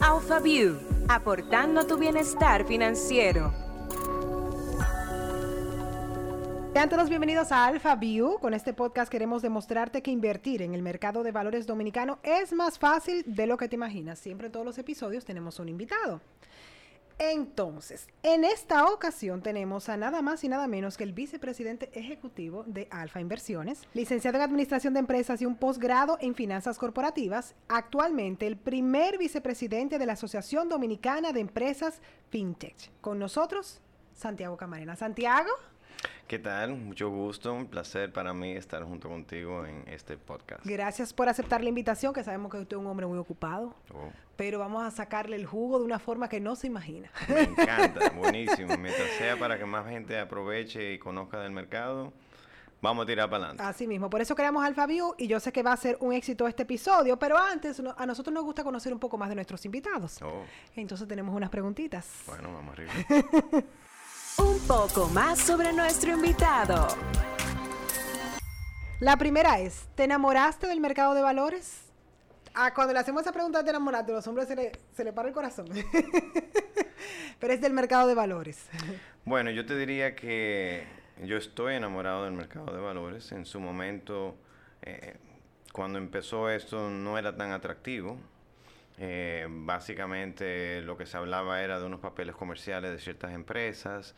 AlphaView, 0.00 1.06
aportando 1.08 1.86
tu 1.86 1.96
bienestar 1.96 2.66
financiero. 2.66 3.52
Sean 6.72 6.88
todos 6.88 7.08
bienvenidos 7.08 7.52
a 7.52 7.64
Alpha 7.66 7.94
View. 7.94 8.38
Con 8.40 8.52
este 8.52 8.74
podcast 8.74 9.10
queremos 9.10 9.40
demostrarte 9.42 10.02
que 10.02 10.10
invertir 10.10 10.62
en 10.62 10.74
el 10.74 10.82
mercado 10.82 11.22
de 11.22 11.30
valores 11.30 11.66
dominicano 11.66 12.18
es 12.24 12.52
más 12.52 12.78
fácil 12.78 13.22
de 13.26 13.46
lo 13.46 13.56
que 13.56 13.68
te 13.68 13.76
imaginas. 13.76 14.18
Siempre 14.18 14.46
en 14.46 14.52
todos 14.52 14.66
los 14.66 14.78
episodios 14.78 15.24
tenemos 15.24 15.60
un 15.60 15.68
invitado. 15.68 16.20
Entonces, 17.18 18.08
en 18.22 18.44
esta 18.44 18.86
ocasión 18.86 19.40
tenemos 19.40 19.88
a 19.88 19.96
nada 19.96 20.20
más 20.20 20.42
y 20.44 20.48
nada 20.48 20.66
menos 20.66 20.96
que 20.96 21.04
el 21.04 21.12
vicepresidente 21.12 21.90
ejecutivo 21.98 22.64
de 22.66 22.88
Alfa 22.90 23.20
Inversiones, 23.20 23.82
licenciado 23.94 24.36
en 24.38 24.42
Administración 24.42 24.94
de 24.94 25.00
Empresas 25.00 25.40
y 25.40 25.46
un 25.46 25.56
posgrado 25.56 26.18
en 26.20 26.34
Finanzas 26.34 26.78
Corporativas, 26.78 27.54
actualmente 27.68 28.46
el 28.46 28.56
primer 28.56 29.18
vicepresidente 29.18 29.98
de 29.98 30.06
la 30.06 30.14
Asociación 30.14 30.68
Dominicana 30.68 31.32
de 31.32 31.40
Empresas 31.40 32.00
FinTech. 32.30 32.90
Con 33.00 33.18
nosotros, 33.18 33.80
Santiago 34.14 34.56
Camarena. 34.56 34.96
Santiago. 34.96 35.50
¿Qué 36.26 36.38
tal? 36.38 36.74
Mucho 36.74 37.10
gusto, 37.10 37.52
un 37.52 37.66
placer 37.66 38.12
para 38.12 38.32
mí 38.32 38.52
estar 38.52 38.82
junto 38.82 39.08
contigo 39.08 39.66
en 39.66 39.84
este 39.86 40.16
podcast. 40.16 40.64
Gracias 40.64 41.12
por 41.12 41.28
aceptar 41.28 41.62
la 41.62 41.68
invitación, 41.68 42.12
que 42.12 42.24
sabemos 42.24 42.50
que 42.50 42.58
usted 42.58 42.76
es 42.76 42.80
un 42.80 42.86
hombre 42.86 43.06
muy 43.06 43.18
ocupado, 43.18 43.74
oh. 43.92 44.10
Pero 44.36 44.58
vamos 44.58 44.84
a 44.84 44.90
sacarle 44.90 45.36
el 45.36 45.46
jugo 45.46 45.78
de 45.78 45.84
una 45.84 45.98
forma 45.98 46.28
que 46.28 46.40
no 46.40 46.56
se 46.56 46.66
imagina. 46.66 47.10
Me 47.28 47.42
encanta, 47.42 48.10
buenísimo. 48.10 48.76
Mientras 48.76 49.10
sea 49.18 49.38
para 49.38 49.58
que 49.58 49.64
más 49.64 49.86
gente 49.88 50.18
aproveche 50.18 50.94
y 50.94 50.98
conozca 50.98 51.40
del 51.40 51.52
mercado, 51.52 52.12
Vamos 52.84 53.04
a 53.04 53.06
tirar 53.06 53.30
para 53.30 53.44
adelante. 53.44 53.62
Así 53.62 53.86
mismo, 53.86 54.10
por 54.10 54.20
eso 54.20 54.34
creamos 54.34 54.62
AlphaView 54.62 55.14
y 55.16 55.26
yo 55.26 55.40
sé 55.40 55.52
que 55.52 55.62
va 55.62 55.72
a 55.72 55.76
ser 55.78 55.96
un 56.00 56.12
éxito 56.12 56.46
este 56.46 56.64
episodio, 56.64 57.18
pero 57.18 57.38
antes 57.38 57.80
a 57.96 58.04
nosotros 58.04 58.34
nos 58.34 58.44
gusta 58.44 58.62
conocer 58.62 58.92
un 58.92 58.98
poco 58.98 59.16
más 59.16 59.30
de 59.30 59.36
nuestros 59.36 59.64
invitados. 59.64 60.20
Oh. 60.20 60.44
Entonces 60.76 61.08
tenemos 61.08 61.34
unas 61.34 61.48
preguntitas. 61.48 62.06
Bueno, 62.26 62.52
vamos 62.52 62.74
arriba. 62.74 62.92
un 64.38 64.58
poco 64.68 65.08
más 65.08 65.38
sobre 65.38 65.72
nuestro 65.72 66.12
invitado. 66.12 66.88
La 69.00 69.16
primera 69.16 69.60
es, 69.60 69.88
¿te 69.94 70.04
enamoraste 70.04 70.66
del 70.66 70.80
mercado 70.80 71.14
de 71.14 71.22
valores? 71.22 71.84
Ah, 72.54 72.72
cuando 72.72 72.92
le 72.92 73.00
hacemos 73.00 73.22
esa 73.22 73.32
pregunta 73.32 73.62
de 73.62 73.70
enamorarte, 73.70 74.12
a 74.12 74.14
los 74.14 74.26
hombres 74.28 74.46
se 74.46 74.54
le, 74.54 74.72
se 74.92 75.02
le 75.02 75.12
para 75.12 75.28
el 75.28 75.34
corazón. 75.34 75.66
Pero 77.40 77.52
es 77.52 77.60
del 77.60 77.72
mercado 77.72 78.06
de 78.06 78.14
valores. 78.14 78.68
Bueno, 79.24 79.50
yo 79.50 79.66
te 79.66 79.76
diría 79.76 80.14
que 80.14 80.86
yo 81.24 81.36
estoy 81.36 81.74
enamorado 81.74 82.24
del 82.24 82.32
mercado 82.32 82.72
de 82.72 82.80
valores. 82.80 83.32
En 83.32 83.44
su 83.44 83.58
momento, 83.58 84.36
eh, 84.82 85.16
cuando 85.72 85.98
empezó 85.98 86.48
esto, 86.48 86.90
no 86.90 87.18
era 87.18 87.36
tan 87.36 87.50
atractivo. 87.50 88.18
Eh, 88.98 89.46
básicamente 89.50 90.80
lo 90.82 90.96
que 90.96 91.06
se 91.06 91.16
hablaba 91.16 91.60
era 91.60 91.80
de 91.80 91.86
unos 91.86 91.98
papeles 91.98 92.36
comerciales 92.36 92.92
de 92.92 92.98
ciertas 93.00 93.32
empresas, 93.32 94.14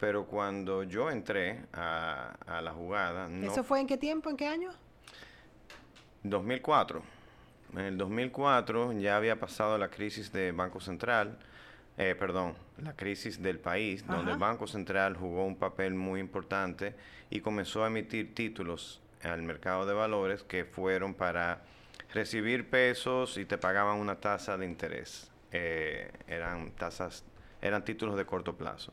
pero 0.00 0.26
cuando 0.26 0.82
yo 0.82 1.08
entré 1.10 1.64
a, 1.72 2.60
la 2.60 2.72
jugada... 2.72 3.28
¿Eso 3.44 3.62
fue 3.62 3.78
en 3.78 3.86
qué 3.86 3.96
tiempo, 3.96 4.28
en 4.28 4.36
qué 4.36 4.48
año? 4.48 4.70
2004. 6.24 7.17
En 7.72 7.80
el 7.80 7.98
2004 7.98 8.92
ya 8.92 9.16
había 9.16 9.38
pasado 9.38 9.76
la 9.78 9.88
crisis 9.88 10.32
de 10.32 10.52
Banco 10.52 10.80
Central, 10.80 11.38
eh, 11.96 12.14
perdón, 12.18 12.54
la 12.80 12.94
crisis 12.94 13.42
del 13.42 13.58
país, 13.58 14.06
donde 14.06 14.32
el 14.32 14.38
Banco 14.38 14.66
Central 14.66 15.16
jugó 15.16 15.44
un 15.44 15.56
papel 15.56 15.94
muy 15.94 16.20
importante 16.20 16.94
y 17.28 17.40
comenzó 17.40 17.84
a 17.84 17.88
emitir 17.88 18.34
títulos 18.34 19.00
al 19.22 19.42
mercado 19.42 19.84
de 19.84 19.94
valores 19.94 20.42
que 20.44 20.64
fueron 20.64 21.14
para 21.14 21.62
recibir 22.14 22.70
pesos 22.70 23.36
y 23.36 23.44
te 23.44 23.58
pagaban 23.58 23.98
una 23.98 24.16
tasa 24.16 24.56
de 24.56 24.64
interés. 24.64 25.30
Eh, 25.50 26.10
eran 26.26 26.72
tasas, 26.72 27.24
eran 27.60 27.84
títulos 27.84 28.16
de 28.16 28.24
corto 28.24 28.56
plazo. 28.56 28.92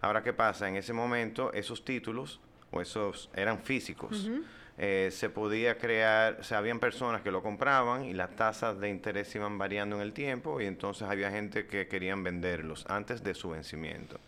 Ahora, 0.00 0.22
¿qué 0.22 0.32
pasa? 0.32 0.68
En 0.68 0.76
ese 0.76 0.92
momento, 0.92 1.52
esos 1.52 1.84
títulos, 1.84 2.40
o 2.70 2.80
esos, 2.80 3.30
eran 3.34 3.62
físicos. 3.62 4.28
Eh, 4.78 5.10
se 5.12 5.28
podía 5.28 5.76
crear, 5.76 6.38
o 6.40 6.44
sea, 6.44 6.58
habían 6.58 6.80
personas 6.80 7.20
que 7.20 7.30
lo 7.30 7.42
compraban 7.42 8.04
y 8.04 8.14
las 8.14 8.34
tasas 8.36 8.80
de 8.80 8.88
interés 8.88 9.34
iban 9.34 9.58
variando 9.58 9.96
en 9.96 10.02
el 10.02 10.12
tiempo 10.12 10.60
y 10.60 10.66
entonces 10.66 11.06
había 11.08 11.30
gente 11.30 11.66
que 11.66 11.88
querían 11.88 12.22
venderlos 12.22 12.86
antes 12.88 13.22
de 13.22 13.34
su 13.34 13.50
vencimiento. 13.50 14.18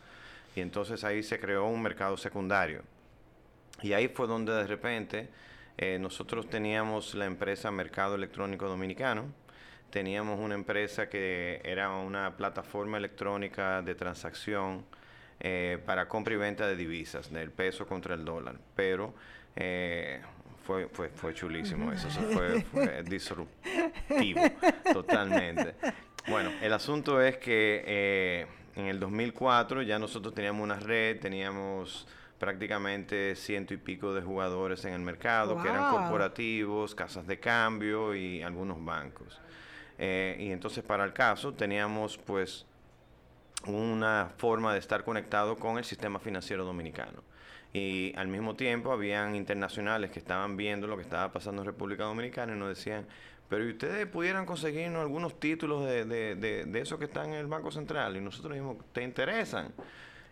Y 0.55 0.60
entonces 0.60 1.03
ahí 1.03 1.22
se 1.22 1.41
creó 1.41 1.66
un 1.66 1.82
mercado 1.82 2.16
secundario. 2.16 2.82
Y 3.82 3.93
ahí 3.93 4.09
fue 4.09 4.27
donde 4.27 4.53
de 4.53 4.66
repente 4.66 5.28
eh, 5.77 5.99
nosotros 5.99 6.49
teníamos 6.49 7.15
la 7.15 7.25
empresa 7.25 7.71
Mercado 7.71 8.15
Electrónico 8.15 8.69
Dominicano, 8.69 9.26
teníamos 9.91 10.38
una 10.38 10.55
empresa 10.55 11.09
que 11.09 11.61
era 11.65 11.91
una 11.91 12.37
plataforma 12.37 12.99
electrónica 12.99 13.82
de 13.82 13.94
transacción 13.94 14.84
eh, 15.41 15.78
para 15.84 16.06
compra 16.06 16.34
y 16.34 16.37
venta 16.37 16.66
de 16.66 16.76
divisas, 16.76 17.32
del 17.32 17.50
peso 17.50 17.87
contra 17.87 18.15
el 18.15 18.25
dólar, 18.25 18.56
pero 18.76 19.15
eh, 19.57 20.21
fue, 20.63 20.89
fue, 20.89 21.11
fue 21.11 21.35
chulísimo 21.35 21.93
eso, 21.93 22.09
fue, 22.09 22.63
fue 22.73 23.03
disruptivo 23.03 24.41
totalmente. 24.93 25.75
Bueno, 26.29 26.51
el 26.63 26.73
asunto 26.73 27.21
es 27.21 27.37
que 27.37 28.47
en 28.77 28.87
el 28.87 28.99
2004 28.99 29.83
ya 29.83 29.99
nosotros 29.99 30.35
teníamos 30.35 30.63
una 30.63 30.79
red, 30.81 31.21
teníamos 31.21 32.07
prácticamente 32.39 33.37
ciento 33.37 33.73
y 33.73 33.77
pico 33.77 34.13
de 34.13 34.21
jugadores 34.21 34.85
en 34.85 34.95
el 34.95 35.01
mercado, 35.01 35.61
que 35.63 35.69
eran 35.69 35.91
corporativos, 35.91 36.95
casas 36.95 37.27
de 37.27 37.39
cambio 37.39 38.15
y 38.15 38.43
algunos 38.43 38.85
bancos. 38.85 39.41
Eh, 39.99 40.37
y 40.41 40.51
entonces 40.51 40.83
para 40.83 41.05
el 41.05 41.13
caso 41.13 41.55
teníamos 41.55 42.19
pues 42.19 42.67
una 43.67 44.33
forma 44.37 44.73
de 44.73 44.81
estar 44.81 45.05
conectado 45.05 45.57
con 45.57 45.79
el 45.79 45.85
sistema 45.85 46.19
financiero 46.19 46.65
dominicano. 46.65 47.23
Y 47.75 48.15
al 48.17 48.29
mismo 48.29 48.55
tiempo 48.55 48.93
habían 48.93 49.35
internacionales 49.35 50.11
que 50.11 50.21
estaban 50.21 50.57
viendo 50.57 50.87
lo 50.87 50.97
que 50.97 51.03
estaba 51.03 51.33
pasando 51.33 51.61
en 51.61 51.67
República 51.67 52.05
Dominicana 52.05 52.55
y 52.55 52.59
nos 52.59 52.69
decían, 52.69 53.07
pero 53.49 53.67
ustedes 53.67 54.07
pudieran 54.07 54.47
conseguirnos 54.47 55.03
algunos 55.03 55.39
títulos 55.39 55.85
de, 55.85 56.05
de, 56.05 56.37
de, 56.37 56.65
de 56.65 56.81
eso 56.81 56.99
que 56.99 57.07
está 57.07 57.25
en 57.25 57.35
el 57.35 57.49
Banco 57.49 57.71
Central? 57.73 58.17
Y 58.17 58.21
nosotros 58.21 58.55
dijimos, 58.55 58.77
¿te 58.93 59.03
interesan? 59.03 59.73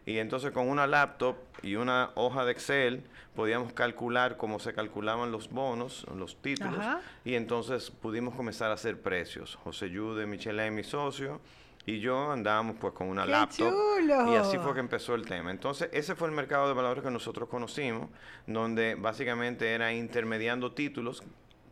Y 0.06 0.18
entonces 0.18 0.50
con 0.52 0.68
una 0.68 0.86
laptop 0.86 1.36
y 1.62 1.74
una 1.74 2.10
hoja 2.14 2.44
de 2.44 2.52
Excel 2.52 3.02
podíamos 3.36 3.72
calcular 3.72 4.36
cómo 4.36 4.58
se 4.58 4.72
calculaban 4.72 5.30
los 5.30 5.48
bonos, 5.48 6.06
los 6.16 6.40
títulos, 6.40 6.84
y 7.24 7.34
entonces 7.34 7.90
pudimos 7.90 8.34
comenzar 8.34 8.70
a 8.70 8.74
hacer 8.74 9.00
precios. 9.00 9.56
José 9.56 9.90
Yude, 9.90 10.26
Michelle, 10.26 10.70
mi 10.70 10.82
socio, 10.82 11.40
y 11.84 11.98
yo 12.00 12.30
andábamos 12.30 12.76
pues 12.80 12.92
con 12.92 13.08
una 13.08 13.26
laptop. 13.26 13.72
y 14.02 14.34
así 14.36 14.58
fue 14.58 14.74
que 14.74 14.80
empezó 14.80 15.14
el 15.14 15.26
tema. 15.26 15.50
Entonces 15.50 15.88
ese 15.92 16.14
fue 16.14 16.28
el 16.28 16.34
mercado 16.34 16.68
de 16.68 16.74
valores 16.74 17.02
que 17.02 17.10
nosotros 17.10 17.48
conocimos, 17.48 18.08
donde 18.46 18.94
básicamente 18.94 19.72
era 19.72 19.92
intermediando 19.92 20.72
títulos 20.72 21.22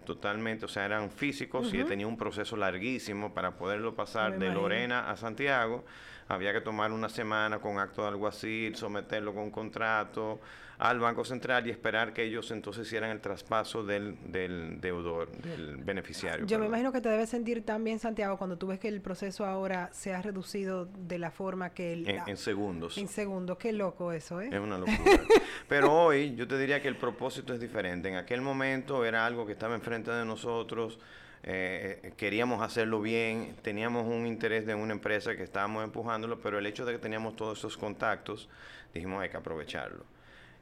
totalmente, 0.04 0.65
o 0.65 0.69
sea, 0.69 0.87
eran 0.87 1.10
físicos 1.10 1.72
y 1.72 1.84
tenía 1.84 2.06
un 2.06 2.16
proceso 2.16 2.56
larguísimo 2.56 3.32
para 3.32 3.56
poderlo 3.56 3.94
pasar 3.94 4.38
de 4.38 4.50
Lorena 4.50 5.10
a 5.10 5.16
Santiago. 5.16 5.84
Había 6.28 6.53
que 6.53 6.60
tomar 6.60 6.93
una 6.93 7.09
semana 7.09 7.59
con 7.59 7.78
acto 7.78 8.03
de 8.03 8.09
alguacil, 8.09 8.76
someterlo 8.76 9.34
con 9.34 9.44
un 9.44 9.50
contrato 9.50 10.41
al 10.80 10.98
Banco 10.98 11.26
Central 11.26 11.66
y 11.66 11.70
esperar 11.70 12.14
que 12.14 12.24
ellos 12.24 12.50
entonces 12.50 12.86
hicieran 12.86 13.10
el 13.10 13.20
traspaso 13.20 13.84
del, 13.84 14.16
del 14.32 14.80
deudor, 14.80 15.30
del 15.30 15.76
beneficiario. 15.76 16.46
Yo 16.46 16.58
me 16.58 16.66
imagino 16.66 16.91
que 16.91 17.02
te 17.02 17.10
debes 17.10 17.28
sentir 17.28 17.66
también, 17.66 17.98
Santiago, 17.98 18.38
cuando 18.38 18.56
tú 18.56 18.68
ves 18.68 18.80
que 18.80 18.88
el 18.88 19.02
proceso 19.02 19.44
ahora 19.44 19.90
se 19.92 20.14
ha 20.14 20.22
reducido 20.22 20.86
de 20.86 21.19
la 21.19 21.30
forma 21.30 21.74
que... 21.74 21.92
El, 21.92 22.08
en, 22.08 22.36
segundos. 22.38 22.96
En 22.96 23.08
segundos, 23.08 23.58
qué 23.58 23.74
loco 23.74 24.10
eso, 24.10 24.40
¿eh? 24.40 24.48
Es 24.50 24.58
una 24.58 24.78
locura. 24.78 25.20
Pero 25.69 25.92
hoy 25.92 26.34
yo 26.34 26.48
te 26.48 26.56
diría 26.56 26.80
que 26.80 26.88
el 26.88 26.96
propósito 26.96 27.52
es 27.52 27.60
diferente. 27.60 28.08
En 28.08 28.16
aquel 28.16 28.40
momento 28.40 29.04
era 29.04 29.26
algo 29.26 29.44
que 29.44 29.52
estaba 29.52 29.74
enfrente 29.74 30.10
de 30.10 30.24
nosotros 30.24 30.98
eh, 31.42 32.12
queríamos 32.16 32.62
hacerlo 32.62 33.00
bien, 33.00 33.56
teníamos 33.62 34.06
un 34.06 34.26
interés 34.26 34.66
de 34.66 34.75
una 34.75 34.93
empresa 34.93 35.37
que 35.37 35.43
estábamos 35.43 35.84
empujándolo, 35.84 36.38
pero 36.40 36.58
el 36.58 36.66
hecho 36.66 36.84
de 36.84 36.93
que 36.93 36.99
teníamos 36.99 37.34
todos 37.34 37.58
esos 37.58 37.78
contactos, 37.78 38.49
dijimos 38.93 39.22
hay 39.22 39.31
que 39.31 39.38
aprovecharlo. 39.38 40.05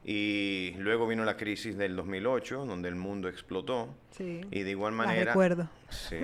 Y 0.03 0.73
luego 0.77 1.07
vino 1.07 1.25
la 1.25 1.35
crisis 1.35 1.77
del 1.77 1.95
2008, 1.95 2.65
donde 2.65 2.89
el 2.89 2.95
mundo 2.95 3.27
explotó. 3.27 3.95
y 4.19 4.63
de 4.63 4.69
igual 4.69 4.93
manera... 4.93 5.25
recuerdo. 5.25 5.69
Sí. 5.89 6.17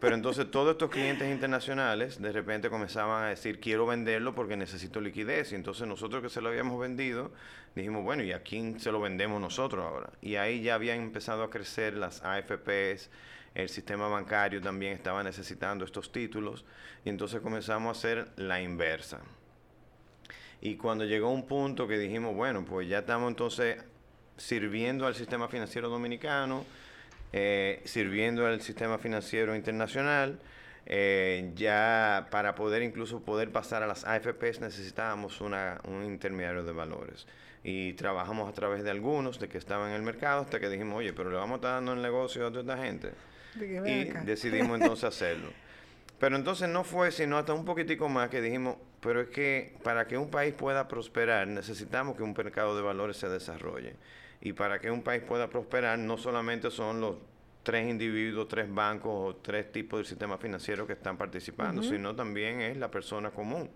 Pero 0.00 0.14
entonces 0.14 0.50
todos 0.50 0.72
estos 0.72 0.90
clientes 0.90 1.30
internacionales 1.30 2.20
de 2.20 2.32
repente 2.32 2.70
comenzaban 2.70 3.24
a 3.24 3.28
decir, 3.28 3.60
quiero 3.60 3.86
venderlo 3.86 4.34
porque 4.34 4.56
necesito 4.56 5.00
liquidez. 5.00 5.52
Y 5.52 5.54
entonces 5.54 5.86
nosotros 5.86 6.22
que 6.22 6.28
se 6.28 6.40
lo 6.40 6.48
habíamos 6.48 6.80
vendido, 6.80 7.30
dijimos, 7.74 8.02
bueno, 8.04 8.22
¿y 8.24 8.32
a 8.32 8.42
quién 8.42 8.80
se 8.80 8.90
lo 8.90 9.00
vendemos 9.00 9.40
nosotros 9.40 9.84
ahora? 9.84 10.10
Y 10.20 10.36
ahí 10.36 10.62
ya 10.62 10.74
habían 10.74 11.00
empezado 11.00 11.42
a 11.42 11.50
crecer 11.50 11.94
las 11.94 12.22
AFPs, 12.24 13.10
el 13.54 13.68
sistema 13.68 14.08
bancario 14.08 14.60
también 14.62 14.94
estaba 14.94 15.22
necesitando 15.22 15.84
estos 15.84 16.10
títulos 16.10 16.64
y 17.04 17.10
entonces 17.10 17.40
comenzamos 17.42 17.96
a 17.96 17.98
hacer 17.98 18.28
la 18.36 18.62
inversa. 18.62 19.20
Y 20.62 20.76
cuando 20.76 21.04
llegó 21.04 21.28
un 21.28 21.44
punto 21.44 21.88
que 21.88 21.98
dijimos, 21.98 22.36
bueno, 22.36 22.64
pues 22.64 22.88
ya 22.88 23.00
estamos 23.00 23.28
entonces 23.28 23.82
sirviendo 24.36 25.08
al 25.08 25.16
sistema 25.16 25.48
financiero 25.48 25.88
dominicano, 25.88 26.64
eh, 27.32 27.82
sirviendo 27.84 28.46
al 28.46 28.60
sistema 28.60 28.96
financiero 28.98 29.56
internacional, 29.56 30.38
eh, 30.86 31.50
ya 31.56 32.28
para 32.30 32.54
poder 32.54 32.82
incluso 32.82 33.20
poder 33.22 33.50
pasar 33.50 33.82
a 33.82 33.88
las 33.88 34.04
AFPs 34.04 34.60
necesitábamos 34.60 35.40
una, 35.40 35.80
un 35.82 36.04
intermediario 36.04 36.62
de 36.62 36.72
valores. 36.72 37.26
Y 37.64 37.94
trabajamos 37.94 38.48
a 38.48 38.52
través 38.52 38.84
de 38.84 38.90
algunos 38.90 39.40
de 39.40 39.48
que 39.48 39.58
estaban 39.58 39.90
en 39.90 39.96
el 39.96 40.02
mercado 40.02 40.42
hasta 40.42 40.60
que 40.60 40.68
dijimos, 40.68 40.96
oye, 40.96 41.12
pero 41.12 41.28
le 41.30 41.38
vamos 41.38 41.54
a 41.54 41.56
estar 41.56 41.72
dando 41.72 41.92
el 41.94 42.02
negocio 42.02 42.46
a 42.46 42.50
toda 42.52 42.60
esta 42.60 42.84
gente. 42.84 43.10
Y 43.60 44.04
decidimos 44.24 44.80
entonces 44.80 45.04
hacerlo. 45.08 45.48
Pero 46.20 46.36
entonces 46.36 46.68
no 46.68 46.84
fue 46.84 47.10
sino 47.10 47.36
hasta 47.36 47.52
un 47.52 47.64
poquitico 47.64 48.08
más 48.08 48.28
que 48.30 48.40
dijimos, 48.40 48.76
pero 49.02 49.20
es 49.20 49.28
que 49.28 49.74
para 49.82 50.06
que 50.06 50.16
un 50.16 50.30
país 50.30 50.54
pueda 50.54 50.86
prosperar 50.86 51.48
necesitamos 51.48 52.16
que 52.16 52.22
un 52.22 52.32
mercado 52.32 52.76
de 52.76 52.82
valores 52.82 53.16
se 53.16 53.28
desarrolle. 53.28 53.96
Y 54.40 54.52
para 54.52 54.78
que 54.78 54.90
un 54.90 55.02
país 55.02 55.22
pueda 55.22 55.50
prosperar 55.50 55.98
no 55.98 56.16
solamente 56.16 56.70
son 56.70 57.00
los 57.00 57.16
tres 57.64 57.88
individuos, 57.88 58.46
tres 58.46 58.72
bancos 58.72 59.12
o 59.12 59.36
tres 59.36 59.72
tipos 59.72 60.00
de 60.00 60.04
sistema 60.04 60.38
financiero 60.38 60.86
que 60.86 60.92
están 60.92 61.16
participando, 61.16 61.82
sino 61.82 62.14
también 62.14 62.60
es 62.60 62.76
la 62.76 62.90
persona 62.90 63.30
común. 63.30 63.68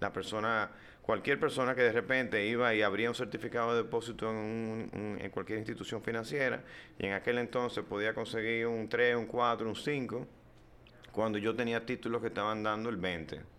La 0.00 0.12
persona, 0.12 0.70
cualquier 1.02 1.38
persona 1.38 1.74
que 1.74 1.82
de 1.82 1.92
repente 1.92 2.46
iba 2.46 2.74
y 2.74 2.80
abría 2.80 3.10
un 3.10 3.14
certificado 3.14 3.74
de 3.74 3.82
depósito 3.82 4.30
en, 4.30 5.18
en 5.20 5.30
cualquier 5.30 5.58
institución 5.58 6.02
financiera 6.02 6.62
y 6.98 7.06
en 7.06 7.12
aquel 7.12 7.38
entonces 7.38 7.84
podía 7.84 8.14
conseguir 8.14 8.66
un 8.66 8.88
3, 8.88 9.16
un 9.16 9.26
4, 9.26 9.68
un 9.68 9.76
5, 9.76 10.26
cuando 11.12 11.36
yo 11.38 11.54
tenía 11.54 11.84
títulos 11.84 12.22
que 12.22 12.28
estaban 12.28 12.62
dando 12.62 12.88
el 12.88 12.96
20. 12.96 13.55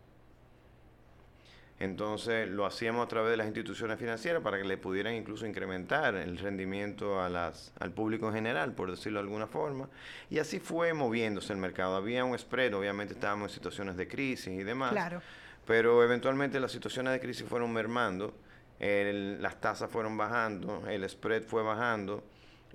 Entonces 1.79 2.49
lo 2.49 2.65
hacíamos 2.65 3.05
a 3.05 3.07
través 3.07 3.31
de 3.31 3.37
las 3.37 3.45
instituciones 3.45 3.99
financieras 3.99 4.41
para 4.41 4.57
que 4.57 4.63
le 4.63 4.77
pudieran 4.77 5.13
incluso 5.13 5.45
incrementar 5.45 6.15
el 6.15 6.37
rendimiento 6.39 7.21
a 7.21 7.29
las, 7.29 7.71
al 7.79 7.91
público 7.91 8.27
en 8.29 8.33
general, 8.33 8.73
por 8.73 8.89
decirlo 8.89 9.19
de 9.19 9.25
alguna 9.25 9.45
forma. 9.45 9.87
Y 10.29 10.39
así 10.39 10.59
fue 10.59 10.93
moviéndose 10.93 11.53
el 11.53 11.59
mercado. 11.59 11.95
Había 11.95 12.25
un 12.25 12.37
spread, 12.37 12.73
obviamente 12.73 13.13
estábamos 13.13 13.51
en 13.51 13.55
situaciones 13.55 13.95
de 13.95 14.07
crisis 14.07 14.47
y 14.47 14.63
demás. 14.63 14.91
Claro. 14.91 15.21
Pero 15.67 16.03
eventualmente 16.03 16.59
las 16.59 16.71
situaciones 16.71 17.13
de 17.13 17.19
crisis 17.19 17.47
fueron 17.47 17.71
mermando, 17.71 18.33
las 18.79 19.59
tasas 19.61 19.91
fueron 19.91 20.17
bajando, 20.17 20.83
el 20.87 21.07
spread 21.07 21.43
fue 21.43 21.61
bajando 21.61 22.23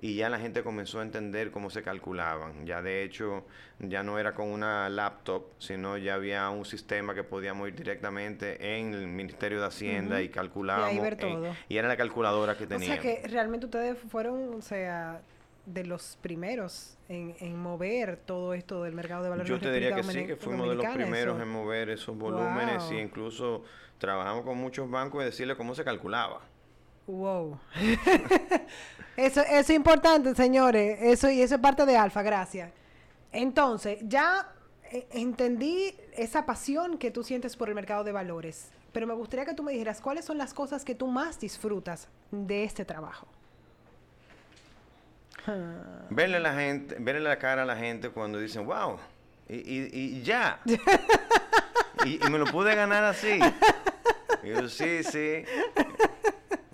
y 0.03 0.15
ya 0.15 0.27
la 0.27 0.37
gente 0.37 0.63
comenzó 0.63 0.99
a 0.99 1.03
entender 1.03 1.49
cómo 1.49 1.69
se 1.69 1.81
calculaban. 1.81 2.65
Ya 2.65 2.81
de 2.81 3.03
hecho, 3.03 3.45
ya 3.79 4.03
no 4.03 4.19
era 4.19 4.35
con 4.35 4.49
una 4.49 4.89
laptop, 4.89 5.45
sino 5.59 5.97
ya 5.97 6.15
había 6.15 6.49
un 6.49 6.65
sistema 6.65 7.15
que 7.15 7.23
podíamos 7.23 7.69
ir 7.69 7.75
directamente 7.75 8.77
en 8.77 8.93
el 8.93 9.07
Ministerio 9.07 9.61
de 9.61 9.67
Hacienda 9.67 10.21
y 10.21 10.27
calculábamos. 10.27 10.93
Y 10.93 10.99
ver 10.99 11.15
todo. 11.15 11.55
y 11.69 11.77
era 11.77 11.87
la 11.87 11.95
calculadora 11.95 12.57
que 12.57 12.67
teníamos. 12.67 12.99
O 12.99 13.01
sea 13.01 13.21
que 13.21 13.25
realmente 13.29 13.67
ustedes 13.67 13.97
fueron, 13.97 14.55
o 14.55 14.61
sea, 14.61 15.21
de 15.65 15.85
los 15.85 16.17
primeros 16.21 16.97
en, 17.07 17.57
mover 17.57 18.17
todo 18.17 18.53
esto 18.53 18.83
del 18.83 18.95
mercado 18.95 19.23
de 19.23 19.29
valores. 19.29 19.49
Yo 19.49 19.57
te 19.57 19.71
diría 19.71 19.95
que 19.95 20.03
sí, 20.03 20.25
que 20.25 20.35
fuimos 20.35 20.67
de 20.67 20.75
los 20.75 20.85
primeros 20.87 21.41
en 21.41 21.47
mover 21.47 21.89
esos 21.89 22.17
volúmenes 22.17 22.91
y 22.91 22.95
incluso 22.95 23.63
trabajamos 23.99 24.43
con 24.43 24.57
muchos 24.57 24.91
bancos 24.91 25.21
y 25.21 25.25
decirles 25.27 25.55
cómo 25.55 25.75
se 25.75 25.85
calculaba. 25.85 26.41
Wow. 27.07 27.59
eso, 29.17 29.41
eso 29.41 29.45
es 29.49 29.69
importante, 29.69 30.33
señores. 30.35 30.99
Eso 31.01 31.29
y 31.29 31.41
eso 31.41 31.55
es 31.55 31.61
parte 31.61 31.85
de 31.85 31.97
Alfa, 31.97 32.21
gracias. 32.21 32.71
Entonces, 33.31 33.99
ya 34.03 34.53
eh, 34.91 35.07
entendí 35.11 35.95
esa 36.15 36.45
pasión 36.45 36.97
que 36.97 37.11
tú 37.11 37.23
sientes 37.23 37.57
por 37.57 37.67
el 37.67 37.75
mercado 37.75 38.03
de 38.03 38.11
valores, 38.11 38.69
pero 38.91 39.07
me 39.07 39.13
gustaría 39.15 39.45
que 39.45 39.55
tú 39.55 39.63
me 39.63 39.71
dijeras 39.71 39.99
cuáles 39.99 40.23
son 40.23 40.37
las 40.37 40.53
cosas 40.53 40.85
que 40.85 40.93
tú 40.93 41.07
más 41.07 41.39
disfrutas 41.39 42.07
de 42.31 42.63
este 42.63 42.85
trabajo. 42.85 43.27
Verle 46.09 46.39
la 46.39 46.53
gente, 46.53 46.95
verle 46.99 47.21
la 47.21 47.37
cara 47.37 47.63
a 47.63 47.65
la 47.65 47.75
gente 47.75 48.09
cuando 48.11 48.39
dicen, 48.39 48.65
wow, 48.65 48.97
y, 49.49 49.55
y, 49.57 50.21
ya. 50.21 50.61
y, 52.05 52.19
me 52.29 52.37
lo 52.37 52.45
pude 52.45 52.73
ganar 52.75 53.03
así. 53.03 53.39
Y 54.43 54.49
yo, 54.49 54.69
sí, 54.69 55.03
sí. 55.03 55.43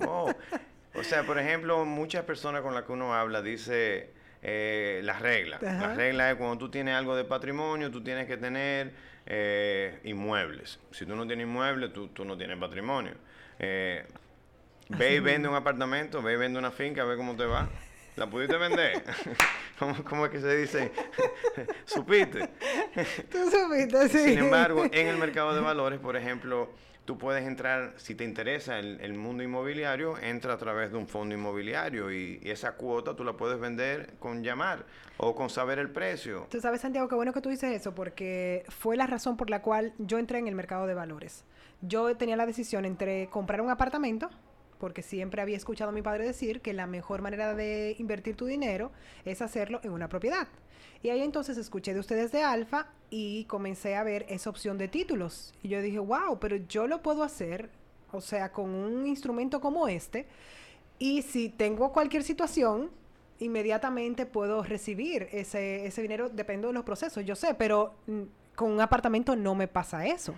O 0.09 1.03
sea, 1.03 1.23
por 1.23 1.39
ejemplo, 1.39 1.85
muchas 1.85 2.23
personas 2.25 2.61
con 2.61 2.73
las 2.73 2.83
que 2.83 2.91
uno 2.91 3.13
habla 3.13 3.41
dice 3.41 4.09
eh, 4.41 5.01
las 5.03 5.21
reglas. 5.21 5.61
Las 5.61 5.95
reglas 5.95 6.31
es 6.31 6.37
cuando 6.37 6.57
tú 6.57 6.69
tienes 6.69 6.95
algo 6.95 7.15
de 7.15 7.25
patrimonio, 7.25 7.91
tú 7.91 8.01
tienes 8.03 8.27
que 8.27 8.37
tener 8.37 8.91
eh, 9.25 9.99
inmuebles. 10.03 10.79
Si 10.91 11.05
tú 11.05 11.15
no 11.15 11.27
tienes 11.27 11.45
inmuebles, 11.45 11.93
tú, 11.93 12.25
no 12.25 12.37
tienes 12.37 12.57
patrimonio. 12.57 13.13
Eh, 13.59 14.05
ve 14.89 15.15
y 15.15 15.19
vende 15.19 15.47
un 15.47 15.55
apartamento, 15.55 16.21
ve 16.21 16.33
y 16.33 16.37
vende 16.37 16.59
una 16.59 16.71
finca, 16.71 17.03
ve 17.03 17.15
cómo 17.15 17.35
te 17.35 17.45
va. 17.45 17.67
¿La 18.15 18.27
pudiste 18.27 18.57
vender? 18.57 19.01
¿Cómo, 20.09 20.25
es 20.25 20.31
que 20.31 20.41
se 20.41 20.57
dice? 20.57 20.91
¿Supiste? 21.85 22.49
Tú 23.31 23.49
supiste, 23.49 24.09
sí. 24.09 24.19
Sin 24.31 24.39
embargo, 24.39 24.83
en 24.91 25.07
el 25.07 25.17
mercado 25.17 25.53
de 25.53 25.61
valores, 25.61 25.99
por 25.99 26.17
ejemplo, 26.17 26.69
tú 27.09 27.17
puedes 27.17 27.43
entrar, 27.43 27.95
si 27.97 28.13
te 28.13 28.23
interesa 28.23 28.77
el, 28.77 29.13
mundo 29.15 29.41
inmobiliario, 29.41 30.19
entra 30.19 30.53
a 30.53 30.57
través 30.59 30.91
de 30.91 30.97
un 30.99 31.07
fondo 31.07 31.33
inmobiliario 31.33 32.11
y, 32.11 32.39
esa 32.43 32.73
cuota 32.73 33.15
tú 33.15 33.23
la 33.23 33.33
puedes 33.33 33.59
vender 33.59 34.13
con 34.19 34.43
llamar 34.43 34.85
o 35.17 35.33
con 35.33 35.49
saber 35.49 35.79
el 35.79 35.89
precio. 35.89 36.45
Tú 36.51 36.61
sabes, 36.61 36.81
Santiago, 36.81 37.07
qué 37.07 37.15
bueno 37.15 37.33
que 37.33 37.41
tú 37.41 37.49
dices 37.49 37.75
eso, 37.75 37.95
porque 37.95 38.63
fue 38.67 38.95
la 38.95 39.07
razón 39.07 39.37
por 39.37 39.49
la 39.49 39.63
cual 39.63 39.91
yo 39.97 40.19
entré 40.19 40.37
en 40.37 40.47
el 40.47 40.53
mercado 40.53 40.85
de 40.85 40.93
valores. 40.93 41.45
Yo 41.81 42.15
tenía 42.15 42.35
la 42.35 42.45
decisión 42.45 42.85
entre 42.85 43.25
comprar 43.31 43.61
un 43.61 43.71
apartamento, 43.71 44.29
porque 44.77 45.01
siempre 45.01 45.41
había 45.41 45.57
escuchado 45.57 45.89
a 45.89 45.93
mi 45.93 46.03
padre 46.03 46.25
decir 46.25 46.61
que 46.61 46.73
la 46.73 46.85
mejor 46.85 47.23
manera 47.23 47.55
de 47.55 47.95
invertir 47.97 48.35
tu 48.35 48.45
dinero 48.45 48.91
es 49.25 49.41
hacerlo 49.41 49.79
en 49.81 49.93
una 49.93 50.09
propiedad. 50.09 50.47
Y 51.01 51.09
ahí 51.09 51.21
entonces 51.21 51.57
escuché 51.57 51.93
de 51.93 51.99
ustedes 51.99 52.31
de 52.31 52.43
Alfa 52.43 52.87
y 53.09 53.45
comencé 53.45 53.95
a 53.95 54.03
ver 54.03 54.25
esa 54.29 54.49
opción 54.49 54.77
de 54.77 54.87
títulos. 54.87 55.53
Y 55.63 55.69
yo 55.69 55.81
dije, 55.81 55.99
wow, 55.99 56.39
pero 56.39 56.57
yo 56.57 56.87
lo 56.87 57.01
puedo 57.01 57.23
hacer, 57.23 57.69
o 58.11 58.21
sea, 58.21 58.51
con 58.51 58.69
un 58.69 59.07
instrumento 59.07 59.61
como 59.61 59.87
este. 59.87 60.27
Y 60.97 61.21
si 61.21 61.49
tengo 61.49 61.93
cualquier 61.93 62.23
situación, 62.23 62.91
inmediatamente 63.39 64.25
puedo 64.25 64.63
recibir 64.63 65.29
ese, 65.31 65.85
ese 65.85 66.01
dinero, 66.01 66.29
depende 66.29 66.67
de 66.67 66.73
los 66.73 66.83
procesos, 66.83 67.25
yo 67.25 67.35
sé, 67.35 67.53
pero 67.53 67.93
mm, 68.07 68.21
con 68.55 68.71
un 68.71 68.81
apartamento 68.81 69.37
no 69.37 69.55
me 69.55 69.69
pasa 69.69 70.05
eso. 70.05 70.35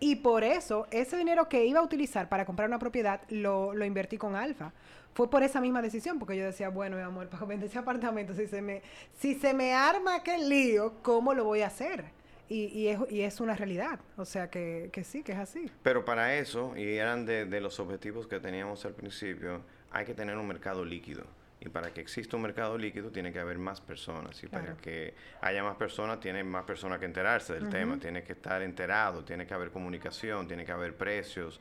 Y 0.00 0.16
por 0.16 0.44
eso, 0.44 0.86
ese 0.90 1.16
dinero 1.16 1.48
que 1.48 1.64
iba 1.64 1.80
a 1.80 1.82
utilizar 1.82 2.28
para 2.28 2.44
comprar 2.44 2.68
una 2.68 2.78
propiedad, 2.78 3.20
lo, 3.30 3.74
lo 3.74 3.84
invertí 3.84 4.16
con 4.16 4.36
Alfa 4.36 4.72
fue 5.14 5.28
por 5.28 5.42
esa 5.42 5.60
misma 5.60 5.82
decisión, 5.82 6.20
porque 6.20 6.36
yo 6.36 6.44
decía, 6.44 6.68
bueno, 6.68 6.96
mi 6.96 7.02
amor, 7.02 7.28
para 7.30 7.44
vender 7.44 7.68
ese 7.68 7.78
apartamento, 7.78 8.34
si 8.34 8.46
se 8.46 8.62
me, 8.62 8.82
si 9.18 9.34
se 9.34 9.52
me 9.52 9.74
arma 9.74 10.16
aquel 10.16 10.48
lío, 10.48 10.94
¿cómo 11.02 11.34
lo 11.34 11.44
voy 11.44 11.62
a 11.62 11.66
hacer? 11.66 12.04
Y, 12.48 12.66
y, 12.66 12.88
es, 12.88 12.98
y 13.10 13.22
es 13.22 13.40
una 13.40 13.54
realidad, 13.56 13.98
o 14.16 14.24
sea 14.24 14.48
que, 14.48 14.88
que, 14.92 15.04
sí, 15.04 15.22
que 15.22 15.32
es 15.32 15.38
así. 15.38 15.70
Pero 15.82 16.04
para 16.04 16.36
eso, 16.36 16.72
y 16.76 16.96
eran 16.96 17.26
de, 17.26 17.44
de 17.44 17.60
los 17.60 17.78
objetivos 17.80 18.26
que 18.26 18.40
teníamos 18.40 18.86
al 18.86 18.94
principio, 18.94 19.60
hay 19.90 20.06
que 20.06 20.14
tener 20.14 20.36
un 20.38 20.46
mercado 20.46 20.84
líquido. 20.84 21.24
Y 21.60 21.68
para 21.68 21.92
que 21.92 22.00
exista 22.00 22.36
un 22.36 22.42
mercado 22.42 22.78
líquido 22.78 23.10
tiene 23.10 23.32
que 23.32 23.40
haber 23.40 23.58
más 23.58 23.80
personas. 23.80 24.42
Y 24.44 24.46
para 24.46 24.76
que 24.76 25.14
haya 25.40 25.62
más 25.62 25.76
personas, 25.76 26.20
tiene 26.20 26.44
más 26.44 26.64
personas 26.64 26.98
que 26.98 27.06
enterarse 27.06 27.54
del 27.54 27.68
tema. 27.68 27.98
Tiene 27.98 28.22
que 28.22 28.32
estar 28.32 28.62
enterado, 28.62 29.24
tiene 29.24 29.46
que 29.46 29.54
haber 29.54 29.70
comunicación, 29.70 30.46
tiene 30.46 30.64
que 30.64 30.72
haber 30.72 30.96
precios, 30.96 31.60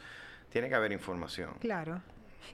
tiene 0.50 0.70
que 0.70 0.76
haber 0.76 0.92
información. 0.92 1.56
Claro. 1.60 2.02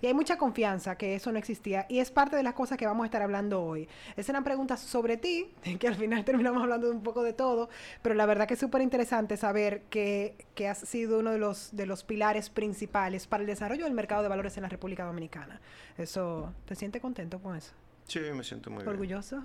Y 0.02 0.08
hay 0.08 0.14
mucha 0.14 0.38
confianza 0.38 0.98
que 0.98 1.16
eso 1.16 1.32
no 1.32 1.38
existía 1.38 1.86
y 1.90 2.00
es 2.00 2.12
parte 2.12 2.36
de 2.36 2.44
las 2.44 2.54
cosas 2.54 2.78
que 2.78 2.86
vamos 2.86 3.04
a 3.04 3.08
estar 3.08 3.22
hablando 3.22 3.64
hoy. 3.64 3.88
Esas 4.12 4.30
eran 4.30 4.44
preguntas 4.44 4.80
sobre 4.80 5.18
ti, 5.18 5.52
que 5.80 5.88
al 5.88 5.96
final 5.96 6.24
terminamos 6.26 6.62
hablando 6.62 6.88
de 6.88 6.94
un 6.94 7.04
poco 7.04 7.24
de 7.24 7.34
todo, 7.34 7.70
pero 8.02 8.16
la 8.16 8.26
verdad 8.26 8.48
que 8.48 8.56
es 8.56 8.60
súper 8.60 8.82
interesante 8.82 9.38
saber 9.38 9.84
que, 9.90 10.36
que 10.56 10.68
has 10.68 10.80
sido 10.80 11.20
uno 11.20 11.32
de 11.32 11.38
los, 11.38 11.76
de 11.76 11.86
los 11.86 12.04
pilares 12.04 12.50
principales 12.50 13.28
para 13.28 13.42
el 13.42 13.48
desarrollo 13.48 13.86
del 13.86 13.94
mercado 13.94 14.24
de 14.24 14.30
valores 14.30 14.58
en 14.58 14.64
la 14.64 14.70
República 14.70 15.06
Dominicana. 15.06 15.62
Eso, 15.98 16.54
¿te 16.66 16.76
sientes 16.76 17.02
contento 17.02 17.40
con 17.40 17.56
eso? 17.56 17.74
Sí, 18.06 18.20
me 18.34 18.44
siento 18.44 18.70
muy 18.70 18.84
¿Orgulloso? 18.86 19.44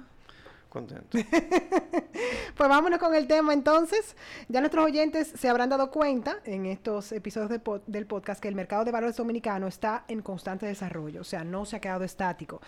Pues 2.56 2.68
vámonos 2.68 2.98
con 2.98 3.14
el 3.14 3.28
tema 3.28 3.52
entonces. 3.52 4.16
Ya 4.48 4.60
nuestros 4.60 4.84
oyentes 4.84 5.32
se 5.36 5.48
habrán 5.48 5.68
dado 5.68 5.92
cuenta 5.92 6.38
en 6.44 6.66
estos 6.66 7.12
episodios 7.12 7.60
del 7.86 8.06
podcast 8.06 8.40
que 8.40 8.48
el 8.48 8.56
mercado 8.56 8.84
de 8.84 8.90
valores 8.90 9.16
dominicano 9.16 9.68
está 9.68 10.04
en 10.08 10.22
constante 10.22 10.66
desarrollo, 10.66 11.20
o 11.20 11.24
sea, 11.24 11.44
no 11.44 11.64
se 11.64 11.76
ha 11.76 11.80
quedado 11.80 12.02
estático. 12.02 12.60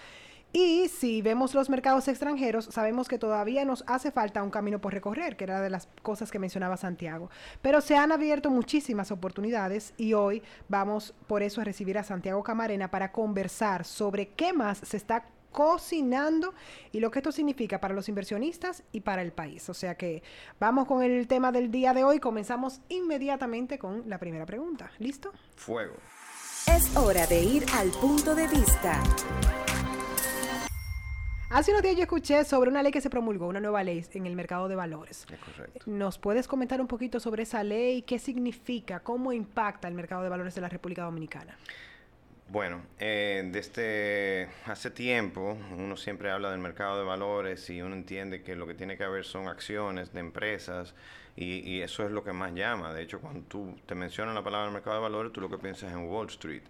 Y 0.53 0.89
si 0.89 1.23
vemos 1.23 1.55
los 1.55 1.71
mercados 1.71 2.09
extranjeros, 2.09 2.65
sabemos 2.67 3.09
que 3.09 3.19
todavía 3.19 3.65
nos 3.65 3.85
hace 3.87 4.11
falta 4.11 4.43
un 4.43 4.51
camino 4.51 4.81
por 4.81 4.93
recorrer, 4.93 5.37
que 5.37 5.45
era 5.45 5.61
de 5.61 5.71
las 5.71 5.89
cosas 6.03 6.33
que 6.33 6.41
mencionaba 6.41 6.77
Santiago. 6.77 7.31
Pero 7.63 7.81
se 7.81 7.97
han 7.97 8.11
abierto 8.11 8.51
muchísimas 8.51 9.13
oportunidades 9.13 9.95
y 9.97 10.15
hoy 10.15 10.43
vamos 10.69 11.15
por 11.29 11.45
eso 11.45 11.61
a 11.61 11.65
recibir 11.65 11.99
a 11.99 12.05
Santiago 12.05 12.43
Camarena 12.43 12.91
para 12.91 13.13
conversar 13.13 13.85
sobre 13.85 14.31
qué 14.31 14.53
más 14.53 14.79
se 14.79 14.97
está 14.97 15.25
cocinando 15.53 16.55
y 16.93 17.01
lo 17.01 17.11
que 17.11 17.19
esto 17.21 17.33
significa 17.33 17.81
para 17.81 17.95
los 17.95 18.09
inversionistas 18.09 18.83
y 18.93 19.01
para 19.01 19.23
el 19.23 19.33
país. 19.33 19.69
O 19.69 19.75
sea 19.75 19.97
que 19.97 20.23
vamos 20.59 20.87
con 20.87 21.03
el 21.03 21.27
tema 21.27 21.53
del 21.53 21.71
día 21.71 21.93
de 21.95 22.05
hoy. 22.05 22.21
Comenzamos 22.21 22.81
inmediatamente 22.89 23.79
con 23.79 24.09
la 24.09 24.19
primera 24.19 24.47
pregunta. 24.47 24.91
¿Listo? 24.99 25.33
Fuego. 25.57 25.95
Es 26.67 26.97
hora 26.97 27.27
de 27.27 27.43
ir 27.43 27.67
al 27.75 27.91
punto 27.91 28.35
de 28.35 28.47
vista. 28.47 29.01
Hace 31.51 31.73
unos 31.73 31.83
días 31.83 31.97
yo 31.97 32.03
escuché 32.03 32.45
sobre 32.45 32.71
una 32.71 32.81
ley 32.81 32.93
que 32.93 33.01
se 33.01 33.11
promulgó, 33.11 33.49
una 33.49 33.59
nueva 33.59 33.83
ley 33.83 34.07
en 34.15 34.25
el 34.25 34.37
mercado 34.37 34.69
de 34.69 34.77
valores. 34.77 35.27
Es 35.29 35.39
correcto. 35.41 35.81
¿Nos 35.87 36.17
puedes 36.17 36.47
comentar 36.47 36.81
un 36.81 36.87
poquito 36.87 37.19
sobre 37.19 37.43
esa 37.43 37.65
ley? 37.65 38.03
¿Qué 38.03 38.21
significa? 38.21 39.01
¿Cómo 39.01 39.33
impacta 39.33 39.89
el 39.89 39.95
mercado 39.95 40.23
de 40.23 40.29
valores 40.29 40.55
de 40.55 40.61
la 40.61 40.69
República 40.69 41.03
Dominicana? 41.03 41.59
Bueno, 42.51 42.83
eh, 42.99 43.49
desde 43.53 44.49
hace 44.67 44.91
tiempo 44.91 45.57
uno 45.79 45.97
siempre 45.97 46.33
habla 46.33 46.51
del 46.51 46.59
mercado 46.59 46.99
de 46.99 47.05
valores 47.05 47.71
y 47.71 47.81
uno 47.81 47.95
entiende 47.95 48.43
que 48.43 48.57
lo 48.57 48.67
que 48.67 48.75
tiene 48.75 48.97
que 48.97 49.05
haber 49.05 49.25
son 49.25 49.47
acciones 49.47 50.13
de 50.13 50.19
empresas 50.19 50.97
y, 51.37 51.61
y 51.61 51.81
eso 51.81 52.05
es 52.05 52.11
lo 52.11 52.25
que 52.25 52.33
más 52.33 52.53
llama. 52.53 52.93
De 52.93 53.03
hecho, 53.03 53.21
cuando 53.21 53.43
tú 53.43 53.79
te 53.87 53.95
mencionas 53.95 54.35
la 54.35 54.43
palabra 54.43 54.69
mercado 54.73 54.97
de 54.97 55.03
valores, 55.03 55.33
tú 55.33 55.41
lo 55.41 55.49
que 55.49 55.59
piensas 55.59 55.93
en 55.93 56.09
Wall 56.09 56.27
Street 56.27 56.65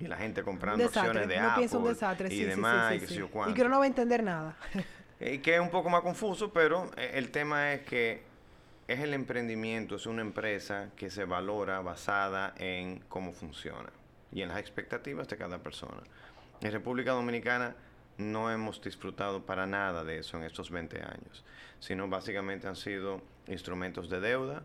y 0.00 0.08
la 0.08 0.16
gente 0.16 0.42
comprando 0.42 0.84
acciones 0.84 1.28
de 1.28 1.36
uno 1.36 1.46
Apple 1.46 1.60
piensa 1.60 1.78
un 1.78 1.84
desastre, 1.84 2.26
y 2.26 2.36
sí, 2.36 2.44
demás 2.44 2.88
sí, 2.88 2.96
y 2.96 3.00
sí, 3.00 3.06
sé 3.06 3.14
sí. 3.14 3.20
yo 3.20 3.48
Y 3.48 3.54
que 3.54 3.60
uno 3.60 3.70
no 3.70 3.78
va 3.78 3.84
a 3.84 3.88
entender 3.88 4.24
nada. 4.24 4.56
Y 5.22 5.38
que 5.40 5.54
es 5.54 5.60
un 5.60 5.68
poco 5.68 5.90
más 5.90 6.00
confuso, 6.00 6.50
pero 6.50 6.90
eh, 6.96 7.10
el 7.12 7.30
tema 7.30 7.74
es 7.74 7.82
que 7.82 8.22
es 8.88 9.00
el 9.00 9.12
emprendimiento, 9.12 9.96
es 9.96 10.06
una 10.06 10.22
empresa 10.22 10.88
que 10.96 11.10
se 11.10 11.26
valora 11.26 11.80
basada 11.82 12.54
en 12.56 13.00
cómo 13.06 13.34
funciona 13.34 13.90
y 14.32 14.42
en 14.42 14.48
las 14.48 14.58
expectativas 14.58 15.28
de 15.28 15.36
cada 15.36 15.58
persona. 15.58 16.02
En 16.60 16.72
República 16.72 17.12
Dominicana 17.12 17.74
no 18.18 18.50
hemos 18.50 18.82
disfrutado 18.82 19.44
para 19.44 19.66
nada 19.66 20.04
de 20.04 20.18
eso 20.18 20.36
en 20.36 20.44
estos 20.44 20.70
20 20.70 20.98
años, 20.98 21.44
sino 21.80 22.08
básicamente 22.08 22.68
han 22.68 22.76
sido 22.76 23.22
instrumentos 23.46 24.10
de 24.10 24.20
deuda, 24.20 24.62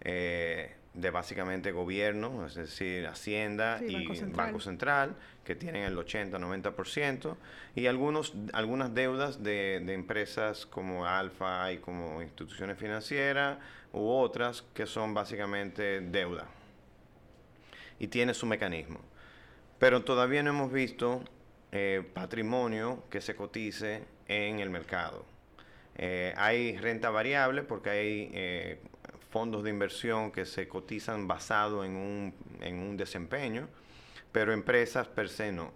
eh, 0.00 0.74
de 0.94 1.10
básicamente 1.10 1.72
gobierno, 1.72 2.46
es 2.46 2.54
decir, 2.54 3.06
Hacienda 3.06 3.78
Sí, 3.78 3.86
y 3.88 3.94
Banco 3.94 4.14
Central. 4.14 4.46
Banco 4.46 4.60
Central, 4.60 5.16
que 5.44 5.54
tienen 5.54 5.84
el 5.84 5.96
80-90%, 5.96 7.36
y 7.74 7.86
algunos, 7.86 8.32
algunas 8.54 8.94
deudas 8.94 9.42
de, 9.42 9.82
de 9.84 9.92
empresas 9.92 10.64
como 10.64 11.06
Alfa 11.06 11.70
y 11.70 11.78
como 11.78 12.22
instituciones 12.22 12.78
financieras 12.78 13.58
u 13.92 14.08
otras 14.08 14.62
que 14.74 14.86
son 14.86 15.12
básicamente 15.12 16.00
deuda. 16.00 16.46
Y 17.98 18.08
tiene 18.08 18.34
su 18.34 18.46
mecanismo. 18.46 19.00
Pero 19.78 20.04
todavía 20.04 20.42
no 20.42 20.50
hemos 20.50 20.72
visto 20.72 21.22
eh, 21.72 22.02
patrimonio 22.14 23.04
que 23.10 23.20
se 23.20 23.34
cotice 23.34 24.04
en 24.28 24.60
el 24.60 24.70
mercado. 24.70 25.24
Eh, 25.96 26.34
hay 26.36 26.76
renta 26.76 27.10
variable 27.10 27.62
porque 27.62 27.90
hay 27.90 28.30
eh, 28.32 28.80
fondos 29.30 29.64
de 29.64 29.70
inversión 29.70 30.30
que 30.30 30.44
se 30.44 30.68
cotizan 30.68 31.26
basado 31.26 31.84
en 31.84 31.96
un, 31.96 32.34
en 32.60 32.78
un 32.78 32.96
desempeño, 32.96 33.68
pero 34.32 34.52
empresas 34.52 35.08
per 35.08 35.28
se 35.28 35.52
no. 35.52 35.72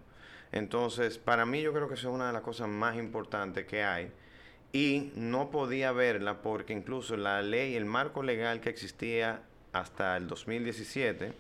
Entonces, 0.53 1.19
para 1.19 1.47
mí 1.47 1.63
yo 1.63 1.73
creo 1.73 1.89
que 1.89 1.95
eso 1.95 2.09
es 2.09 2.15
una 2.15 2.29
de 2.29 2.33
las 2.33 2.43
cosas 2.43 2.69
más 2.69 2.97
importantes 2.97 3.67
que 3.67 3.83
hay 3.83 4.11
y 4.73 5.13
no 5.15 5.51
podía 5.51 5.93
verla 5.93 6.43
porque 6.43 6.73
incluso 6.73 7.17
la 7.17 7.43
ley, 7.43 7.77
el 7.77 7.85
marco 7.85 8.23
legal 8.23 8.61
que 8.61 8.71
existía 8.71 9.43
hasta 9.73 10.17
el 10.17 10.27
2017 10.29 11.33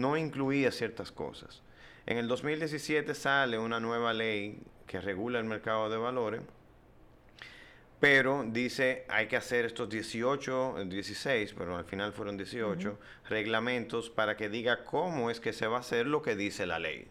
no 0.00 0.16
incluía 0.16 0.72
ciertas 0.72 1.12
cosas. 1.12 1.62
En 2.06 2.18
el 2.18 2.26
2017 2.26 3.14
sale 3.14 3.58
una 3.58 3.78
nueva 3.78 4.12
ley 4.12 4.60
que 4.86 5.00
regula 5.00 5.38
el 5.38 5.44
mercado 5.44 5.88
de 5.88 5.96
valores, 5.96 6.42
pero 8.00 8.44
dice 8.48 9.04
hay 9.08 9.28
que 9.28 9.36
hacer 9.36 9.64
estos 9.64 9.88
18, 9.88 10.80
eh, 10.80 10.84
16, 10.86 11.54
pero 11.56 11.76
al 11.76 11.84
final 11.84 12.12
fueron 12.12 12.36
18 12.36 12.98
reglamentos 13.28 14.10
para 14.10 14.36
que 14.36 14.48
diga 14.48 14.84
cómo 14.84 15.30
es 15.30 15.38
que 15.38 15.52
se 15.52 15.68
va 15.68 15.76
a 15.76 15.80
hacer 15.80 16.06
lo 16.06 16.22
que 16.22 16.34
dice 16.34 16.66
la 16.66 16.80
ley. 16.80 17.06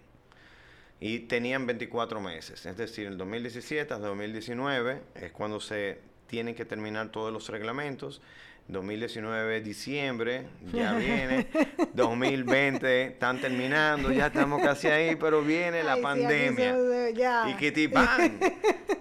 Y 1.00 1.20
tenían 1.20 1.66
24 1.66 2.20
meses, 2.20 2.66
es 2.66 2.78
decir, 2.78 3.08
el 3.08 3.18
2017 3.18 3.94
hasta 3.94 4.08
2019 4.08 5.02
es 5.16 5.32
cuando 5.32 5.60
se 5.60 6.00
tienen 6.28 6.56
que 6.56 6.66
terminar 6.66 7.10
todos 7.10 7.32
los 7.32 7.50
reglamentos. 7.50 8.22
2019, 8.68 9.62
diciembre, 9.62 10.48
ya 10.72 10.94
viene. 10.98 11.48
2020, 11.94 13.06
están 13.08 13.40
terminando, 13.40 14.12
ya 14.12 14.28
estamos 14.28 14.62
casi 14.62 14.88
ahí, 14.88 15.16
pero 15.16 15.42
viene 15.42 15.84
la 15.84 15.94
Ay, 15.94 16.02
pandemia. 16.02 17.10
ya. 17.12 17.50
Y 17.50 17.56
que 17.56 17.90
¡pam! 17.90 18.40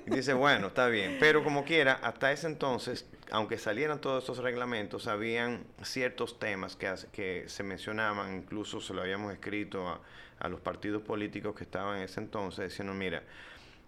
Y 0.07 0.11
dice, 0.11 0.33
bueno, 0.33 0.69
está 0.69 0.88
bien. 0.88 1.19
Pero 1.21 1.45
como 1.45 1.64
quiera, 1.64 1.95
hasta 2.02 2.33
ese 2.33 2.49
entonces, 2.49 3.07
aunque 3.31 3.59
salieran 3.59 4.00
todos 4.00 4.25
estos 4.25 4.38
reglamentos, 4.38 5.07
habían 5.07 5.64
ciertos 5.83 6.38
temas 6.38 6.75
que, 6.75 6.93
que 7.12 7.45
se 7.47 7.62
mencionaban, 7.62 8.35
incluso 8.37 8.81
se 8.81 8.93
lo 8.93 9.02
habíamos 9.02 9.33
escrito 9.33 9.88
a, 9.88 10.00
a 10.40 10.49
los 10.49 10.61
partidos 10.61 11.02
políticos 11.02 11.55
que 11.55 11.64
estaban 11.64 11.99
en 11.99 12.05
ese 12.05 12.19
entonces, 12.21 12.71
diciendo, 12.71 12.93
mira, 12.93 13.23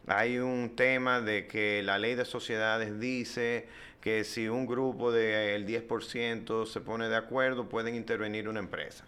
hay 0.06 0.38
un 0.38 0.76
tema 0.76 1.20
de 1.20 1.46
que 1.46 1.82
la 1.82 1.98
ley 1.98 2.14
de 2.14 2.24
sociedades 2.24 3.00
dice 3.00 3.66
que 4.02 4.24
si 4.24 4.48
un 4.48 4.66
grupo 4.66 5.12
del 5.12 5.64
10% 5.64 6.66
se 6.66 6.80
pone 6.80 7.08
de 7.08 7.16
acuerdo, 7.16 7.68
pueden 7.68 7.94
intervenir 7.94 8.48
una 8.48 8.58
empresa. 8.58 9.04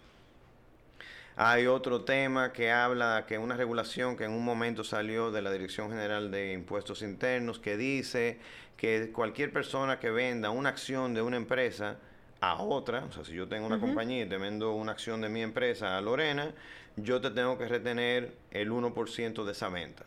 Hay 1.35 1.67
otro 1.67 2.05
tema 2.05 2.53
que 2.53 2.71
habla 2.71 3.25
que 3.27 3.37
una 3.37 3.57
regulación 3.57 4.15
que 4.15 4.23
en 4.23 4.31
un 4.31 4.45
momento 4.45 4.85
salió 4.85 5.31
de 5.31 5.41
la 5.41 5.51
Dirección 5.51 5.89
General 5.89 6.31
de 6.31 6.53
Impuestos 6.53 7.01
Internos 7.01 7.59
que 7.59 7.75
dice 7.75 8.39
que 8.77 9.11
cualquier 9.11 9.51
persona 9.51 9.99
que 9.99 10.11
venda 10.11 10.49
una 10.49 10.69
acción 10.69 11.13
de 11.13 11.21
una 11.21 11.35
empresa 11.35 11.97
a 12.39 12.61
otra, 12.61 13.03
o 13.03 13.11
sea, 13.11 13.25
si 13.25 13.33
yo 13.33 13.49
tengo 13.49 13.67
una 13.67 13.81
compañía 13.81 14.23
y 14.23 14.29
te 14.29 14.37
vendo 14.37 14.71
una 14.73 14.93
acción 14.93 15.19
de 15.19 15.27
mi 15.27 15.41
empresa 15.41 15.97
a 15.97 16.01
Lorena, 16.01 16.53
yo 16.95 17.19
te 17.19 17.31
tengo 17.31 17.57
que 17.57 17.67
retener 17.67 18.33
el 18.51 18.71
1% 18.71 19.43
de 19.43 19.51
esa 19.51 19.67
venta. 19.67 20.05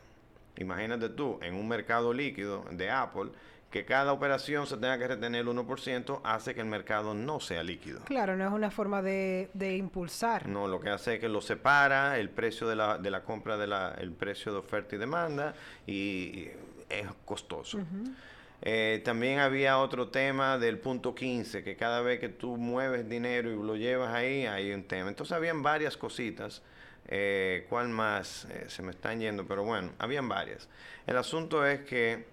Imagínate 0.56 1.10
tú, 1.10 1.38
en 1.42 1.54
un 1.56 1.68
mercado 1.68 2.14
líquido 2.14 2.64
de 2.70 2.90
Apple, 2.90 3.30
que 3.70 3.84
cada 3.84 4.12
operación 4.12 4.66
se 4.66 4.76
tenga 4.76 4.98
que 4.98 5.08
retener 5.08 5.42
el 5.42 5.48
1%, 5.48 6.20
hace 6.24 6.54
que 6.54 6.60
el 6.60 6.66
mercado 6.66 7.12
no 7.12 7.38
sea 7.38 7.62
líquido. 7.62 8.00
Claro, 8.04 8.36
no 8.36 8.46
es 8.46 8.52
una 8.52 8.70
forma 8.70 9.02
de, 9.02 9.50
de 9.52 9.76
impulsar. 9.76 10.48
No, 10.48 10.66
lo 10.66 10.80
que 10.80 10.88
hace 10.88 11.14
es 11.14 11.20
que 11.20 11.28
lo 11.28 11.42
separa 11.42 12.18
el 12.18 12.30
precio 12.30 12.66
de 12.66 12.76
la, 12.76 12.98
de 12.98 13.10
la 13.10 13.22
compra, 13.22 13.56
de 13.58 13.66
la, 13.66 13.94
el 13.98 14.12
precio 14.12 14.52
de 14.52 14.58
oferta 14.58 14.96
y 14.96 14.98
demanda, 14.98 15.54
y 15.86 16.48
es 16.88 17.06
costoso. 17.24 17.78
Eh, 18.62 19.02
también 19.04 19.38
había 19.38 19.78
otro 19.78 20.08
tema 20.08 20.58
del 20.58 20.78
punto 20.78 21.14
15, 21.14 21.62
que 21.62 21.76
cada 21.76 22.00
vez 22.00 22.18
que 22.18 22.28
tú 22.28 22.56
mueves 22.56 23.08
dinero 23.08 23.50
y 23.50 23.54
lo 23.54 23.76
llevas 23.76 24.12
ahí, 24.14 24.46
hay 24.46 24.72
un 24.72 24.84
tema. 24.84 25.08
Entonces 25.08 25.36
habían 25.36 25.62
varias 25.62 25.96
cositas. 25.96 26.62
Eh, 27.06 27.66
¿Cuál 27.68 27.88
más? 27.88 28.46
Eh, 28.50 28.64
se 28.68 28.82
me 28.82 28.90
están 28.90 29.20
yendo, 29.20 29.46
pero 29.46 29.62
bueno, 29.64 29.92
habían 29.98 30.28
varias. 30.28 30.68
El 31.06 31.16
asunto 31.16 31.64
es 31.64 31.80
que 31.80 32.26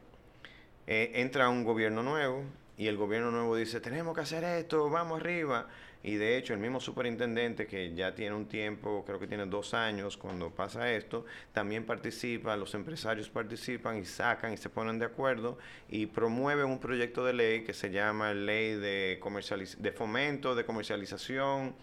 eh, 0.87 1.11
entra 1.15 1.49
un 1.49 1.63
gobierno 1.63 2.03
nuevo 2.03 2.43
y 2.77 2.87
el 2.87 2.97
gobierno 2.97 3.31
nuevo 3.31 3.55
dice, 3.55 3.79
tenemos 3.79 4.13
que 4.15 4.21
hacer 4.21 4.43
esto, 4.43 4.89
vamos 4.89 5.19
arriba. 5.21 5.67
Y 6.03 6.17
de 6.17 6.37
hecho 6.37 6.53
el 6.53 6.59
mismo 6.59 6.79
superintendente 6.79 7.65
que 7.65 7.95
ya 7.95 8.13
tiene 8.13 8.35
un 8.35 8.45
tiempo, 8.45 9.03
creo 9.07 9.17
que 9.19 9.25
tiene 9.25 9.47
dos 9.47 9.73
años 9.73 10.17
cuando 10.17 10.51
pasa 10.51 10.91
esto, 10.91 11.25
también 11.51 11.83
participa, 11.83 12.55
los 12.55 12.75
empresarios 12.75 13.27
participan 13.27 13.97
y 13.97 14.05
sacan 14.05 14.53
y 14.53 14.57
se 14.57 14.69
ponen 14.69 14.99
de 14.99 15.05
acuerdo 15.05 15.57
y 15.89 16.05
promueven 16.05 16.67
un 16.67 16.79
proyecto 16.79 17.25
de 17.25 17.33
ley 17.33 17.63
que 17.63 17.73
se 17.73 17.89
llama 17.89 18.35
Ley 18.35 18.75
de, 18.75 19.19
comercializ- 19.19 19.77
de 19.77 19.91
Fomento 19.91 20.53
de 20.53 20.63
Comercialización 20.63 21.75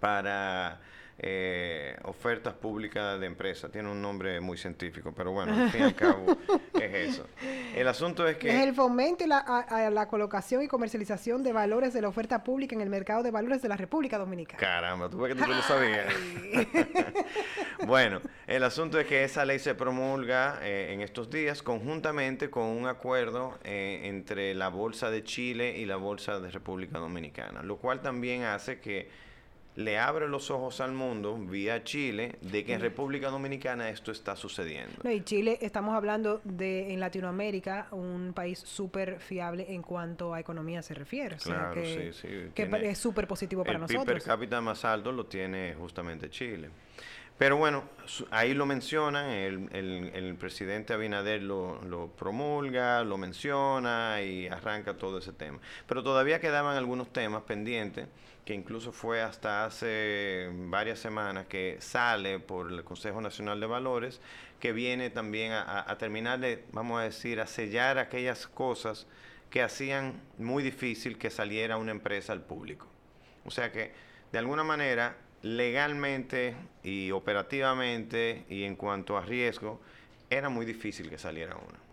para 0.00 0.80
eh, 1.18 1.96
ofertas 2.04 2.54
públicas 2.54 3.20
de 3.20 3.26
empresas. 3.26 3.70
Tiene 3.70 3.90
un 3.90 4.02
nombre 4.02 4.40
muy 4.40 4.56
científico, 4.56 5.12
pero 5.16 5.32
bueno, 5.32 5.54
al 5.54 5.70
fin 5.70 5.80
y 5.80 5.84
al 5.84 5.94
cabo 5.96 6.36
es 6.80 7.10
eso. 7.10 7.26
El 7.74 7.88
asunto 7.88 8.26
es 8.26 8.36
que... 8.36 8.48
Es 8.48 8.66
el 8.66 8.74
fomento 8.74 9.24
y 9.24 9.28
la, 9.28 9.38
a, 9.38 9.86
a 9.86 9.90
la 9.90 10.08
colocación 10.08 10.62
y 10.62 10.68
comercialización 10.68 11.42
de 11.42 11.52
valores 11.52 11.92
de 11.92 12.02
la 12.02 12.08
oferta 12.08 12.42
pública 12.42 12.74
en 12.74 12.80
el 12.80 12.90
mercado 12.90 13.22
de 13.22 13.30
valores 13.30 13.62
de 13.62 13.68
la 13.68 13.76
República 13.76 14.18
Dominicana. 14.18 14.58
Caramba, 14.58 15.08
tú 15.08 15.18
ves 15.18 15.34
que 15.34 15.40
tú 15.40 15.48
no 15.48 15.54
lo 15.54 15.62
sabías. 15.62 16.06
bueno, 17.86 18.20
el 18.46 18.62
asunto 18.64 18.98
es 18.98 19.06
que 19.06 19.24
esa 19.24 19.44
ley 19.44 19.58
se 19.58 19.74
promulga 19.74 20.58
eh, 20.62 20.92
en 20.92 21.00
estos 21.00 21.30
días 21.30 21.62
conjuntamente 21.62 22.50
con 22.50 22.64
un 22.64 22.86
acuerdo 22.86 23.58
eh, 23.64 24.02
entre 24.04 24.54
la 24.54 24.68
Bolsa 24.68 25.10
de 25.10 25.22
Chile 25.22 25.78
y 25.78 25.86
la 25.86 25.96
Bolsa 25.96 26.40
de 26.40 26.50
República 26.50 26.98
Dominicana, 26.98 27.62
lo 27.62 27.76
cual 27.76 28.00
también 28.00 28.42
hace 28.42 28.80
que 28.80 29.08
le 29.76 29.98
abre 29.98 30.28
los 30.28 30.50
ojos 30.50 30.80
al 30.80 30.92
mundo 30.92 31.36
vía 31.36 31.82
Chile 31.82 32.36
de 32.40 32.64
que 32.64 32.74
en 32.74 32.80
República 32.80 33.30
Dominicana 33.30 33.88
esto 33.88 34.12
está 34.12 34.36
sucediendo. 34.36 34.94
No, 35.02 35.10
y 35.10 35.22
Chile, 35.22 35.58
estamos 35.62 35.94
hablando 35.94 36.40
de 36.44 36.92
en 36.92 37.00
Latinoamérica, 37.00 37.88
un 37.90 38.32
país 38.34 38.58
súper 38.58 39.20
fiable 39.20 39.66
en 39.72 39.82
cuanto 39.82 40.32
a 40.32 40.40
economía 40.40 40.82
se 40.82 40.94
refiere. 40.94 41.36
O 41.36 41.40
sea, 41.40 41.70
que, 41.74 42.12
sí, 42.12 42.20
sí, 42.20 42.28
que 42.54 42.66
tiene 42.66 42.90
es 42.90 42.98
súper 42.98 43.26
positivo 43.26 43.64
para 43.64 43.78
el 43.78 43.84
PIB 43.84 43.88
per 43.88 44.06
nosotros. 44.06 44.24
cápita 44.24 44.60
más 44.60 44.84
alto 44.84 45.10
lo 45.10 45.26
tiene 45.26 45.74
justamente 45.74 46.30
Chile. 46.30 46.70
Pero 47.36 47.56
bueno, 47.56 47.82
ahí 48.30 48.54
lo 48.54 48.64
mencionan, 48.64 49.28
el, 49.28 49.68
el, 49.72 50.36
presidente 50.36 50.92
Abinader 50.92 51.42
lo, 51.42 51.82
lo, 51.82 52.06
promulga, 52.06 53.02
lo 53.02 53.18
menciona 53.18 54.22
y 54.22 54.46
arranca 54.46 54.96
todo 54.96 55.18
ese 55.18 55.32
tema. 55.32 55.58
Pero 55.88 56.04
todavía 56.04 56.38
quedaban 56.38 56.76
algunos 56.76 57.12
temas 57.12 57.42
pendientes, 57.42 58.06
que 58.44 58.54
incluso 58.54 58.92
fue 58.92 59.22
hasta 59.22 59.64
hace 59.64 60.50
varias 60.52 60.98
semanas 60.98 61.46
que 61.46 61.78
sale 61.80 62.38
por 62.38 62.70
el 62.70 62.84
Consejo 62.84 63.20
Nacional 63.20 63.58
de 63.58 63.66
Valores, 63.66 64.20
que 64.60 64.72
viene 64.72 65.10
también 65.10 65.52
a, 65.52 65.96
terminar 65.98 66.40
de, 66.40 66.64
vamos 66.72 67.00
a 67.00 67.04
decir, 67.04 67.40
a 67.40 67.46
sellar 67.46 67.98
aquellas 67.98 68.46
cosas 68.46 69.06
que 69.50 69.62
hacían 69.62 70.20
muy 70.38 70.62
difícil 70.62 71.16
que 71.16 71.30
saliera 71.30 71.76
una 71.76 71.92
empresa 71.92 72.32
al 72.32 72.42
público. 72.42 72.86
O 73.44 73.50
sea 73.50 73.72
que, 73.72 73.92
de 74.32 74.38
alguna 74.38 74.64
manera, 74.64 75.16
legalmente 75.42 76.54
y 76.82 77.10
operativamente 77.12 78.44
y 78.48 78.64
en 78.64 78.76
cuanto 78.76 79.16
a 79.16 79.22
riesgo, 79.22 79.80
era 80.30 80.48
muy 80.48 80.66
difícil 80.66 81.08
que 81.08 81.18
saliera 81.18 81.56
una. 81.56 81.83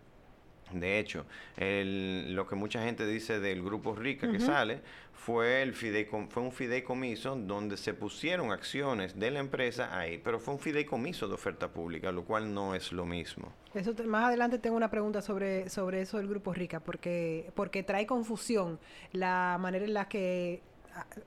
De 0.73 0.99
hecho, 0.99 1.25
lo 1.57 2.47
que 2.47 2.55
mucha 2.55 2.83
gente 2.83 3.05
dice 3.05 3.39
del 3.39 3.61
grupo 3.63 3.95
Rica 3.95 4.31
que 4.31 4.39
sale 4.39 4.81
fue, 5.13 5.61
el 5.61 5.73
fue 5.73 6.43
un 6.43 6.51
fideicomiso 6.51 7.35
donde 7.35 7.77
se 7.77 7.93
pusieron 7.93 8.51
acciones 8.51 9.19
de 9.19 9.29
la 9.29 9.39
empresa 9.39 9.95
ahí, 9.97 10.17
pero 10.17 10.39
fue 10.39 10.55
un 10.55 10.59
fideicomiso 10.59 11.27
de 11.27 11.35
oferta 11.35 11.67
pública, 11.67 12.11
lo 12.11 12.23
cual 12.23 12.53
no 12.53 12.73
es 12.73 12.91
lo 12.91 13.05
mismo. 13.05 13.53
Eso 13.73 13.93
más 14.05 14.25
adelante 14.25 14.57
tengo 14.57 14.75
una 14.75 14.89
pregunta 14.89 15.21
sobre, 15.21 15.69
sobre 15.69 16.01
eso 16.01 16.17
del 16.17 16.27
grupo 16.27 16.53
Rica, 16.53 16.79
porque, 16.79 17.51
porque 17.55 17.83
trae 17.83 18.07
confusión 18.07 18.79
la 19.11 19.57
manera 19.59 19.85
en 19.85 19.93
la 19.93 20.07
que 20.07 20.61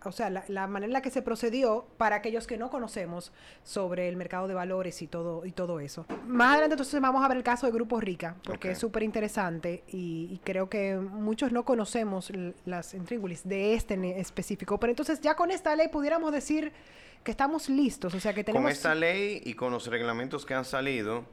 o 0.04 0.12
sea, 0.12 0.30
la, 0.30 0.66
manera 0.66 0.86
en 0.86 0.92
la 0.92 1.02
que 1.02 1.10
se 1.10 1.22
procedió 1.22 1.86
para 1.96 2.16
aquellos 2.16 2.46
que 2.46 2.56
no 2.56 2.70
conocemos 2.70 3.32
sobre 3.62 4.08
el 4.08 4.16
mercado 4.16 4.48
de 4.48 4.54
valores 4.54 5.00
y 5.02 5.06
todo, 5.06 5.44
y 5.46 5.52
todo 5.52 5.80
eso. 5.80 6.06
Más 6.26 6.52
adelante 6.52 6.74
entonces 6.74 7.00
vamos 7.00 7.24
a 7.24 7.28
ver 7.28 7.36
el 7.36 7.42
caso 7.42 7.66
de 7.66 7.72
Grupo 7.72 8.00
Rica, 8.00 8.36
porque 8.44 8.72
es 8.72 8.78
súper 8.78 9.02
interesante 9.02 9.84
y, 9.88 10.40
creo 10.44 10.68
que 10.68 10.96
muchos 10.96 11.52
no 11.52 11.64
conocemos 11.64 12.30
las 12.66 12.92
intríngulis 12.92 13.46
de 13.48 13.74
este 13.74 13.94
en 13.94 14.04
específico. 14.04 14.78
Pero 14.78 14.90
entonces 14.90 15.20
ya 15.20 15.36
con 15.36 15.50
esta 15.50 15.74
ley 15.74 15.88
pudiéramos 15.88 16.32
decir 16.32 16.72
que 17.22 17.30
estamos 17.30 17.68
listos, 17.68 18.14
o 18.14 18.20
sea 18.20 18.34
que 18.34 18.44
tenemos... 18.44 18.64
Con 18.64 18.72
esta 18.72 18.94
ley 18.94 19.40
y 19.44 19.54
con 19.54 19.72
los 19.72 19.86
reglamentos 19.86 20.44
que 20.44 20.54
han 20.54 20.64
salido, 20.64 21.24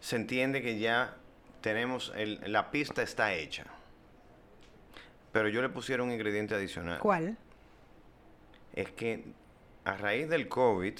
se 0.00 0.16
entiende 0.16 0.60
que 0.60 0.78
ya 0.78 1.16
tenemos, 1.62 2.12
el, 2.16 2.40
la 2.46 2.70
pista 2.70 3.02
está 3.02 3.32
hecha. 3.32 3.64
Pero 5.32 5.48
yo 5.48 5.62
le 5.62 5.68
pusiera 5.68 6.02
un 6.02 6.10
ingrediente 6.10 6.54
adicional. 6.54 6.98
¿Cuál? 6.98 7.38
Es 8.74 8.90
que 8.92 9.24
a 9.84 9.96
raíz 9.96 10.28
del 10.28 10.48
COVID, 10.48 10.94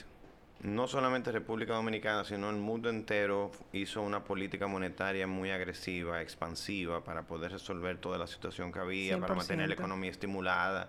no 0.63 0.87
solamente 0.87 1.33
República 1.33 1.75
Dominicana, 1.75 2.25
sino 2.25 2.51
el 2.51 2.57
mundo 2.57 2.91
entero 2.91 3.51
hizo 3.73 4.03
una 4.03 4.25
política 4.25 4.67
monetaria 4.67 5.27
muy 5.27 5.51
agresiva, 5.51 6.21
expansiva, 6.21 7.03
para 7.03 7.23
poder 7.23 7.53
resolver 7.53 7.99
toda 7.99 8.19
la 8.19 8.27
situación 8.27 8.73
que 8.73 8.79
había, 8.79 9.19
para 9.19 9.35
mantener 9.35 9.69
la 9.69 9.75
economía 9.75 10.11
estimulada 10.11 10.89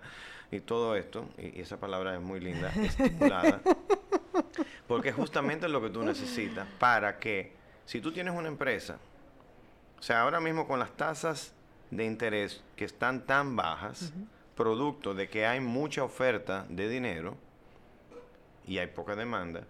y 0.50 0.60
todo 0.60 0.96
esto, 0.96 1.28
y, 1.38 1.60
esa 1.60 1.78
palabra 1.78 2.14
es 2.14 2.20
muy 2.20 2.40
linda, 2.40 2.70
estimulada, 2.74 3.62
porque 4.86 5.12
justamente 5.12 5.66
es 5.66 5.72
lo 5.72 5.80
que 5.80 5.88
tú 5.88 6.02
necesitas 6.02 6.68
para 6.78 7.18
que, 7.18 7.52
si 7.86 8.00
tú 8.00 8.12
tienes 8.12 8.34
una 8.34 8.48
empresa, 8.48 8.98
o 9.98 10.02
sea, 10.02 10.22
ahora 10.22 10.40
mismo 10.40 10.66
con 10.66 10.78
las 10.78 10.94
tasas 10.96 11.54
de 11.90 12.04
interés 12.04 12.62
que 12.76 12.84
están 12.84 13.24
tan 13.24 13.56
bajas, 13.56 14.12
producto 14.56 15.14
de 15.14 15.28
que 15.28 15.46
hay 15.46 15.60
mucha 15.60 16.04
oferta 16.04 16.66
de 16.68 16.88
dinero 16.88 17.36
y 18.66 18.78
hay 18.78 18.86
poca 18.88 19.16
demanda, 19.16 19.66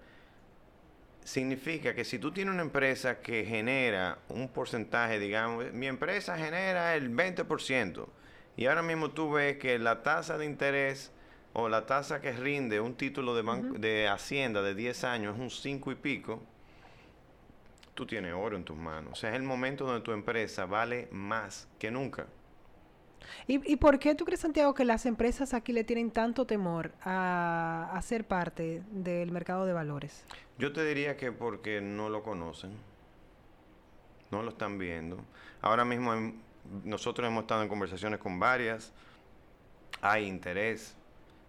significa 1.24 1.94
que 1.94 2.04
si 2.04 2.18
tú 2.18 2.32
tienes 2.32 2.52
una 2.52 2.62
empresa 2.62 3.20
que 3.20 3.44
genera 3.44 4.18
un 4.28 4.48
porcentaje, 4.48 5.18
digamos, 5.18 5.72
mi 5.72 5.86
empresa 5.86 6.36
genera 6.36 6.94
el 6.94 7.14
20%, 7.14 8.06
y 8.56 8.66
ahora 8.66 8.82
mismo 8.82 9.10
tú 9.10 9.32
ves 9.32 9.56
que 9.56 9.78
la 9.78 10.02
tasa 10.02 10.36
de 10.36 10.44
interés 10.44 11.12
o 11.54 11.68
la 11.68 11.86
tasa 11.86 12.20
que 12.20 12.32
rinde 12.32 12.80
un 12.80 12.94
título 12.94 13.34
de, 13.34 13.42
banco, 13.42 13.78
de 13.78 14.08
Hacienda 14.08 14.62
de 14.62 14.74
10 14.74 15.04
años 15.04 15.34
es 15.36 15.40
un 15.40 15.50
5 15.50 15.92
y 15.92 15.94
pico, 15.94 16.42
tú 17.94 18.06
tienes 18.06 18.34
oro 18.34 18.56
en 18.56 18.64
tus 18.64 18.76
manos. 18.76 19.12
O 19.12 19.16
sea, 19.16 19.30
es 19.30 19.36
el 19.36 19.42
momento 19.42 19.84
donde 19.86 20.02
tu 20.02 20.12
empresa 20.12 20.66
vale 20.66 21.08
más 21.12 21.68
que 21.78 21.90
nunca. 21.90 22.26
¿Y, 23.47 23.76
por 23.76 23.99
qué 23.99 24.14
tú 24.14 24.25
crees, 24.25 24.41
Santiago, 24.41 24.75
que 24.75 24.85
las 24.85 25.07
empresas 25.07 25.55
aquí 25.55 25.73
le 25.73 25.85
tienen 25.85 26.11
tanto 26.11 26.47
temor 26.47 26.93
a, 27.05 27.99
ser 28.02 28.25
parte 28.25 28.82
del 28.91 29.30
mercado 29.32 29.67
de 29.67 29.73
valores? 29.73 30.25
Yo 30.58 30.73
te 30.73 30.85
diría 30.85 31.17
que 31.17 31.32
porque 31.32 31.80
no 31.80 32.08
lo 32.08 32.23
conocen, 32.23 32.73
no 34.30 34.43
lo 34.43 34.50
están 34.50 34.78
viendo. 34.78 35.19
Ahora 35.61 35.85
mismo 35.85 36.13
nosotros 36.85 37.26
hemos 37.26 37.43
estado 37.43 37.63
en 37.63 37.69
conversaciones 37.69 38.19
con 38.19 38.39
varias, 38.39 38.93
hay 40.00 40.26
interés, 40.26 40.97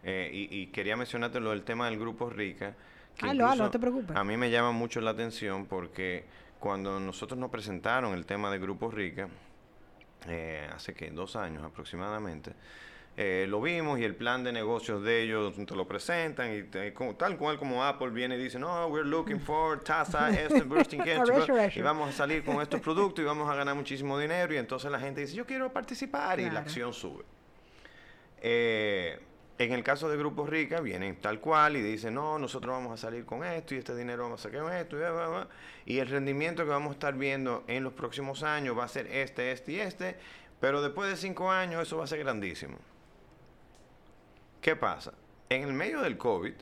eh, 0.04 0.30
y, 0.34 0.68
quería 0.68 0.98
mencionarte 0.98 1.40
lo 1.40 1.52
del 1.52 1.64
tema 1.64 1.86
del 1.86 1.98
grupo 1.98 2.30
Rica. 2.30 2.76
Que 3.18 3.34
no 3.34 3.72
te 3.72 3.80
preocupes. 3.80 4.16
A 4.18 4.24
mí 4.24 4.36
me 4.38 4.50
llama 4.50 4.72
mucho 4.72 5.00
la 5.00 5.12
atención 5.12 5.66
porque 5.66 6.26
cuando 6.60 7.00
nosotros 7.00 7.40
nos 7.40 7.50
presentaron 7.50 8.14
el 8.14 8.26
tema 8.26 8.52
del 8.52 8.60
grupo 8.60 8.92
Rica, 8.92 9.30
eh, 10.28 10.70
hace 10.74 10.94
que 10.94 11.10
dos 11.12 11.36
años 11.36 11.64
aproximadamente. 11.64 12.54
Eh, 13.16 13.46
lo 13.48 13.62
vimos 13.62 14.00
y 14.00 14.04
el 14.04 14.16
plan 14.16 14.44
de 14.44 14.52
negocios 14.52 15.04
de 15.04 15.22
ellos 15.22 15.54
te 15.68 15.76
lo 15.76 15.88
presentan 15.88 16.52
y 16.52 16.64
tal 17.16 17.38
cual 17.38 17.60
como 17.60 17.84
Apple 17.84 18.10
viene 18.10 18.36
y 18.36 18.44
dice, 18.44 18.58
no, 18.58 18.88
we're 18.88 19.08
looking 19.08 19.40
for 19.40 19.80
tasa, 19.84 20.32
este, 20.32 20.64
bursting 20.64 21.04
y 21.76 21.82
vamos 21.82 22.10
a 22.10 22.12
salir 22.12 22.44
con 22.44 22.60
estos 22.60 22.82
productos 22.82 23.22
y 23.22 23.26
vamos 23.26 23.48
a 23.48 23.54
ganar 23.54 23.76
muchísimo 23.76 24.18
dinero 24.18 24.52
y 24.56 24.58
entonces 24.58 24.90
la 24.90 25.00
gente 25.00 25.22
dice, 25.22 25.36
yo 25.36 25.46
quiero 25.46 25.72
participar 25.72 26.40
y 26.40 26.50
la 26.50 26.62
acción 26.62 26.92
sube. 26.92 27.24
Eh, 28.42 29.20
en 29.60 29.72
el 29.72 29.84
caso 29.84 30.10
de 30.10 30.18
Grupos 30.18 30.50
Rica, 30.50 30.82
vienen 30.82 31.16
tal 31.18 31.40
cual 31.40 31.78
y 31.78 31.82
dicen, 31.82 32.16
no, 32.16 32.40
nosotros 32.40 32.74
vamos 32.74 32.94
a 32.94 32.98
salir 32.98 33.26
con 33.26 33.44
esto 33.44 33.76
y 33.76 33.78
este 33.78 33.96
dinero 33.96 34.24
vamos 34.24 34.40
a 34.42 34.44
sacar 34.44 34.64
con 34.64 34.74
esto 34.74 34.98
y, 34.98 35.94
y 35.94 36.00
el 36.00 36.08
rendimiento 36.08 36.64
que 36.64 36.70
vamos 36.70 36.90
a 36.90 36.94
estar 36.94 37.14
viendo 37.14 37.64
en 37.68 37.84
los 37.84 37.94
próximos 37.94 38.42
años 38.44 38.78
va 38.78 38.86
a 38.86 38.88
ser 38.88 39.08
este, 39.08 39.52
este 39.52 39.72
y 39.74 39.80
este, 39.80 40.16
pero 40.60 40.82
después 40.82 41.10
de 41.10 41.18
cinco 41.18 41.52
años 41.52 41.84
eso 41.84 41.98
va 41.98 42.06
a 42.06 42.08
ser 42.08 42.20
grandísimo. 42.20 42.78
¿Qué 44.60 44.76
pasa? 44.76 45.14
En 45.50 45.64
el 45.64 45.74
medio 45.74 46.02
del 46.02 46.18
COVID, 46.18 46.54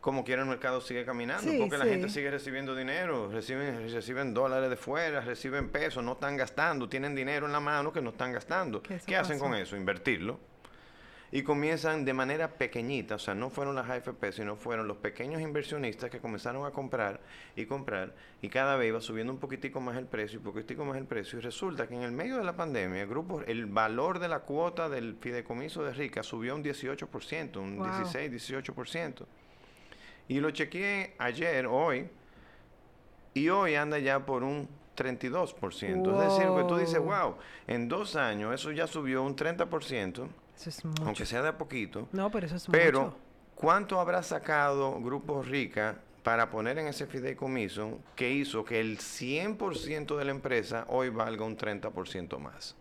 como 0.00 0.24
quiera 0.24 0.42
el 0.42 0.48
mercado 0.48 0.80
sigue 0.80 1.04
caminando, 1.04 1.50
porque 1.58 1.78
la 1.78 1.86
gente 1.86 2.08
sigue 2.08 2.30
recibiendo 2.30 2.76
dinero, 2.76 3.30
reciben, 3.32 3.90
reciben 3.90 4.34
dólares 4.34 4.68
de 4.70 4.76
fuera, 4.76 5.22
reciben 5.22 5.70
pesos, 5.70 6.04
no 6.04 6.12
están 6.12 6.36
gastando, 6.36 6.88
tienen 6.88 7.14
dinero 7.14 7.46
en 7.46 7.52
la 7.52 7.60
mano 7.60 7.92
que 7.92 8.02
no 8.02 8.10
están 8.10 8.32
gastando. 8.32 8.82
¿Qué 8.82 9.16
hacen 9.16 9.38
con 9.40 9.54
eso? 9.54 9.76
Invertirlo 9.76 10.51
y 11.34 11.42
comienzan 11.42 12.04
de 12.04 12.12
manera 12.12 12.52
pequeñita, 12.52 13.14
o 13.14 13.18
sea, 13.18 13.34
no 13.34 13.48
fueron 13.48 13.74
las 13.74 13.88
AFP, 13.88 14.32
sino 14.32 14.54
fueron 14.54 14.86
los 14.86 14.98
pequeños 14.98 15.40
inversionistas 15.40 16.10
que 16.10 16.20
comenzaron 16.20 16.66
a 16.66 16.72
comprar 16.72 17.20
y 17.56 17.64
comprar 17.64 18.14
y 18.42 18.50
cada 18.50 18.76
vez 18.76 18.88
iba 18.88 19.00
subiendo 19.00 19.32
un 19.32 19.38
poquitico 19.38 19.80
más 19.80 19.96
el 19.96 20.04
precio 20.04 20.40
y 20.40 20.42
poquitico 20.42 20.84
más 20.84 20.98
el 20.98 21.06
precio 21.06 21.38
y 21.38 21.42
resulta 21.42 21.88
que 21.88 21.94
en 21.94 22.02
el 22.02 22.12
medio 22.12 22.36
de 22.36 22.44
la 22.44 22.54
pandemia 22.54 23.00
el 23.00 23.08
grupo, 23.08 23.40
el 23.46 23.64
valor 23.64 24.18
de 24.18 24.28
la 24.28 24.40
cuota 24.40 24.90
del 24.90 25.16
fideicomiso 25.16 25.82
de 25.82 25.94
Rica 25.94 26.22
subió 26.22 26.54
un 26.54 26.62
18%, 26.62 27.56
un 27.56 27.82
16, 27.82 28.30
18%. 28.30 29.26
Y 30.28 30.38
lo 30.38 30.50
chequeé 30.50 31.14
ayer, 31.18 31.66
hoy, 31.66 32.08
y 33.32 33.48
hoy 33.48 33.74
anda 33.74 33.98
ya 33.98 34.24
por 34.24 34.44
un 34.44 34.68
32%. 34.96 35.64
Es 35.72 36.30
decir, 36.30 36.54
que 36.54 36.64
tú 36.68 36.76
dices, 36.76 36.98
wow, 36.98 37.36
en 37.66 37.88
dos 37.88 38.16
años 38.16 38.54
eso 38.54 38.70
ya 38.70 38.86
subió 38.86 39.22
un 39.22 39.34
30%. 39.34 40.28
Aunque 41.04 41.26
sea 41.26 41.42
de 41.42 41.48
a 41.48 41.58
poquito. 41.58 42.08
No, 42.12 42.30
pero 42.30 42.46
eso 42.46 42.56
es 42.56 42.66
Pero, 42.70 43.16
¿cuánto 43.54 44.00
habrá 44.00 44.22
sacado 44.22 45.00
Grupo 45.00 45.42
Rica 45.42 45.98
para 46.22 46.50
poner 46.50 46.78
en 46.78 46.86
ese 46.86 47.06
fideicomiso 47.06 47.98
que 48.14 48.30
hizo 48.30 48.64
que 48.64 48.80
el 48.80 48.98
100% 48.98 50.16
de 50.16 50.24
la 50.24 50.30
empresa 50.30 50.84
hoy 50.88 51.08
valga 51.08 51.44
un 51.44 51.56
30% 51.56 52.38
más? 52.38 52.76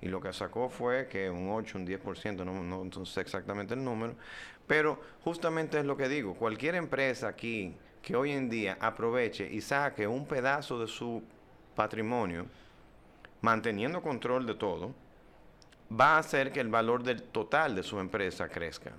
Y 0.00 0.08
lo 0.08 0.20
que 0.20 0.32
sacó 0.32 0.68
fue 0.68 1.08
que 1.08 1.30
un 1.30 1.50
8, 1.50 1.78
un 1.78 1.86
10%, 1.86 2.44
no, 2.44 2.84
no, 2.84 3.06
sé 3.06 3.22
exactamente 3.22 3.74
el 3.74 3.82
número, 3.82 4.14
pero 4.66 5.00
justamente 5.22 5.78
es 5.78 5.86
lo 5.86 5.96
que 5.96 6.08
digo, 6.08 6.34
cualquier 6.34 6.74
empresa 6.74 7.28
aquí 7.28 7.74
que 8.02 8.14
hoy 8.14 8.32
en 8.32 8.50
día 8.50 8.76
aproveche 8.80 9.50
y 9.50 9.60
saque 9.60 10.06
un 10.06 10.26
pedazo 10.26 10.78
de 10.78 10.86
su 10.86 11.22
patrimonio, 11.74 12.46
manteniendo 13.40 14.02
control 14.02 14.46
de 14.46 14.54
todo, 14.54 14.94
va 15.90 16.16
a 16.16 16.18
hacer 16.18 16.52
que 16.52 16.60
el 16.60 16.68
valor 16.68 17.02
del 17.02 17.22
total 17.22 17.74
de 17.74 17.82
su 17.82 17.98
empresa 17.98 18.48
crezca. 18.48 18.92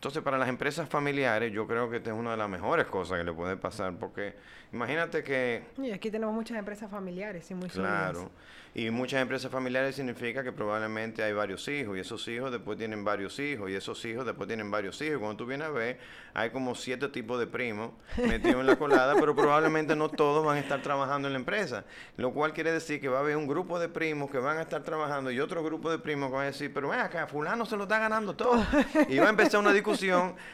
Entonces, 0.00 0.22
para 0.22 0.38
las 0.38 0.48
empresas 0.48 0.88
familiares, 0.88 1.52
yo 1.52 1.66
creo 1.66 1.90
que 1.90 1.98
esta 1.98 2.08
es 2.08 2.16
una 2.16 2.30
de 2.30 2.38
las 2.38 2.48
mejores 2.48 2.86
cosas 2.86 3.18
que 3.18 3.24
le 3.24 3.34
puede 3.34 3.58
pasar, 3.58 3.92
porque 3.98 4.34
imagínate 4.72 5.22
que... 5.22 5.62
Y 5.76 5.90
aquí 5.90 6.10
tenemos 6.10 6.34
muchas 6.34 6.56
empresas 6.56 6.90
familiares 6.90 7.50
y 7.50 7.54
muy 7.54 7.68
Claro. 7.68 8.30
Y 8.72 8.88
muchas 8.88 9.20
empresas 9.20 9.50
familiares 9.50 9.96
significa 9.96 10.44
que 10.44 10.52
probablemente 10.52 11.22
hay 11.22 11.34
varios 11.34 11.68
hijos, 11.68 11.98
y 11.98 12.00
esos 12.00 12.26
hijos 12.28 12.50
después 12.50 12.78
tienen 12.78 13.04
varios 13.04 13.38
hijos, 13.40 13.68
y 13.68 13.74
esos 13.74 14.02
hijos 14.06 14.24
después 14.24 14.46
tienen 14.46 14.70
varios 14.70 14.98
hijos. 15.02 15.18
Cuando 15.18 15.36
tú 15.36 15.44
vienes 15.44 15.66
a 15.66 15.70
ver, 15.70 15.98
hay 16.32 16.48
como 16.48 16.74
siete 16.74 17.08
tipos 17.08 17.38
de 17.38 17.46
primos 17.46 17.90
metidos 18.16 18.60
en 18.60 18.66
la 18.68 18.76
colada, 18.76 19.16
pero 19.20 19.36
probablemente 19.36 19.94
no 19.96 20.08
todos 20.08 20.46
van 20.46 20.56
a 20.56 20.60
estar 20.60 20.80
trabajando 20.80 21.28
en 21.28 21.34
la 21.34 21.40
empresa. 21.40 21.84
Lo 22.16 22.32
cual 22.32 22.54
quiere 22.54 22.72
decir 22.72 23.02
que 23.02 23.08
va 23.08 23.18
a 23.18 23.20
haber 23.20 23.36
un 23.36 23.46
grupo 23.46 23.78
de 23.78 23.90
primos 23.90 24.30
que 24.30 24.38
van 24.38 24.56
a 24.56 24.62
estar 24.62 24.82
trabajando 24.82 25.30
y 25.30 25.40
otro 25.40 25.62
grupo 25.62 25.90
de 25.90 25.98
primos 25.98 26.30
que 26.30 26.36
van 26.36 26.44
a 26.44 26.46
decir, 26.46 26.72
pero 26.72 26.88
ven 26.88 27.00
acá, 27.00 27.26
fulano 27.26 27.66
se 27.66 27.76
lo 27.76 27.82
está 27.82 27.98
ganando 27.98 28.34
todo. 28.34 28.64
y 29.08 29.18
va 29.18 29.26
a 29.26 29.30
empezar 29.30 29.60
una 29.60 29.72
discusión, 29.72 29.89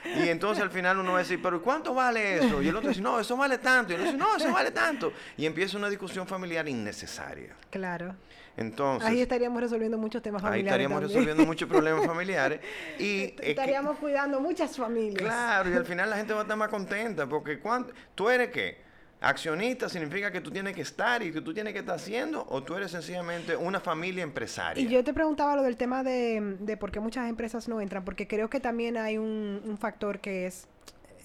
y 0.04 0.28
entonces 0.28 0.62
al 0.62 0.70
final 0.70 0.98
uno 0.98 1.12
va 1.12 1.18
a 1.18 1.22
decir, 1.22 1.40
pero 1.42 1.62
¿cuánto 1.62 1.94
vale 1.94 2.38
eso? 2.38 2.62
Y 2.62 2.68
el 2.68 2.76
otro 2.76 2.88
dice, 2.88 3.00
no, 3.00 3.20
eso 3.20 3.36
vale 3.36 3.58
tanto. 3.58 3.92
Y 3.92 3.96
el 3.96 4.02
otro 4.02 4.12
dice, 4.12 4.24
no, 4.24 4.36
eso 4.36 4.52
vale 4.52 4.70
tanto. 4.70 5.12
Y 5.36 5.46
empieza 5.46 5.76
una 5.76 5.88
discusión 5.88 6.26
familiar 6.26 6.68
innecesaria. 6.68 7.54
Claro. 7.70 8.14
Entonces, 8.56 9.08
ahí 9.08 9.20
estaríamos 9.20 9.60
resolviendo 9.60 9.98
muchos 9.98 10.22
temas 10.22 10.40
familiares. 10.40 10.72
Ahí 10.72 10.82
estaríamos 10.84 11.02
resolviendo 11.02 11.44
muchos 11.46 11.68
problemas 11.68 12.06
familiares. 12.06 12.60
Y 12.98 13.34
estaríamos 13.42 13.98
cuidando 13.98 14.40
muchas 14.40 14.76
familias. 14.76 15.22
Claro, 15.22 15.70
y 15.70 15.74
al 15.74 15.84
final 15.84 16.08
la 16.08 16.16
gente 16.16 16.32
va 16.32 16.40
a 16.40 16.42
estar 16.42 16.56
más 16.56 16.68
contenta, 16.68 17.26
porque 17.26 17.58
cuando, 17.58 17.92
tú 18.14 18.30
eres 18.30 18.50
qué? 18.50 18.85
Accionista 19.20 19.88
significa 19.88 20.30
que 20.30 20.40
tú 20.40 20.50
tienes 20.50 20.74
que 20.74 20.82
estar 20.82 21.22
y 21.22 21.32
que 21.32 21.40
tú 21.40 21.54
tienes 21.54 21.72
que 21.72 21.78
estar 21.78 21.96
haciendo, 21.96 22.46
o 22.48 22.62
tú 22.62 22.74
eres 22.74 22.90
sencillamente 22.90 23.56
una 23.56 23.80
familia 23.80 24.22
empresaria. 24.22 24.82
Y 24.82 24.88
yo 24.88 25.02
te 25.02 25.14
preguntaba 25.14 25.56
lo 25.56 25.62
del 25.62 25.76
tema 25.76 26.02
de, 26.02 26.56
de 26.60 26.76
por 26.76 26.92
qué 26.92 27.00
muchas 27.00 27.28
empresas 27.28 27.66
no 27.66 27.80
entran, 27.80 28.04
porque 28.04 28.28
creo 28.28 28.50
que 28.50 28.60
también 28.60 28.96
hay 28.96 29.16
un, 29.16 29.62
un 29.64 29.78
factor 29.78 30.20
que 30.20 30.46
es 30.46 30.68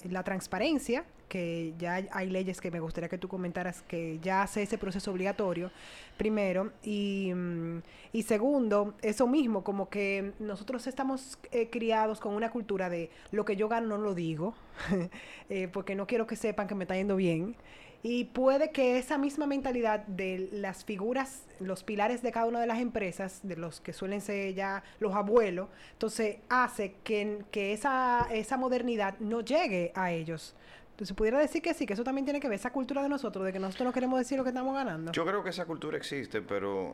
la 0.10 0.23
transparencia, 0.23 1.04
que 1.32 1.74
ya 1.78 2.06
hay 2.12 2.30
leyes 2.30 2.60
que 2.60 2.70
me 2.72 2.82
gustaría 2.82 3.08
que 3.08 3.17
tú 3.17 3.30
comentaras 3.30 3.84
que 3.84 4.20
ya 4.22 4.41
hace 4.41 4.63
ese 4.63 4.78
proceso 4.78 5.12
obligatorio, 5.12 5.72
primero, 6.17 6.74
y, 6.84 7.32
mm, 7.34 7.78
y 8.12 8.24
segundo, 8.24 8.96
eso 9.02 9.28
mismo, 9.28 9.63
como 9.63 9.88
que 9.89 10.34
nosotros 10.39 10.88
estamos 10.88 11.39
eh, 11.54 11.70
criados 11.70 12.20
con 12.20 12.34
una 12.34 12.52
cultura 12.52 12.89
de 12.89 13.10
lo 13.32 13.46
que 13.46 13.56
yo 13.56 13.70
gano 13.70 13.88
no 13.88 13.98
lo 13.98 14.13
digo, 14.13 14.56
eh, 15.50 15.70
porque 15.72 15.96
no 15.96 16.06
quiero 16.06 16.28
que 16.28 16.36
sepan 16.36 16.67
que 16.67 16.76
me 16.76 16.84
está 16.84 16.98
yendo 16.98 17.15
bien. 17.15 17.56
Y 18.04 18.26
puede 18.26 18.72
que 18.72 18.98
esa 18.98 19.17
misma 19.17 19.46
mentalidad 19.46 20.00
de 20.08 20.50
las 20.52 20.84
figuras, 20.84 21.44
los 21.60 21.84
pilares 21.84 22.22
de 22.22 22.32
cada 22.32 22.48
una 22.48 22.60
de 22.60 22.67
las 22.67 22.80
empresas, 22.80 23.39
de 23.44 23.56
los 23.56 23.80
que 23.80 23.94
suelen 23.94 24.20
ser 24.20 24.54
ya 24.54 24.84
los 25.00 25.15
abuelos, 25.15 25.70
entonces 25.94 26.38
hace 26.50 26.96
que, 27.04 27.44
que 27.52 27.72
esa, 27.72 28.28
esa 28.34 28.58
modernidad 28.58 29.17
no 29.20 29.41
llegue 29.41 29.94
a 29.96 30.12
ellos. 30.12 30.56
Entonces, 30.91 31.15
pudiera 31.15 31.39
decir 31.39 31.62
que 31.62 31.73
sí, 31.73 31.86
que 31.86 31.93
eso 31.93 32.04
también 32.04 32.25
tiene 32.25 32.39
que 32.39 32.47
ver, 32.47 32.60
esa 32.60 32.71
cultura 32.71 33.01
de 33.01 33.10
nosotros, 33.10 33.43
de 33.45 33.54
que 33.54 33.60
nosotros 33.60 33.86
no 33.86 33.93
queremos 33.93 34.19
decir 34.19 34.38
lo 34.38 34.43
que 34.43 34.49
estamos 34.49 34.75
ganando. 34.75 35.12
Yo 35.12 35.25
creo 35.25 35.43
que 35.43 35.49
esa 35.49 35.65
cultura 35.65 35.97
existe, 35.97 36.41
pero 36.41 36.93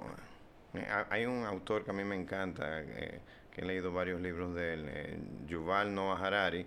eh, 0.74 0.88
hay 1.10 1.26
un 1.26 1.44
autor 1.44 1.84
que 1.84 1.92
a 1.92 1.94
mí 1.94 2.04
me 2.04 2.16
encanta, 2.16 2.82
eh, 2.82 3.20
que 3.52 3.62
he 3.62 3.66
leído 3.66 3.92
varios 3.92 4.22
libros 4.22 4.56
de 4.56 4.74
él, 4.74 4.86
eh, 4.88 5.20
Yuval 5.48 5.94
Noah 5.94 6.20
Harari, 6.26 6.66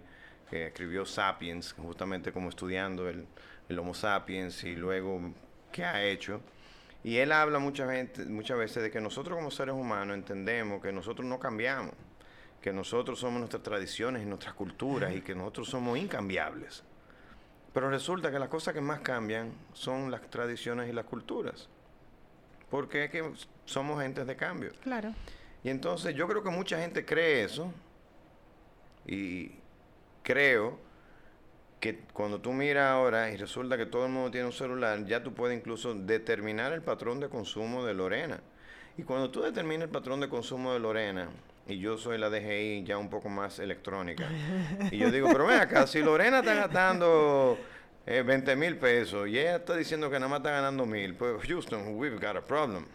que 0.51 0.67
escribió 0.67 1.07
Sapiens, 1.07 1.73
justamente 1.75 2.33
como 2.33 2.49
estudiando 2.49 3.09
el, 3.09 3.27
el 3.69 3.79
Homo 3.79 3.95
sapiens 3.95 4.65
y 4.65 4.75
luego 4.75 5.33
qué 5.73 5.85
ha 5.85 6.03
hecho. 6.03 6.41
Y 7.03 7.17
él 7.17 7.33
habla 7.33 7.59
mucha 7.59 7.91
gente, 7.91 8.27
muchas 8.27 8.59
veces 8.59 8.83
de 8.83 8.91
que 8.91 9.01
nosotros 9.01 9.37
como 9.37 9.51
seres 9.51 9.75
humanos 9.75 10.17
entendemos 10.17 10.83
que 10.83 10.93
nosotros 10.93 11.27
no 11.27 11.39
cambiamos, 11.39 11.95
que 12.61 12.73
nosotros 12.73 13.19
somos 13.19 13.39
nuestras 13.39 13.63
tradiciones 13.63 14.23
y 14.23 14.27
nuestras 14.27 14.55
culturas 14.55 15.15
y 15.15 15.23
que 15.23 15.35
nosotros 15.35 15.69
somos 15.69 15.97
incambiables. 15.97 16.85
Pero 17.73 17.89
resulta 17.89 18.31
que 18.31 18.39
las 18.39 18.49
cosas 18.49 18.75
que 18.75 18.81
más 18.81 19.01
cambian 19.01 19.53
son 19.73 20.11
las 20.11 20.23
tradiciones 20.29 20.89
y 20.89 20.93
las 20.93 21.05
culturas. 21.05 21.69
Porque 22.71 23.05
es 23.05 23.11
que 23.11 23.33
somos 23.65 24.01
gentes 24.03 24.27
de 24.27 24.37
cambio. 24.37 24.73
Claro. 24.83 25.15
Y 25.63 25.71
entonces 25.71 26.15
yo 26.15 26.27
creo 26.27 26.43
que 26.43 26.51
mucha 26.51 26.79
gente 26.79 27.05
cree 27.05 27.45
eso. 27.45 27.73
Y 29.07 29.53
creo 30.23 30.79
que 31.81 31.99
cuando 32.13 32.41
tú 32.41 32.53
miras 32.53 32.91
ahora 32.91 33.31
y 33.31 33.37
resulta 33.37 33.77
que 33.77 33.87
todo 33.87 34.07
el 34.07 34.13
mundo 34.13 34.31
tiene 34.31 34.47
un 34.47 34.53
celular, 34.53 35.05
ya 35.07 35.23
tú 35.23 35.33
puedes 35.33 35.57
incluso 35.57 35.95
determinar 35.95 36.73
el 36.73 36.83
patrón 36.83 37.21
de 37.21 37.29
consumo 37.29 37.85
de 37.85 37.95
Lorena. 37.95 38.41
Y 38.99 39.03
cuando 39.03 39.31
tú 39.31 39.41
determinas 39.41 39.87
el 39.87 39.91
patrón 39.91 40.21
de 40.21 40.29
consumo 40.29 40.73
de 40.73 40.81
Lorena, 40.81 41.31
y 41.71 41.79
yo 41.79 41.97
soy 41.97 42.19
la 42.19 42.31
DGI 42.31 42.85
ya 42.85 42.99
un 42.99 43.09
poco 43.09 43.29
más 43.29 43.59
electrónica. 43.59 44.29
Y 44.91 44.99
yo 44.99 45.11
digo, 45.11 45.29
pero 45.31 45.47
ven 45.47 45.61
acá, 45.61 45.87
si 45.87 46.01
Lorena 46.01 46.41
está 46.41 46.55
gastando 46.55 47.59
20 48.07 48.53
eh, 48.53 48.57
mil 48.57 48.77
pesos 48.77 49.29
y 49.29 49.39
ella 49.39 49.57
está 49.57 49.77
diciendo 49.77 50.11
que 50.11 50.17
nada 50.17 50.29
más 50.29 50.39
está 50.41 50.51
ganando 50.51 50.87
mil, 50.87 51.15
pues 51.15 51.43
Houston, 51.47 51.97
we've 51.97 52.19
got 52.19 52.37
a 52.37 52.45
problem. 52.45 52.87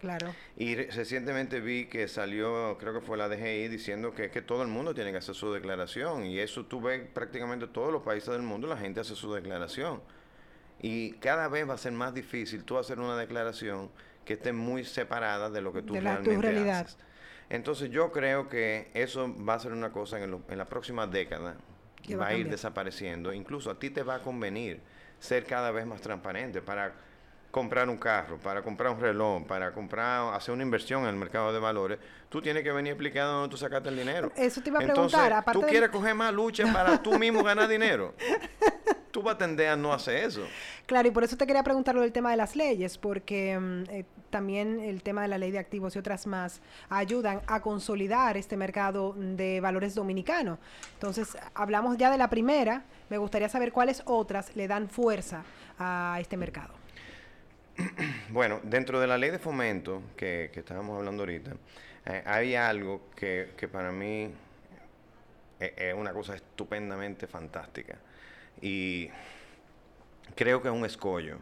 Claro. 0.00 0.32
Y 0.56 0.76
recientemente 0.76 1.60
vi 1.60 1.86
que 1.86 2.06
salió, 2.06 2.78
creo 2.78 2.94
que 2.94 3.00
fue 3.00 3.16
la 3.16 3.28
DGI, 3.28 3.68
diciendo 3.68 4.14
que, 4.14 4.30
que 4.30 4.42
todo 4.42 4.62
el 4.62 4.68
mundo 4.68 4.94
tiene 4.94 5.10
que 5.10 5.18
hacer 5.18 5.34
su 5.34 5.52
declaración. 5.52 6.24
Y 6.24 6.38
eso 6.38 6.66
tú 6.66 6.80
ves 6.80 7.02
prácticamente 7.12 7.66
todos 7.66 7.92
los 7.92 8.02
países 8.02 8.30
del 8.30 8.42
mundo, 8.42 8.68
la 8.68 8.76
gente 8.76 9.00
hace 9.00 9.16
su 9.16 9.32
declaración. 9.34 10.00
Y 10.80 11.12
cada 11.14 11.48
vez 11.48 11.68
va 11.68 11.74
a 11.74 11.78
ser 11.78 11.92
más 11.92 12.14
difícil 12.14 12.62
tú 12.62 12.78
hacer 12.78 13.00
una 13.00 13.16
declaración 13.16 13.90
que 14.24 14.34
esté 14.34 14.52
muy 14.52 14.84
separada 14.84 15.50
de 15.50 15.60
lo 15.60 15.72
que 15.72 15.82
tú 15.82 15.94
de 15.94 16.00
realmente 16.00 16.34
tu 16.34 16.42
realidad. 16.42 16.82
haces. 16.82 16.98
Entonces 17.50 17.90
yo 17.90 18.12
creo 18.12 18.48
que 18.48 18.90
eso 18.94 19.34
va 19.44 19.54
a 19.54 19.58
ser 19.58 19.72
una 19.72 19.90
cosa 19.90 20.22
en, 20.22 20.42
en 20.48 20.58
la 20.58 20.66
próxima 20.66 21.06
década 21.06 21.56
que 22.02 22.16
va, 22.16 22.28
a 22.28 22.34
ir 22.34 22.48
desapareciendo. 22.48 23.32
Incluso 23.32 23.70
a 23.70 23.78
ti 23.78 23.90
te 23.90 24.02
va 24.02 24.16
a 24.16 24.18
convenir 24.20 24.80
ser 25.18 25.44
cada 25.44 25.70
vez 25.70 25.86
más 25.86 26.00
transparente 26.00 26.60
para 26.60 26.92
comprar 27.50 27.88
un 27.88 27.96
carro, 27.96 28.38
para 28.38 28.62
comprar 28.62 28.92
un 28.92 29.00
reloj, 29.00 29.46
para 29.46 29.72
comprar, 29.72 30.34
hacer 30.34 30.52
una 30.52 30.62
inversión 30.62 31.02
en 31.04 31.08
el 31.08 31.16
mercado 31.16 31.52
de 31.52 31.58
valores, 31.58 31.98
tú 32.28 32.42
tienes 32.42 32.62
que 32.62 32.72
venir 32.72 32.92
explicando 32.92 33.32
dónde 33.32 33.50
tú 33.50 33.56
sacaste 33.56 33.88
el 33.88 33.96
dinero. 33.96 34.30
Eso 34.36 34.60
te 34.60 34.68
iba 34.68 34.78
a 34.78 34.82
preguntar. 34.82 35.32
Entonces, 35.32 35.60
tú 35.60 35.66
quieres 35.66 35.88
coger 35.88 36.14
más 36.14 36.32
lucha 36.32 36.70
para 36.72 37.02
tú 37.02 37.18
mismo 37.18 37.42
ganar 37.42 37.68
dinero. 37.68 38.14
tú 39.18 39.24
vas 39.24 39.34
a 39.34 39.38
tender 39.38 39.68
a 39.68 39.76
no 39.76 39.92
hacer 39.92 40.24
eso. 40.24 40.46
Claro, 40.86 41.08
y 41.08 41.10
por 41.10 41.24
eso 41.24 41.36
te 41.36 41.44
quería 41.44 41.64
preguntar 41.64 41.92
lo 41.92 42.02
del 42.02 42.12
tema 42.12 42.30
de 42.30 42.36
las 42.36 42.54
leyes, 42.54 42.98
porque 42.98 43.58
mm, 43.58 43.82
eh, 43.90 44.04
también 44.30 44.78
el 44.78 45.02
tema 45.02 45.22
de 45.22 45.28
la 45.28 45.38
ley 45.38 45.50
de 45.50 45.58
activos 45.58 45.96
y 45.96 45.98
otras 45.98 46.26
más 46.28 46.60
ayudan 46.88 47.40
a 47.48 47.60
consolidar 47.60 48.36
este 48.36 48.56
mercado 48.56 49.14
de 49.16 49.60
valores 49.60 49.96
dominicano. 49.96 50.58
Entonces, 50.94 51.36
hablamos 51.54 51.96
ya 51.96 52.12
de 52.12 52.18
la 52.18 52.30
primera, 52.30 52.84
me 53.10 53.18
gustaría 53.18 53.48
saber 53.48 53.72
cuáles 53.72 54.02
otras 54.04 54.54
le 54.54 54.68
dan 54.68 54.88
fuerza 54.88 55.42
a 55.78 56.18
este 56.20 56.36
mercado. 56.36 56.74
Bueno, 58.30 58.60
dentro 58.62 59.00
de 59.00 59.06
la 59.06 59.18
ley 59.18 59.30
de 59.30 59.38
fomento 59.38 60.02
que, 60.16 60.52
estábamos 60.54 60.98
hablando 60.98 61.22
ahorita, 61.22 61.52
eh, 62.06 62.22
hay 62.24 62.54
algo 62.54 63.00
que, 63.16 63.52
que 63.56 63.66
para 63.66 63.90
mí 63.90 64.30
es, 65.58 65.72
es 65.76 65.94
una 65.94 66.12
cosa 66.12 66.36
estupendamente 66.36 67.26
fantástica. 67.26 67.98
Y 68.60 69.10
creo 70.34 70.62
que 70.62 70.68
es 70.68 70.74
un 70.74 70.84
escollo 70.84 71.38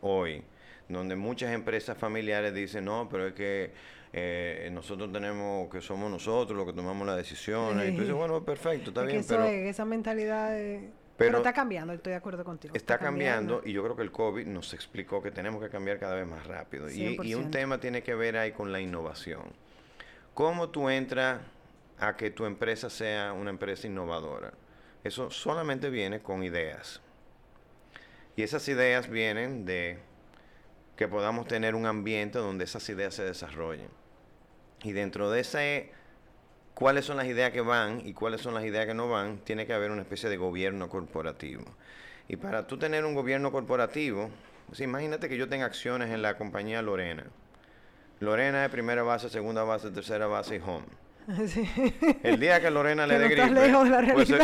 hoy, 0.00 0.42
donde 0.88 1.16
muchas 1.16 1.52
empresas 1.52 1.96
familiares 1.96 2.54
dicen, 2.54 2.84
no, 2.84 3.08
pero 3.10 3.28
es 3.28 3.34
que 3.34 3.72
eh, 4.12 4.68
nosotros 4.72 5.12
tenemos, 5.12 5.68
que 5.70 5.80
somos 5.80 6.10
nosotros 6.10 6.56
los 6.56 6.66
que 6.66 6.72
tomamos 6.72 7.06
las 7.06 7.16
decisiones. 7.16 7.88
Y 7.88 7.92
tú 7.92 8.02
dices, 8.02 8.14
bueno, 8.14 8.44
perfecto, 8.44 8.90
está 8.90 9.02
bien, 9.02 9.24
pero... 9.26 9.44
esa 9.44 9.84
mentalidad 9.84 10.50
de... 10.50 10.90
Pero, 11.16 11.38
está 11.38 11.52
cambiando, 11.52 11.92
estoy 11.92 12.10
de 12.10 12.16
acuerdo 12.16 12.44
contigo. 12.44 12.74
Está, 12.74 12.98
cambiando, 12.98 13.62
y 13.64 13.72
yo 13.72 13.84
creo 13.84 13.94
que 13.94 14.02
el 14.02 14.10
COVID 14.10 14.46
nos 14.46 14.74
explicó 14.74 15.22
que 15.22 15.30
tenemos 15.30 15.62
que 15.62 15.68
cambiar 15.68 16.00
cada 16.00 16.16
vez 16.16 16.26
más 16.26 16.44
rápido. 16.44 16.90
Y, 16.90 17.16
y, 17.22 17.34
un 17.34 17.52
tema 17.52 17.78
tiene 17.78 18.02
que 18.02 18.16
ver 18.16 18.36
ahí 18.36 18.50
con 18.50 18.72
la 18.72 18.80
innovación. 18.80 19.42
¿Cómo 20.34 20.70
tú 20.70 20.90
entras 20.90 21.40
a 22.00 22.16
que 22.16 22.32
tu 22.32 22.46
empresa 22.46 22.90
sea 22.90 23.32
una 23.32 23.50
empresa 23.50 23.86
innovadora? 23.86 24.54
Eso 25.04 25.30
solamente 25.30 25.90
viene 25.90 26.20
con 26.20 26.42
ideas. 26.42 27.00
Y 28.36 28.42
esas 28.42 28.66
ideas 28.68 29.08
vienen 29.08 29.66
de 29.66 29.98
que 30.96 31.08
podamos 31.08 31.46
tener 31.46 31.74
un 31.74 31.86
ambiente 31.86 32.38
donde 32.38 32.64
esas 32.64 32.88
ideas 32.88 33.14
se 33.14 33.22
desarrollen. 33.22 33.88
Y 34.82 34.92
dentro 34.92 35.30
de 35.30 35.40
ese, 35.40 35.92
cuáles 36.74 37.04
son 37.04 37.18
las 37.18 37.26
ideas 37.26 37.52
que 37.52 37.60
van 37.60 38.00
y 38.06 38.14
cuáles 38.14 38.40
son 38.40 38.54
las 38.54 38.64
ideas 38.64 38.86
que 38.86 38.94
no 38.94 39.08
van, 39.08 39.38
tiene 39.38 39.66
que 39.66 39.74
haber 39.74 39.90
una 39.90 40.02
especie 40.02 40.28
de 40.28 40.36
gobierno 40.36 40.88
corporativo. 40.88 41.64
Y 42.26 42.36
para 42.36 42.66
tú 42.66 42.78
tener 42.78 43.04
un 43.04 43.14
gobierno 43.14 43.52
corporativo, 43.52 44.30
pues 44.66 44.80
imagínate 44.80 45.28
que 45.28 45.36
yo 45.36 45.48
tenga 45.48 45.66
acciones 45.66 46.10
en 46.10 46.22
la 46.22 46.38
compañía 46.38 46.80
Lorena. 46.80 47.24
Lorena 48.20 48.64
es 48.64 48.70
primera 48.70 49.02
base, 49.02 49.28
segunda 49.28 49.64
base, 49.64 49.90
tercera 49.90 50.26
base 50.26 50.56
y 50.56 50.60
home. 50.60 51.03
El 52.22 52.38
día 52.38 52.60
que 52.60 52.70
Lorena 52.70 53.06
le 53.06 53.18
dé 53.18 53.28
gripe, 53.28 53.50
lejos 53.50 53.84
de 53.84 53.90
la 53.90 54.12
pues, 54.14 54.28
se, 54.28 54.38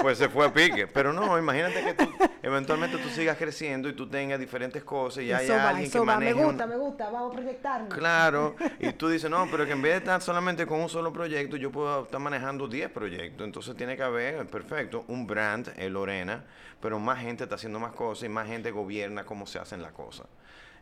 pues 0.00 0.18
se 0.18 0.28
fue 0.28 0.46
a 0.46 0.52
pique. 0.52 0.86
Pero 0.92 1.12
no, 1.12 1.38
imagínate 1.38 1.82
que 1.82 1.94
tú, 1.94 2.10
eventualmente 2.42 2.98
tú 2.98 3.08
sigas 3.08 3.36
creciendo 3.36 3.88
y 3.88 3.94
tú 3.94 4.08
tengas 4.08 4.38
diferentes 4.38 4.84
cosas 4.84 5.24
y 5.24 5.30
eso 5.30 5.54
va, 5.54 5.70
alguien 5.70 5.90
que 5.90 5.98
va. 5.98 6.18
Me 6.18 6.34
un- 6.34 6.44
gusta, 6.44 6.66
me 6.66 6.76
gusta, 6.76 7.10
vamos 7.10 7.32
a 7.32 7.36
proyectarnos. 7.36 7.94
Claro, 7.94 8.54
y 8.78 8.92
tú 8.92 9.08
dices, 9.08 9.30
no, 9.30 9.46
pero 9.50 9.64
que 9.64 9.72
en 9.72 9.82
vez 9.82 9.92
de 9.92 9.98
estar 9.98 10.20
solamente 10.20 10.66
con 10.66 10.80
un 10.80 10.88
solo 10.88 11.12
proyecto, 11.12 11.56
yo 11.56 11.72
puedo 11.72 12.04
estar 12.04 12.20
manejando 12.20 12.68
10 12.68 12.90
proyectos. 12.90 13.46
Entonces 13.46 13.74
tiene 13.76 13.96
que 13.96 14.02
haber, 14.02 14.46
perfecto, 14.46 15.04
un 15.08 15.26
brand, 15.26 15.72
el 15.76 15.94
Lorena, 15.94 16.44
pero 16.80 16.98
más 16.98 17.20
gente 17.20 17.44
está 17.44 17.54
haciendo 17.56 17.78
más 17.80 17.92
cosas 17.92 18.24
y 18.24 18.28
más 18.28 18.46
gente 18.46 18.70
gobierna 18.70 19.24
cómo 19.24 19.46
se 19.46 19.58
hacen 19.58 19.80
las 19.80 19.92
cosas. 19.92 20.26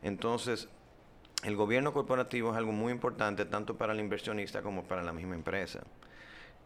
Entonces, 0.03 0.69
el 1.42 1.57
gobierno 1.57 1.92
corporativo 1.92 2.51
es 2.53 2.57
algo 2.57 2.73
muy 2.73 2.92
importante 2.92 3.44
tanto 3.44 3.77
para 3.77 3.92
el 3.92 4.01
inversionista 4.01 4.62
como 4.62 4.85
para 4.85 5.03
la 5.03 5.12
misma 5.12 5.35
empresa. 5.35 5.81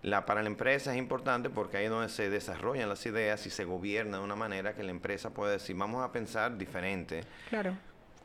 La, 0.03 0.25
para 0.25 0.43
la 0.43 0.49
empresa 0.49 0.93
es 0.93 0.99
importante 0.99 1.51
porque 1.51 1.79
ahí 1.79 1.85
es 1.87 1.91
donde 1.91 2.09
se 2.09 2.31
desarrollan 2.31 2.89
las 2.89 3.05
ideas 3.07 3.45
y 3.47 3.51
se 3.51 3.65
gobierna 3.65 4.19
de 4.19 4.25
una 4.25 4.37
manera 4.37 4.75
que 4.75 4.85
la 4.85 4.93
empresa 4.93 5.31
puede 5.31 5.53
decir, 5.55 5.75
vamos 5.77 6.05
a 6.05 6.13
pensar 6.13 6.57
diferente 6.57 7.23
Claro. 7.49 7.75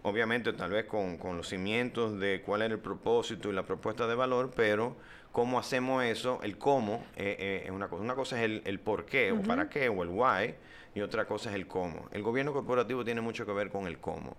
obviamente 0.04 0.54
tal 0.54 0.70
vez 0.70 0.86
con, 0.86 1.18
con 1.18 1.36
los 1.38 1.48
cimientos 1.50 2.20
de 2.20 2.44
cuál 2.46 2.62
era 2.62 2.76
el 2.76 2.80
propósito 2.80 3.50
y 3.50 3.54
la 3.54 3.64
propuesta 3.64 4.06
de 4.06 4.14
valor, 4.14 4.52
pero 4.56 4.96
cómo 5.32 5.58
hacemos 5.58 6.04
eso, 6.04 6.40
el 6.44 6.60
cómo, 6.60 7.04
eh, 7.16 7.36
eh, 7.40 7.62
es 7.66 7.72
una 7.72 7.88
cosa. 7.88 8.04
Una 8.04 8.14
cosa 8.14 8.38
es 8.38 8.44
el, 8.44 8.62
el 8.66 8.80
por 8.80 9.06
qué 9.06 9.32
o 9.32 9.42
para 9.42 9.68
qué 9.68 9.90
o 9.90 10.04
el 10.04 10.10
why 10.10 10.54
y 10.94 11.02
otra 11.02 11.26
cosa 11.26 11.50
es 11.50 11.56
el 11.56 11.66
cómo. 11.66 12.08
El 12.12 12.22
gobierno 12.22 12.54
corporativo 12.54 13.04
tiene 13.04 13.22
mucho 13.22 13.44
que 13.48 13.52
ver 13.52 13.70
con 13.72 13.88
el 13.88 13.98
cómo. 13.98 14.38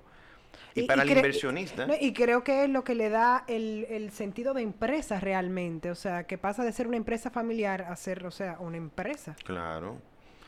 Y, 0.75 0.83
para 0.87 1.03
el 1.03 1.11
inversionista, 1.11 1.87
no, 1.87 1.95
y 2.01 2.13
creo 2.13 2.43
que 2.45 2.65
es 2.65 2.71
lo 2.71 2.83
que 2.85 2.95
le 2.95 3.09
da 3.09 3.45
el, 3.47 3.87
el 3.89 4.11
sentido 4.11 4.55
de 4.55 4.63
empresa 4.63 5.21
realmente. 5.21 5.91
O 5.91 5.95
sea, 5.95 6.25
que 6.25 6.37
pasa 6.39 6.65
de 6.65 6.73
ser 6.73 6.87
una 6.89 6.97
empresa 6.97 7.31
familiar 7.31 7.83
a 7.83 7.95
ser, 7.97 8.25
o 8.27 8.31
sea, 8.31 8.57
una 8.61 8.77
empresa. 8.77 9.37
claro. 9.45 9.99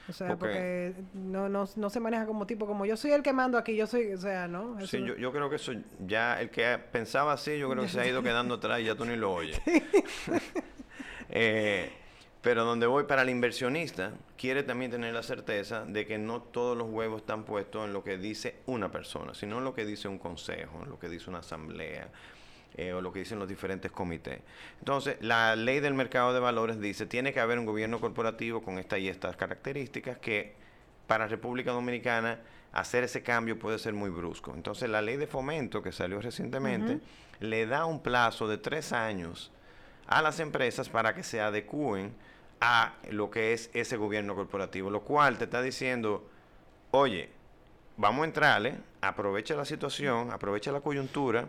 O 0.09 0.13
sea, 0.13 0.37
Porque- 0.37 0.93
porque 0.95 1.19
no, 1.19 1.49
no, 1.49 1.69
no 1.75 1.91
se 1.91 1.99
maneja 1.99 2.27
como 2.27 2.47
tipo, 2.47 2.65
como 2.65 2.87
yo 2.87 2.97
soy 2.97 3.11
el 3.11 3.25
que 3.25 3.33
mando 3.33 3.59
aquí, 3.59 3.75
yo 3.75 3.89
soy, 3.89 4.13
o 4.13 4.19
sea, 4.19 4.47
¿no? 4.47 4.79
Eso 4.79 4.87
Sí, 4.87 5.03
yo, 5.05 5.17
yo 5.17 5.33
creo 5.33 5.51
que 5.51 5.57
eso 5.57 5.73
ya, 6.07 6.41
el 6.41 6.49
que 6.51 6.79
pensaba 6.93 7.33
así, 7.33 7.59
yo 7.59 7.69
creo 7.69 7.83
que 7.83 7.89
se 7.89 8.01
ha 8.01 8.07
ido 8.07 8.23
quedando 8.23 8.55
atrás 8.55 8.79
y 8.81 8.85
ya 8.85 8.95
tú 8.95 9.05
ni 9.05 9.17
lo 9.17 9.33
oyes. 9.33 9.61
Eh, 11.29 11.91
pero 12.47 12.65
donde 12.65 12.87
voy 12.87 13.03
para 13.03 13.23
el 13.23 13.29
inversionista, 13.29 14.13
quiere 14.39 14.63
también 14.63 14.93
tener 14.93 15.13
la 15.13 15.25
certeza 15.25 15.85
de 15.85 16.07
que 16.07 16.17
no 16.17 16.41
todos 16.41 16.79
los 16.79 16.89
huevos 16.89 17.23
están 17.23 17.43
puestos 17.43 17.85
en 17.85 17.93
lo 17.93 18.05
que 18.05 18.19
dice 18.19 18.55
una 18.67 18.89
persona, 18.89 19.35
sino 19.35 19.59
en 19.59 19.65
lo 19.65 19.75
que 19.75 19.85
dice 19.85 20.07
un 20.07 20.21
consejo, 20.21 20.81
en 20.85 20.91
lo 20.91 20.97
que 20.97 21.09
dice 21.09 21.29
una 21.29 21.41
asamblea. 21.41 22.09
eh, 22.77 22.93
o 22.93 23.01
lo 23.01 23.13
que 23.13 23.19
dicen 23.19 23.41
los 23.41 23.49
diferentes 23.49 23.91
comités. 23.91 24.43
Entonces, 24.79 25.17
la 25.23 25.57
ley 25.57 25.81
del 25.81 25.95
mercado 25.95 26.33
de 26.33 26.39
valores 26.39 26.79
dice, 26.79 27.05
tiene 27.07 27.33
que 27.33 27.41
haber 27.41 27.59
un 27.59 27.67
gobierno 27.67 28.01
corporativo 28.01 28.63
con 28.63 28.79
estas 28.79 29.01
y 29.01 29.09
estas 29.09 29.35
características 29.35 30.19
que 30.19 30.55
para 31.09 31.27
República 31.27 31.73
Dominicana 31.73 32.39
hacer 32.71 33.03
ese 33.03 33.25
cambio 33.25 33.59
puede 33.59 33.81
ser 33.81 33.93
muy 33.93 34.11
brusco. 34.11 34.55
Entonces 34.55 34.89
la 34.89 35.03
ley 35.03 35.17
de 35.17 35.27
fomento 35.27 35.83
que 35.83 35.91
salió 35.91 36.21
recientemente 36.21 37.01
le 37.41 37.67
da 37.67 37.87
un 37.87 38.01
plazo 38.01 38.47
de 38.47 38.59
tres 38.59 38.93
años 38.93 39.51
a 40.07 40.23
las 40.23 40.39
empresas 40.39 40.89
para 40.89 41.13
que 41.13 41.25
se 41.25 41.41
adecúen 41.41 42.15
a 42.61 42.95
lo 43.11 43.31
que 43.31 43.53
es 43.53 43.71
ese 43.75 43.97
gobierno 43.97 44.35
corporativo, 44.35 44.91
lo 44.91 45.03
cual 45.03 45.39
te 45.39 45.45
está 45.45 45.63
diciendo, 45.63 46.29
oye, 46.91 47.29
vamos 47.97 48.23
a 48.23 48.25
entrarle, 48.27 48.79
aprovecha 49.01 49.55
la 49.55 49.65
situación, 49.65 50.31
aprovecha 50.33 50.73
la 50.73 50.81
coyuntura. 50.81 51.49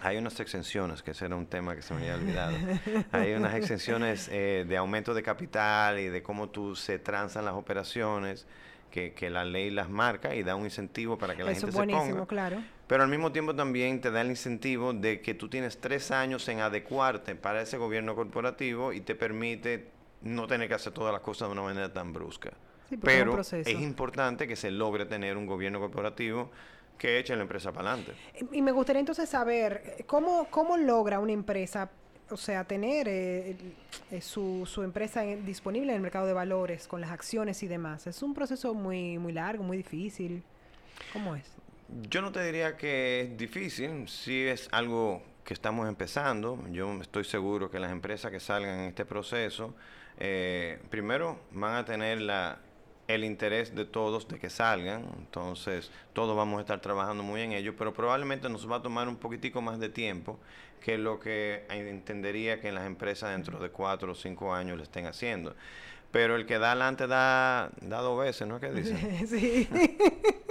Hay 0.00 0.16
unas 0.16 0.38
exenciones, 0.40 1.02
que 1.02 1.12
ese 1.12 1.26
era 1.26 1.36
un 1.36 1.46
tema 1.46 1.74
que 1.76 1.82
se 1.82 1.94
me 1.94 2.00
había 2.00 2.16
olvidado. 2.16 2.56
Hay 3.12 3.32
unas 3.34 3.54
exenciones 3.54 4.28
eh, 4.30 4.64
de 4.68 4.76
aumento 4.76 5.14
de 5.14 5.22
capital 5.22 5.98
y 6.00 6.08
de 6.08 6.22
cómo 6.22 6.48
tú 6.48 6.74
se 6.74 6.98
transan 6.98 7.44
las 7.44 7.54
operaciones, 7.54 8.46
que, 8.90 9.12
que 9.14 9.30
la 9.30 9.44
ley 9.44 9.70
las 9.70 9.88
marca 9.88 10.34
y 10.34 10.42
da 10.42 10.56
un 10.56 10.64
incentivo 10.64 11.16
para 11.16 11.34
que 11.36 11.44
la 11.44 11.52
Eso 11.52 11.60
gente 11.62 11.70
es 11.70 11.74
se 11.74 11.78
buenísimo, 11.78 12.14
ponga. 12.16 12.26
claro. 12.26 12.62
Pero 12.86 13.02
al 13.04 13.08
mismo 13.08 13.32
tiempo 13.32 13.54
también 13.54 14.00
te 14.00 14.10
da 14.10 14.20
el 14.20 14.30
incentivo 14.30 14.92
de 14.92 15.20
que 15.20 15.32
tú 15.34 15.48
tienes 15.48 15.80
tres 15.80 16.10
años 16.10 16.46
en 16.48 16.60
adecuarte 16.60 17.34
para 17.34 17.62
ese 17.62 17.78
gobierno 17.78 18.14
corporativo 18.14 18.92
y 18.92 19.00
te 19.00 19.14
permite 19.14 19.88
no 20.24 20.46
tener 20.46 20.68
que 20.68 20.74
hacer 20.74 20.92
todas 20.92 21.12
las 21.12 21.22
cosas 21.22 21.48
de 21.48 21.52
una 21.52 21.62
manera 21.62 21.92
tan 21.92 22.12
brusca. 22.12 22.50
Sí, 22.88 22.96
es 22.96 23.00
Pero 23.02 23.38
es 23.40 23.68
importante 23.68 24.46
que 24.48 24.56
se 24.56 24.70
logre 24.70 25.06
tener 25.06 25.36
un 25.36 25.46
gobierno 25.46 25.80
corporativo 25.80 26.50
que 26.98 27.18
eche 27.18 27.34
la 27.34 27.42
empresa 27.42 27.72
para 27.72 27.92
adelante. 27.92 28.12
Y 28.52 28.62
me 28.62 28.72
gustaría 28.72 29.00
entonces 29.00 29.28
saber, 29.28 30.04
¿cómo, 30.06 30.46
cómo 30.50 30.76
logra 30.76 31.18
una 31.18 31.32
empresa, 31.32 31.90
o 32.30 32.36
sea, 32.36 32.64
tener 32.64 33.08
eh, 33.08 33.56
eh, 34.10 34.20
su, 34.20 34.64
su 34.66 34.82
empresa 34.82 35.24
en- 35.24 35.44
disponible 35.44 35.90
en 35.90 35.96
el 35.96 36.02
mercado 36.02 36.26
de 36.26 36.32
valores 36.32 36.86
con 36.86 37.00
las 37.00 37.10
acciones 37.10 37.62
y 37.62 37.68
demás? 37.68 38.06
Es 38.06 38.22
un 38.22 38.32
proceso 38.34 38.74
muy, 38.74 39.18
muy 39.18 39.32
largo, 39.32 39.64
muy 39.64 39.76
difícil. 39.78 40.42
¿Cómo 41.12 41.34
es? 41.34 41.44
Yo 42.08 42.22
no 42.22 42.32
te 42.32 42.44
diría 42.44 42.76
que 42.76 43.22
es 43.22 43.36
difícil, 43.36 44.08
sí 44.08 44.42
es 44.46 44.68
algo 44.72 45.22
que 45.44 45.52
estamos 45.52 45.88
empezando. 45.88 46.58
Yo 46.70 46.92
estoy 47.00 47.24
seguro 47.24 47.70
que 47.70 47.78
las 47.78 47.90
empresas 47.92 48.30
que 48.30 48.40
salgan 48.40 48.80
en 48.80 48.86
este 48.86 49.04
proceso, 49.04 49.74
eh, 50.18 50.78
primero 50.90 51.38
van 51.50 51.76
a 51.76 51.84
tener 51.84 52.20
la, 52.20 52.58
el 53.08 53.24
interés 53.24 53.74
de 53.74 53.84
todos 53.84 54.28
de 54.28 54.38
que 54.38 54.50
salgan, 54.50 55.06
entonces 55.18 55.90
todos 56.12 56.36
vamos 56.36 56.58
a 56.58 56.60
estar 56.60 56.80
trabajando 56.80 57.22
muy 57.22 57.42
en 57.42 57.52
ello, 57.52 57.74
pero 57.76 57.92
probablemente 57.92 58.48
nos 58.48 58.70
va 58.70 58.76
a 58.76 58.82
tomar 58.82 59.08
un 59.08 59.16
poquitico 59.16 59.60
más 59.60 59.78
de 59.78 59.88
tiempo 59.88 60.38
que 60.80 60.98
lo 60.98 61.18
que 61.18 61.64
entendería 61.70 62.60
que 62.60 62.70
las 62.70 62.86
empresas 62.86 63.30
dentro 63.30 63.58
de 63.58 63.70
cuatro 63.70 64.12
o 64.12 64.14
cinco 64.14 64.54
años 64.54 64.76
lo 64.76 64.82
estén 64.82 65.06
haciendo. 65.06 65.54
Pero 66.14 66.36
el 66.36 66.46
que 66.46 66.60
da 66.60 66.70
adelante 66.70 67.08
da, 67.08 67.70
da 67.80 68.00
dos 68.00 68.16
veces, 68.20 68.46
¿no 68.46 68.58
es 68.58 68.60
que 68.60 68.70
dicen? 68.70 69.26
Sí. 69.26 69.68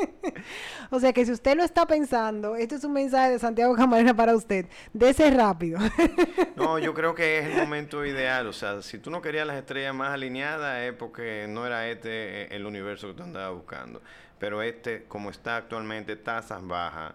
o 0.91 0.99
sea 0.99 1.13
que 1.13 1.26
si 1.26 1.32
usted 1.32 1.56
lo 1.56 1.63
está 1.63 1.88
pensando, 1.88 2.58
este 2.58 2.76
es 2.76 2.84
un 2.84 2.91
mensaje 2.91 3.32
de 3.32 3.39
Santiago 3.39 3.73
Camarena 3.73 4.13
para 4.13 4.36
usted. 4.36 4.65
Dese 4.91 5.32
rápido. 5.32 5.80
No, 6.58 6.80
yo 6.80 6.93
creo 6.93 7.15
que 7.15 7.39
es 7.39 7.45
el 7.45 7.56
momento 7.56 8.06
ideal. 8.06 8.45
O 8.47 8.52
sea, 8.52 8.82
si 8.82 8.97
tú 8.97 9.10
no 9.10 9.21
querías 9.21 9.47
las 9.47 9.56
estrellas 9.56 9.95
más 9.95 10.10
alineadas 10.10 10.82
es 10.82 10.91
porque 10.91 11.45
no 11.47 11.65
era 11.65 11.88
este 11.88 12.43
eh, 12.43 12.47
el 12.52 12.65
universo 12.65 13.08
que 13.08 13.13
tú 13.13 13.23
andabas 13.23 13.56
buscando. 13.56 14.02
Pero 14.39 14.62
este, 14.62 15.06
como 15.06 15.30
está 15.30 15.56
actualmente, 15.56 16.17
tasas 16.17 16.65
bajas, 16.67 17.13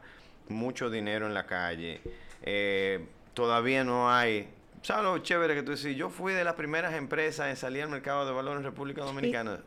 mucho 0.49 0.89
dinero 0.89 1.27
en 1.27 1.35
la 1.35 1.45
calle, 1.45 2.01
eh, 2.43 3.07
todavía 3.35 3.85
no 3.85 4.11
hay... 4.11 4.49
¿Sabes 4.83 5.05
lo 5.05 5.19
chévere 5.19 5.55
que 5.55 5.63
tú 5.63 5.73
decís? 5.73 5.97
Yo 5.97 6.09
fui 6.11 6.33
de 6.33 6.45
las 6.45 6.55
primeras 6.55 6.95
empresas 6.95 7.49
en 7.49 7.57
salir 7.57 7.83
al 7.83 7.89
mercado 7.91 8.27
de 8.27 8.33
valores 8.33 8.59
en 8.59 8.65
República 8.65 9.03
Dominicana. 9.03 9.61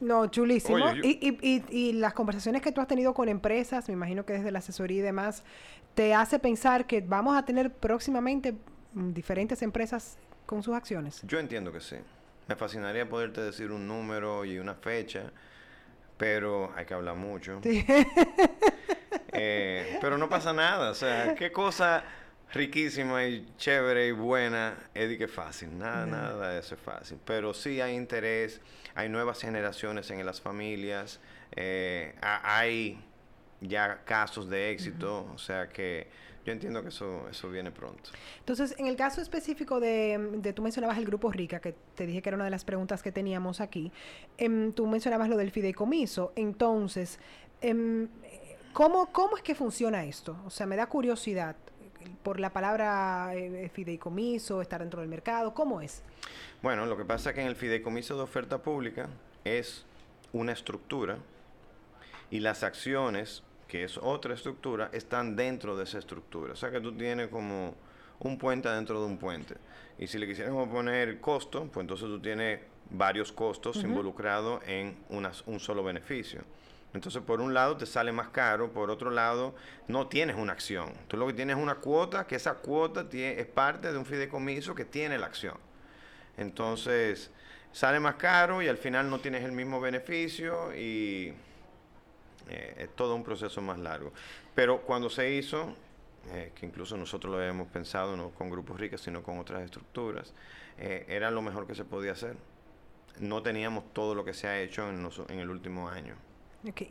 No, 0.00 0.26
chulísimo. 0.26 0.84
Oye, 0.84 0.96
yo- 0.96 1.02
y, 1.04 1.38
y, 1.40 1.64
y, 1.70 1.92
las 1.92 2.12
conversaciones 2.12 2.60
que 2.62 2.72
tú 2.72 2.80
has 2.80 2.88
tenido 2.88 3.14
con 3.14 3.28
empresas, 3.28 3.86
me 3.88 3.94
imagino 3.94 4.24
que 4.26 4.32
desde 4.32 4.50
la 4.50 4.58
asesoría 4.58 4.98
y 4.98 5.02
demás, 5.02 5.44
te 5.94 6.14
hace 6.14 6.38
pensar 6.38 6.86
que 6.86 7.00
vamos 7.00 7.36
a 7.36 7.44
tener 7.44 7.72
próximamente 7.72 8.54
diferentes 8.94 9.62
empresas 9.62 10.18
con 10.46 10.62
sus 10.62 10.74
acciones. 10.74 11.22
Yo 11.24 11.38
entiendo 11.38 11.72
que 11.72 11.80
sí. 11.80 11.96
Me 12.48 12.56
fascinaría 12.56 13.08
poderte 13.08 13.40
decir 13.40 13.70
un 13.70 13.86
número 13.86 14.44
y 14.44 14.58
una 14.58 14.74
fecha, 14.74 15.30
pero 16.16 16.72
hay 16.76 16.84
que 16.84 16.94
hablar 16.94 17.14
mucho. 17.16 17.60
Sí. 17.62 17.84
Eh, 19.34 19.98
pero 20.00 20.18
no 20.18 20.28
pasa 20.28 20.52
nada, 20.52 20.90
o 20.90 20.94
sea, 20.94 21.34
qué 21.34 21.50
cosa 21.52 22.04
riquísima 22.52 23.24
y 23.24 23.46
chévere 23.56 24.08
y 24.08 24.12
buena 24.12 24.76
es 24.94 25.08
de 25.08 25.18
que 25.18 25.28
fácil, 25.28 25.76
nada, 25.78 26.06
nada 26.06 26.50
de 26.52 26.60
eso 26.60 26.74
es 26.74 26.80
fácil. 26.80 27.18
Pero 27.24 27.54
sí 27.54 27.80
hay 27.80 27.94
interés, 27.94 28.60
hay 28.94 29.08
nuevas 29.08 29.40
generaciones 29.40 30.10
en 30.10 30.24
las 30.26 30.40
familias, 30.40 31.20
eh, 31.56 32.14
ha- 32.20 32.58
hay 32.58 33.02
ya 33.60 34.02
casos 34.04 34.48
de 34.50 34.70
éxito, 34.70 35.26
o 35.34 35.38
sea 35.38 35.68
que 35.68 36.08
yo 36.44 36.52
entiendo 36.52 36.82
que 36.82 36.88
eso, 36.88 37.28
eso 37.30 37.48
viene 37.48 37.70
pronto. 37.70 38.10
Entonces, 38.40 38.74
en 38.78 38.88
el 38.88 38.96
caso 38.96 39.20
específico 39.20 39.78
de, 39.78 40.18
de, 40.38 40.52
tú 40.52 40.60
mencionabas 40.62 40.98
el 40.98 41.04
grupo 41.06 41.30
Rica, 41.30 41.60
que 41.60 41.72
te 41.94 42.04
dije 42.04 42.20
que 42.20 42.28
era 42.30 42.36
una 42.36 42.44
de 42.46 42.50
las 42.50 42.64
preguntas 42.64 43.00
que 43.02 43.12
teníamos 43.12 43.60
aquí, 43.60 43.92
em, 44.38 44.72
tú 44.72 44.86
mencionabas 44.88 45.28
lo 45.28 45.36
del 45.36 45.52
fideicomiso. 45.52 46.32
Entonces, 46.34 47.20
em, 47.60 48.08
¿cómo, 48.72 49.12
¿cómo 49.12 49.36
es 49.36 49.42
que 49.44 49.54
funciona 49.54 50.04
esto? 50.04 50.36
O 50.44 50.50
sea, 50.50 50.66
me 50.66 50.74
da 50.74 50.86
curiosidad 50.88 51.54
por 52.22 52.40
la 52.40 52.50
palabra 52.52 53.32
eh, 53.34 53.70
fideicomiso, 53.72 54.62
estar 54.62 54.80
dentro 54.80 55.00
del 55.00 55.08
mercado, 55.08 55.54
¿cómo 55.54 55.80
es? 55.80 56.02
Bueno, 56.62 56.86
lo 56.86 56.96
que 56.96 57.04
pasa 57.04 57.30
es 57.30 57.34
que 57.34 57.42
en 57.42 57.48
el 57.48 57.56
fideicomiso 57.56 58.16
de 58.16 58.22
oferta 58.22 58.58
pública 58.62 59.08
es 59.44 59.84
una 60.32 60.52
estructura 60.52 61.18
y 62.30 62.40
las 62.40 62.62
acciones, 62.62 63.42
que 63.68 63.84
es 63.84 63.98
otra 63.98 64.34
estructura, 64.34 64.88
están 64.92 65.36
dentro 65.36 65.76
de 65.76 65.84
esa 65.84 65.98
estructura. 65.98 66.52
O 66.52 66.56
sea 66.56 66.70
que 66.70 66.80
tú 66.80 66.92
tienes 66.92 67.28
como 67.28 67.74
un 68.20 68.38
puente 68.38 68.68
dentro 68.68 69.00
de 69.00 69.06
un 69.06 69.18
puente. 69.18 69.56
Y 69.98 70.06
si 70.06 70.18
le 70.18 70.26
quisiéramos 70.26 70.68
poner 70.68 71.20
costo, 71.20 71.64
pues 71.72 71.82
entonces 71.84 72.06
tú 72.06 72.20
tienes 72.20 72.60
varios 72.90 73.32
costos 73.32 73.76
involucrados 73.84 74.62
en 74.66 74.96
unas- 75.10 75.42
un 75.46 75.58
solo 75.60 75.82
beneficio. 75.82 76.42
Entonces, 76.94 77.22
por 77.22 77.40
un 77.40 77.54
lado 77.54 77.76
te 77.76 77.86
sale 77.86 78.12
más 78.12 78.28
caro, 78.28 78.70
por 78.72 78.90
otro 78.90 79.10
lado 79.10 79.54
no 79.88 80.08
tienes 80.08 80.36
una 80.36 80.52
acción. 80.52 80.92
Tú 81.08 81.16
lo 81.16 81.26
que 81.26 81.32
tienes 81.32 81.56
es 81.56 81.62
una 81.62 81.76
cuota, 81.76 82.26
que 82.26 82.36
esa 82.36 82.54
cuota 82.54 83.06
es 83.10 83.46
parte 83.46 83.92
de 83.92 83.98
un 83.98 84.04
fideicomiso 84.04 84.74
que 84.74 84.84
tiene 84.84 85.18
la 85.18 85.26
acción. 85.26 85.56
Entonces, 86.36 87.30
sale 87.72 87.98
más 87.98 88.16
caro 88.16 88.62
y 88.62 88.68
al 88.68 88.76
final 88.76 89.08
no 89.08 89.20
tienes 89.20 89.42
el 89.44 89.52
mismo 89.52 89.80
beneficio 89.80 90.74
y 90.74 91.32
eh, 92.48 92.74
es 92.78 92.94
todo 92.94 93.14
un 93.14 93.24
proceso 93.24 93.62
más 93.62 93.78
largo. 93.78 94.12
Pero 94.54 94.82
cuando 94.82 95.08
se 95.08 95.30
hizo, 95.32 95.74
eh, 96.32 96.52
que 96.54 96.66
incluso 96.66 96.96
nosotros 96.96 97.32
lo 97.32 97.38
habíamos 97.38 97.68
pensado 97.68 98.16
no 98.16 98.30
con 98.30 98.50
grupos 98.50 98.78
ricos, 98.78 99.00
sino 99.00 99.22
con 99.22 99.38
otras 99.38 99.62
estructuras, 99.62 100.34
eh, 100.78 101.06
era 101.08 101.30
lo 101.30 101.40
mejor 101.40 101.66
que 101.66 101.74
se 101.74 101.84
podía 101.84 102.12
hacer. 102.12 102.36
No 103.18 103.42
teníamos 103.42 103.92
todo 103.92 104.14
lo 104.14 104.24
que 104.24 104.34
se 104.34 104.46
ha 104.46 104.60
hecho 104.60 104.88
en, 104.88 105.08
en 105.28 105.38
el 105.38 105.50
último 105.50 105.88
año. 105.88 106.16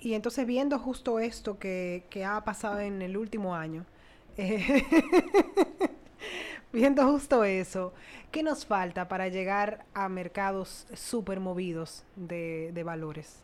Y 0.02 0.14
entonces 0.14 0.46
viendo 0.46 0.78
justo 0.80 1.20
esto 1.20 1.58
que, 1.58 2.04
que, 2.10 2.26
ha 2.26 2.44
pasado 2.44 2.80
en 2.80 3.02
el 3.02 3.16
último 3.16 3.56
año, 3.56 3.86
viendo 6.74 7.10
justo 7.10 7.44
eso, 7.44 7.94
¿qué 8.32 8.44
nos 8.44 8.66
falta 8.66 9.08
para 9.08 9.30
llegar 9.30 9.86
a 9.94 10.10
mercados 10.10 10.88
súper 10.94 11.40
movidos 11.40 12.04
de, 12.16 12.72
de 12.74 12.84
valores? 12.84 13.42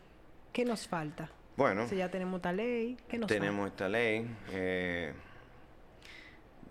¿Qué 0.52 0.64
nos 0.64 0.86
falta? 0.86 1.30
Bueno. 1.56 1.88
Si 1.88 1.96
ya 1.96 2.10
tenemos 2.10 2.38
esta 2.38 2.52
ley, 2.52 2.96
¿qué 3.08 3.18
nos 3.18 3.28
Tenemos 3.28 3.66
esta 3.66 3.88
ley. 3.88 4.28
Eh, 4.52 5.12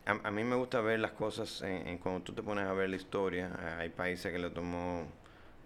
a, 0.06 0.32
mí 0.32 0.44
me 0.46 0.56
gusta 0.56 0.80
ver 0.80 1.00
las 1.00 1.12
cosas 1.12 1.62
en, 1.62 1.98
cuando 1.98 2.22
tú 2.22 2.34
te 2.34 2.42
pones 2.42 2.66
a 2.66 2.74
ver 2.74 2.90
la 2.90 2.96
historia. 2.96 3.78
Hay 3.78 3.90
países 3.90 4.32
que 4.32 4.40
le 4.40 4.50
tomó 4.50 5.06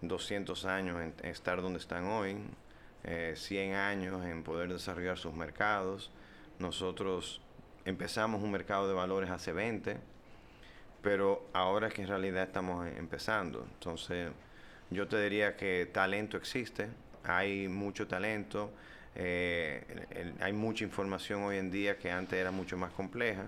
200 0.01 0.65
años 0.65 0.99
en, 0.99 1.13
estar 1.23 1.61
donde 1.61 1.77
están 1.77 2.05
hoy, 2.05 2.37
100 3.03 3.71
eh, 3.71 3.75
años 3.75 4.23
en 4.25 4.43
poder 4.43 4.71
desarrollar 4.71 5.17
sus 5.17 5.33
mercados. 5.33 6.11
Nosotros 6.59 7.41
empezamos 7.85 8.43
un 8.43 8.51
mercado 8.51 8.87
de 8.87 8.93
valores 8.93 9.29
hace 9.29 9.51
20, 9.51 9.97
pero 11.01 11.47
ahora 11.53 11.87
es 11.87 11.93
que 11.93 12.03
en 12.03 12.07
realidad 12.07 12.43
estamos 12.43 12.87
empezando. 12.87 13.65
Entonces, 13.73 14.31
yo 14.89 15.07
te 15.07 15.21
diría 15.21 15.55
que 15.55 15.89
talento 15.91 16.37
existe, 16.37 16.89
hay 17.23 17.67
mucho 17.67 18.07
talento. 18.07 18.71
Eh, 19.13 19.83
hay 20.39 20.53
mucha 20.53 20.85
información 20.85 21.43
hoy 21.43 21.57
en 21.57 21.69
día 21.69 21.97
que 21.97 22.09
antes 22.09 22.39
era 22.39 22.51
mucho 22.51 22.77
más 22.77 22.91
compleja. 22.91 23.45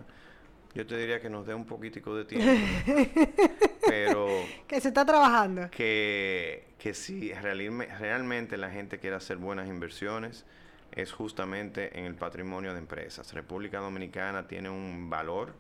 Yo 0.75 0.85
te 0.87 0.97
diría 0.97 1.19
que 1.19 1.29
nos 1.29 1.45
dé 1.45 1.53
un 1.53 1.65
poquitico 1.65 2.15
de 2.15 2.25
tiempo. 2.25 2.51
pero... 3.87 4.27
Que 4.67 4.81
se 4.81 4.87
está 4.89 5.05
trabajando. 5.05 5.69
Que, 5.69 6.73
que 6.79 6.93
si 6.93 7.31
realmente 7.33 8.57
la 8.57 8.71
gente 8.71 8.99
quiere 8.99 9.15
hacer 9.15 9.37
buenas 9.37 9.67
inversiones, 9.67 10.45
es 10.91 11.11
justamente 11.11 11.99
en 11.99 12.05
el 12.05 12.15
patrimonio 12.15 12.73
de 12.73 12.79
empresas. 12.79 13.33
República 13.33 13.79
Dominicana 13.79 14.47
tiene 14.47 14.69
un 14.69 15.09
valor, 15.09 15.53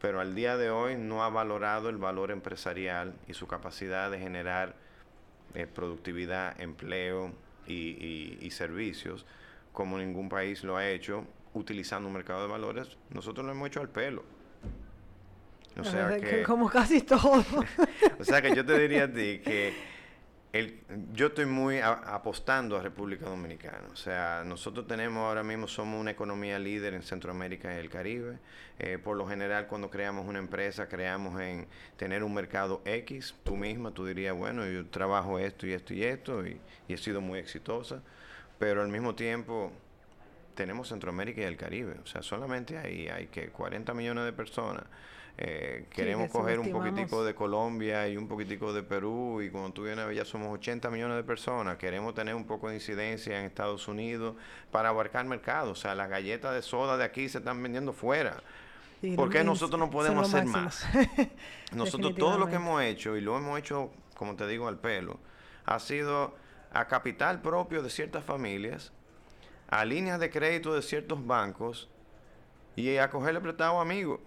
pero 0.00 0.20
al 0.20 0.34
día 0.34 0.56
de 0.56 0.70
hoy 0.70 0.96
no 0.96 1.24
ha 1.24 1.30
valorado 1.30 1.88
el 1.88 1.96
valor 1.96 2.30
empresarial 2.30 3.14
y 3.26 3.34
su 3.34 3.46
capacidad 3.46 4.10
de 4.10 4.18
generar 4.18 4.76
eh, 5.54 5.66
productividad, 5.66 6.60
empleo, 6.60 7.32
y, 7.66 8.50
servicios, 8.50 9.24
como 9.72 9.98
ningún 9.98 10.28
país 10.28 10.64
lo 10.64 10.76
ha 10.76 10.88
hecho, 10.88 11.26
utilizando 11.54 12.08
un 12.08 12.14
mercado 12.14 12.42
de 12.42 12.48
valores, 12.48 12.96
nosotros 13.10 13.44
lo 13.46 13.52
hemos 13.52 13.68
hecho 13.68 13.80
al 13.80 13.88
pelo. 13.88 14.24
O 15.78 15.84
sea 15.84 16.18
que, 16.20 16.42
como 16.42 16.68
casi 16.68 17.00
todo. 17.00 17.44
o 18.18 18.24
sea 18.24 18.40
que 18.40 18.54
yo 18.54 18.64
te 18.64 18.78
diría 18.78 19.04
a 19.04 19.08
ti 19.08 19.40
que 19.44 19.74
el, 20.52 20.80
yo 21.12 21.26
estoy 21.26 21.46
muy 21.46 21.80
apostando 21.80 22.76
a 22.76 22.80
República 22.80 23.26
Dominicana. 23.26 23.88
O 23.92 23.96
sea, 23.96 24.44
nosotros 24.46 24.86
tenemos 24.86 25.24
ahora 25.24 25.42
mismo, 25.42 25.66
somos 25.66 26.00
una 26.00 26.12
economía 26.12 26.60
líder 26.60 26.94
en 26.94 27.02
Centroamérica 27.02 27.74
y 27.74 27.78
el 27.78 27.90
Caribe. 27.90 28.38
Eh, 28.78 28.98
por 28.98 29.16
lo 29.16 29.26
general, 29.26 29.66
cuando 29.66 29.90
creamos 29.90 30.28
una 30.28 30.38
empresa, 30.38 30.88
creamos 30.88 31.40
en 31.40 31.66
tener 31.96 32.22
un 32.22 32.32
mercado 32.32 32.82
X. 32.84 33.34
Tú 33.42 33.56
misma, 33.56 33.90
tú 33.90 34.06
dirías, 34.06 34.36
bueno, 34.36 34.64
yo 34.64 34.86
trabajo 34.86 35.40
esto 35.40 35.66
y 35.66 35.72
esto 35.72 35.92
y 35.92 36.04
esto 36.04 36.46
y, 36.46 36.60
y 36.86 36.94
he 36.94 36.98
sido 36.98 37.20
muy 37.20 37.40
exitosa. 37.40 38.00
Pero 38.58 38.80
al 38.80 38.88
mismo 38.88 39.16
tiempo, 39.16 39.72
tenemos 40.54 40.88
Centroamérica 40.88 41.40
y 41.40 41.44
el 41.44 41.56
Caribe. 41.56 41.96
O 42.02 42.06
sea, 42.06 42.22
solamente 42.22 42.78
ahí 42.78 43.08
hay 43.08 43.26
que 43.26 43.48
40 43.48 43.92
millones 43.92 44.24
de 44.24 44.32
personas. 44.32 44.84
Eh, 45.36 45.86
queremos 45.90 46.30
coger 46.30 46.60
un 46.60 46.70
poquitico 46.70 47.24
de 47.24 47.34
Colombia 47.34 48.08
y 48.08 48.16
un 48.16 48.28
poquitico 48.28 48.72
de 48.72 48.84
Perú 48.84 49.42
y 49.42 49.50
cuando 49.50 49.72
tú 49.72 49.82
vienes 49.82 50.14
ya 50.14 50.24
somos 50.24 50.52
80 50.54 50.90
millones 50.90 51.16
de 51.16 51.24
personas. 51.24 51.76
Queremos 51.76 52.14
tener 52.14 52.34
un 52.34 52.44
poco 52.44 52.68
de 52.68 52.76
incidencia 52.76 53.38
en 53.38 53.46
Estados 53.46 53.88
Unidos 53.88 54.36
para 54.70 54.90
abarcar 54.90 55.24
mercado. 55.24 55.72
O 55.72 55.74
sea, 55.74 55.94
las 55.94 56.08
galletas 56.08 56.54
de 56.54 56.62
soda 56.62 56.96
de 56.96 57.04
aquí 57.04 57.28
se 57.28 57.38
están 57.38 57.60
vendiendo 57.62 57.92
fuera. 57.92 58.42
¿Por 59.16 59.28
qué 59.28 59.44
nosotros 59.44 59.78
no 59.78 59.90
podemos 59.90 60.28
hacer 60.28 60.46
más? 60.46 60.86
nosotros 61.72 62.14
todo 62.14 62.38
lo 62.38 62.46
que 62.46 62.56
hemos 62.56 62.82
hecho 62.82 63.16
y 63.16 63.20
lo 63.20 63.36
hemos 63.36 63.58
hecho, 63.58 63.90
como 64.16 64.36
te 64.36 64.46
digo, 64.46 64.68
al 64.68 64.78
pelo, 64.78 65.18
ha 65.66 65.78
sido 65.78 66.34
a 66.72 66.86
capital 66.86 67.42
propio 67.42 67.82
de 67.82 67.90
ciertas 67.90 68.24
familias, 68.24 68.92
a 69.68 69.84
líneas 69.84 70.20
de 70.20 70.30
crédito 70.30 70.74
de 70.74 70.80
ciertos 70.80 71.26
bancos 71.26 71.90
y 72.76 72.96
a 72.96 73.10
cogerle 73.10 73.40
prestado 73.40 73.78
a 73.78 73.82
amigos. 73.82 74.20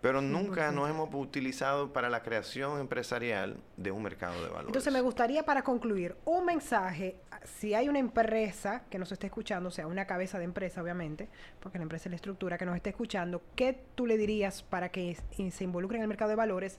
Pero 0.00 0.20
nunca 0.20 0.70
nos 0.70 0.88
hemos 0.88 1.08
utilizado 1.12 1.92
para 1.92 2.08
la 2.08 2.22
creación 2.22 2.78
empresarial 2.78 3.56
de 3.76 3.90
un 3.90 4.02
mercado 4.02 4.34
de 4.42 4.48
valores. 4.48 4.68
Entonces 4.68 4.92
me 4.92 5.00
gustaría 5.00 5.44
para 5.44 5.62
concluir 5.62 6.16
un 6.24 6.44
mensaje, 6.44 7.16
si 7.44 7.74
hay 7.74 7.88
una 7.88 7.98
empresa 7.98 8.82
que 8.90 8.98
nos 8.98 9.10
esté 9.10 9.26
escuchando, 9.26 9.70
o 9.70 9.72
sea, 9.72 9.86
una 9.86 10.06
cabeza 10.06 10.38
de 10.38 10.44
empresa 10.44 10.82
obviamente, 10.82 11.28
porque 11.60 11.78
la 11.78 11.82
empresa 11.82 12.08
es 12.08 12.10
la 12.10 12.16
estructura 12.16 12.58
que 12.58 12.66
nos 12.66 12.76
esté 12.76 12.90
escuchando, 12.90 13.42
¿qué 13.56 13.80
tú 13.94 14.06
le 14.06 14.16
dirías 14.16 14.62
para 14.62 14.90
que 14.90 15.16
se 15.50 15.64
involucre 15.64 15.96
en 15.96 16.02
el 16.02 16.08
mercado 16.08 16.30
de 16.30 16.36
valores? 16.36 16.78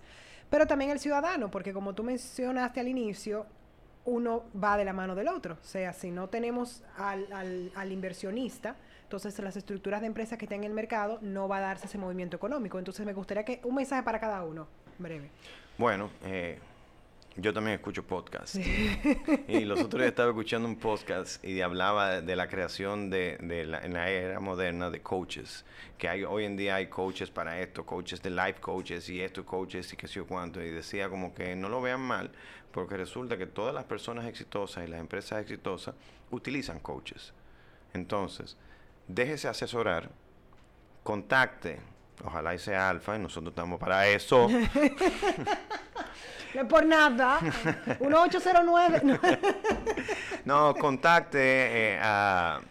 Pero 0.50 0.66
también 0.66 0.92
el 0.92 1.00
ciudadano, 1.00 1.52
porque 1.52 1.74
como 1.74 1.94
tú 1.94 2.04
mencionaste 2.04 2.80
al 2.80 2.88
inicio, 2.88 3.46
uno 4.06 4.46
va 4.62 4.78
de 4.78 4.86
la 4.86 4.94
mano 4.94 5.14
del 5.14 5.28
otro. 5.28 5.58
O 5.62 5.66
sea, 5.66 5.94
si 5.94 6.10
no 6.10 6.30
tenemos 6.30 6.84
al, 6.98 7.32
al, 7.32 7.72
al 7.76 7.92
inversionista, 7.92 8.76
entonces, 9.10 9.40
las 9.40 9.58
estructuras 9.58 10.02
de 10.02 10.06
empresas 10.06 10.38
que 10.38 10.46
estén 10.46 10.60
en 10.60 10.66
el 10.66 10.76
mercado 10.76 11.18
no 11.24 11.48
va 11.48 11.58
a 11.58 11.62
darse 11.62 11.88
ese 11.88 11.98
movimiento 11.98 12.38
económico. 12.38 12.78
Entonces, 12.78 13.04
me 13.08 13.14
gustaría 13.14 13.44
que 13.44 13.60
un 13.64 13.74
mensaje 13.74 14.04
para 14.04 14.20
cada 14.20 14.44
uno, 14.44 14.68
breve. 15.00 15.32
Bueno, 15.80 16.12
eh, 16.26 16.60
yo 17.36 17.52
también 17.52 17.78
escucho 17.78 18.04
podcasts. 18.06 18.60
Y 19.48 19.62
los 19.66 19.80
otros 19.80 20.02
días 20.02 20.10
estaba 20.10 20.30
escuchando 20.30 20.68
un 20.68 20.76
podcast 20.76 21.44
y 21.44 21.60
hablaba 21.62 22.22
de 22.22 22.36
la 22.36 22.48
creación 22.48 23.10
de, 23.10 23.40
la, 23.66 23.80
en 23.80 23.94
la 23.94 24.12
era 24.12 24.40
moderna 24.40 24.92
de 24.92 25.02
coaches. 25.02 25.66
Que 25.98 26.08
hay, 26.08 26.24
hoy 26.24 26.46
en 26.46 26.56
día 26.56 26.76
hay 26.76 26.86
coaches 26.86 27.32
para 27.32 27.60
esto, 27.60 27.88
coaches 27.88 28.22
de 28.22 28.30
life 28.30 28.60
coaches 28.62 29.10
y 29.10 29.22
esto, 29.22 29.44
coaches 29.44 29.92
y 29.92 29.98
qué 29.98 30.08
sé 30.08 30.14
yo 30.14 30.28
cuánto. 30.28 30.62
Y 30.62 30.70
decía 30.70 31.10
como 31.10 31.34
que 31.34 31.56
no 31.56 31.68
lo 31.68 31.82
vean 31.82 32.02
mal, 32.02 32.30
porque 32.72 32.96
resulta 32.96 33.40
que 33.40 33.48
todas 33.48 33.74
las 33.74 33.86
personas 33.86 34.28
exitosas 34.28 34.88
y 34.88 34.92
las 34.92 35.00
empresas 35.00 35.42
exitosas 35.42 35.96
utilizan 36.30 36.80
coaches. 36.80 37.34
Entonces, 37.96 38.56
déjese 39.10 39.48
asesorar, 39.48 40.10
contacte, 41.04 41.80
ojalá 42.24 42.54
y 42.54 42.60
sea 42.60 42.90
alfa, 42.90 43.16
y 43.16 43.20
nosotros 43.20 43.52
estamos 43.52 43.80
para 43.80 44.08
eso. 44.08 44.48
no 46.56 46.68
por 46.68 46.86
nada. 46.86 47.40
1809. 48.00 49.20
no, 50.46 50.76
contacte 50.76 51.94
eh, 51.94 52.00
a, 52.02 52.62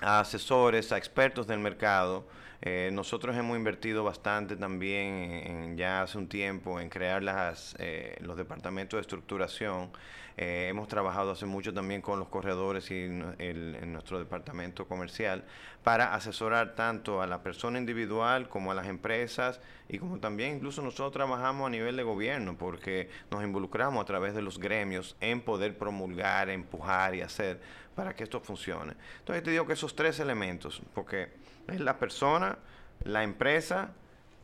asesores, 0.00 0.92
a 0.92 0.96
expertos 0.96 1.46
del 1.46 1.58
mercado. 1.58 2.26
Eh, 2.62 2.90
nosotros 2.92 3.36
hemos 3.36 3.58
invertido 3.58 4.04
bastante 4.04 4.56
también 4.56 5.42
en, 5.44 5.76
ya 5.76 6.02
hace 6.02 6.16
un 6.16 6.28
tiempo 6.28 6.80
en 6.80 6.88
crear 6.88 7.22
las, 7.22 7.76
eh, 7.78 8.16
los 8.20 8.38
departamentos 8.38 8.96
de 8.96 9.02
estructuración 9.02 9.90
eh, 10.36 10.66
hemos 10.68 10.88
trabajado 10.88 11.30
hace 11.30 11.46
mucho 11.46 11.72
también 11.72 12.02
con 12.02 12.18
los 12.18 12.28
corredores 12.28 12.90
y 12.90 13.04
en 13.04 13.92
nuestro 13.92 14.18
departamento 14.18 14.86
comercial 14.86 15.44
para 15.84 16.14
asesorar 16.14 16.74
tanto 16.74 17.22
a 17.22 17.26
la 17.26 17.42
persona 17.42 17.78
individual 17.78 18.48
como 18.48 18.72
a 18.72 18.74
las 18.74 18.88
empresas 18.88 19.60
y 19.88 19.98
como 19.98 20.18
también 20.18 20.56
incluso 20.56 20.82
nosotros 20.82 21.12
trabajamos 21.12 21.66
a 21.66 21.70
nivel 21.70 21.96
de 21.96 22.02
gobierno 22.02 22.56
porque 22.56 23.10
nos 23.30 23.44
involucramos 23.44 24.02
a 24.02 24.06
través 24.06 24.34
de 24.34 24.42
los 24.42 24.58
gremios 24.58 25.14
en 25.20 25.40
poder 25.40 25.78
promulgar, 25.78 26.48
empujar 26.50 27.14
y 27.14 27.20
hacer 27.20 27.60
para 27.94 28.14
que 28.14 28.24
esto 28.24 28.40
funcione. 28.40 28.94
Entonces 29.20 29.44
te 29.44 29.50
digo 29.50 29.66
que 29.66 29.74
esos 29.74 29.94
tres 29.94 30.18
elementos, 30.18 30.82
porque 30.94 31.28
es 31.68 31.80
la 31.80 31.98
persona, 31.98 32.58
la 33.04 33.22
empresa 33.22 33.92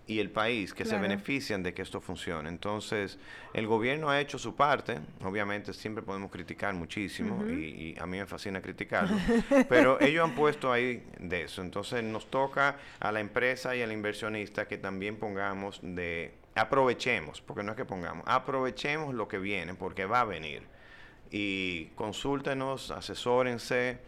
y 0.07 0.19
el 0.19 0.31
país 0.31 0.75
que 0.75 0.85
se 0.85 0.99
benefician 0.99 1.63
de 1.63 1.73
que 1.73 1.83
esto 1.83 2.01
funcione. 2.01 2.49
Entonces, 2.49 3.19
el 3.55 3.67
gobierno 3.67 4.11
ha 4.11 4.21
hecho 4.21 4.39
su 4.39 4.57
parte, 4.57 4.99
obviamente 5.23 5.73
siempre 5.73 6.03
podemos 6.03 6.31
criticar 6.33 6.75
muchísimo 6.75 7.47
y, 7.47 7.97
a 8.01 8.07
mí 8.07 8.19
me 8.19 8.27
fascina 8.27 8.61
criticarlo, 8.61 9.17
pero 9.69 10.01
ellos 10.01 10.25
han 10.29 10.35
puesto 10.35 10.73
ahí 10.73 11.05
de 11.19 11.43
eso. 11.43 11.63
Entonces, 11.63 12.03
nos 12.03 12.29
toca 12.29 12.77
a 12.99 13.13
la 13.13 13.21
empresa 13.21 13.77
y 13.77 13.83
al 13.83 13.93
inversionista 13.93 14.67
que 14.67 14.79
también 14.79 15.17
pongamos 15.17 15.79
de, 15.83 16.35
aprovechemos, 16.55 17.41
porque 17.41 17.63
no 17.63 17.73
es 17.73 17.77
que 17.77 17.85
pongamos, 17.85 18.25
aprovechemos 18.27 19.15
lo 19.15 19.29
que 19.29 19.39
viene, 19.39 19.75
porque 19.75 20.07
va 20.07 20.23
a 20.23 20.25
venir. 20.25 20.63
Y 21.31 21.87
consúltenos, 21.95 22.91
asesórense, 22.91 23.99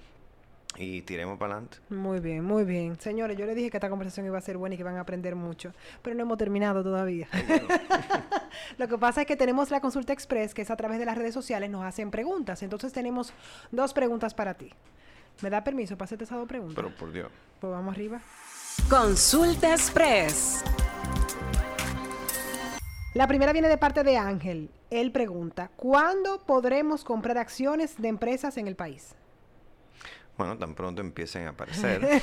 y 0.77 1.03
tiremos 1.03 1.39
para 1.39 1.55
adelante. 1.55 1.79
Muy 1.91 2.21
bien, 2.21 2.45
muy 2.45 2.65
bien. 2.65 2.99
Señores, 2.99 3.37
yo 3.37 3.47
les 3.47 3.55
dije 3.57 3.71
que 3.71 3.77
esta 3.77 3.91
conversación 3.91 4.27
iba 4.27 4.39
a 4.39 4.41
ser 4.41 4.57
buena 4.57 4.75
y 4.75 4.79
que 4.79 4.85
van 4.85 4.97
a 4.97 5.01
aprender 5.01 5.35
mucho, 5.35 5.73
pero 6.03 6.17
no 6.17 6.23
hemos 6.23 6.39
terminado 6.39 6.83
todavía. 6.83 7.29
Lo 8.79 8.89
que 8.89 8.99
pasa 8.99 9.23
es 9.23 9.27
que 9.27 9.37
tenemos 9.37 9.71
la 9.71 9.81
consulta 9.81 10.13
express, 10.13 10.55
que 10.55 10.63
es 10.63 10.71
a 10.71 10.77
través 10.77 10.99
de 10.99 11.05
las 11.05 11.17
redes 11.17 11.35
sociales, 11.35 11.71
nos 11.71 11.85
hacen 11.85 12.11
preguntas. 12.11 12.63
Entonces 12.63 12.93
tenemos 12.93 13.33
dos 13.71 13.93
preguntas 13.93 14.35
para 14.35 14.55
ti. 14.55 14.73
¿Me 15.41 15.51
da 15.51 15.65
permiso 15.65 15.97
para 15.97 16.07
hacerte 16.07 16.25
esas 16.25 16.39
dos 16.39 16.49
preguntas? 16.49 16.77
Pero 16.77 16.95
por 16.95 17.13
Dios. 17.13 17.31
Pues 17.61 17.73
vamos 17.73 17.95
arriba. 17.95 18.21
Consulta 18.89 19.73
express. 19.73 20.65
La 23.15 23.27
primera 23.27 23.53
viene 23.53 23.69
de 23.69 23.77
parte 23.77 24.05
de 24.05 24.17
Ángel. 24.17 24.71
Él 24.91 25.13
pregunta, 25.13 25.71
¿cuándo 25.77 26.41
podremos 26.47 27.05
comprar 27.05 27.37
acciones 27.39 28.01
de 28.01 28.09
empresas 28.09 28.57
en 28.57 28.69
el 28.69 28.77
país? 28.77 29.15
Bueno, 30.37 30.57
tan 30.57 30.75
pronto 30.75 31.03
empiecen 31.03 31.47
a 31.47 31.51
aparecer. 31.51 32.01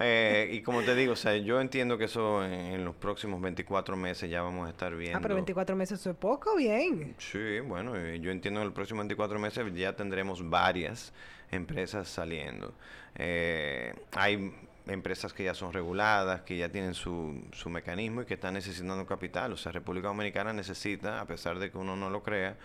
Eh, 0.00 0.48
y 0.52 0.62
como 0.62 0.82
te 0.82 0.94
digo, 0.94 1.12
o 1.12 1.16
sea, 1.16 1.36
yo 1.36 1.60
entiendo 1.60 1.96
que 1.96 2.04
eso 2.04 2.44
en, 2.44 2.84
los 2.84 2.96
próximos 2.96 3.40
24 3.40 3.96
meses 3.96 4.28
ya 4.28 4.42
vamos 4.42 4.66
a 4.66 4.70
estar 4.70 4.94
viendo. 4.96 5.18
Ah, 5.18 5.20
pero 5.20 5.34
24 5.34 5.76
meses 5.76 6.00
eso 6.00 6.10
es 6.10 6.16
poco, 6.16 6.56
bien. 6.56 7.14
Sí, 7.18 7.60
bueno, 7.60 7.94
yo 8.16 8.30
entiendo 8.30 8.58
que 8.58 8.62
en 8.62 8.68
los 8.68 8.74
próximos 8.74 9.02
24 9.02 9.38
meses 9.38 9.74
ya 9.74 9.94
tendremos 9.94 10.48
varias 10.48 11.12
empresas 11.50 12.08
saliendo. 12.08 12.74
Eh, 13.14 13.94
hay 14.12 14.52
empresas 14.86 15.32
que 15.32 15.44
ya 15.44 15.54
son 15.54 15.72
reguladas, 15.72 16.42
que 16.42 16.56
ya 16.56 16.68
tienen 16.68 16.94
su, 16.94 17.42
su 17.52 17.70
mecanismo 17.70 18.22
y 18.22 18.24
que 18.24 18.34
están 18.34 18.54
necesitando 18.54 19.06
capital. 19.06 19.52
O 19.52 19.56
sea, 19.56 19.72
República 19.72 20.08
Dominicana 20.08 20.52
necesita, 20.52 21.20
a 21.20 21.26
pesar 21.26 21.58
de 21.58 21.70
que 21.70 21.78
uno 21.78 21.96
no 21.96 22.10
lo 22.10 22.22
crea, 22.22 22.56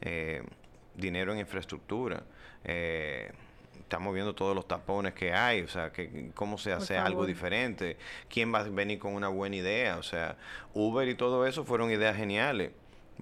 eh, 0.00 0.42
dinero 0.96 1.32
en 1.32 1.40
infraestructura. 1.40 2.22
Eh, 2.70 3.32
estamos 3.80 4.12
viendo 4.12 4.34
todos 4.34 4.54
los 4.54 4.68
tapones 4.68 5.14
que 5.14 5.32
hay, 5.32 5.62
o 5.62 5.68
sea, 5.68 5.90
que 5.90 6.30
cómo 6.34 6.58
se 6.58 6.72
hace 6.72 6.98
algo 6.98 7.24
diferente, 7.24 7.96
quién 8.28 8.52
va 8.52 8.60
a 8.60 8.64
venir 8.64 8.98
con 8.98 9.14
una 9.14 9.28
buena 9.28 9.56
idea, 9.56 9.96
o 9.96 10.02
sea, 10.02 10.36
Uber 10.74 11.08
y 11.08 11.14
todo 11.14 11.46
eso 11.46 11.64
fueron 11.64 11.90
ideas 11.90 12.14
geniales, 12.14 12.72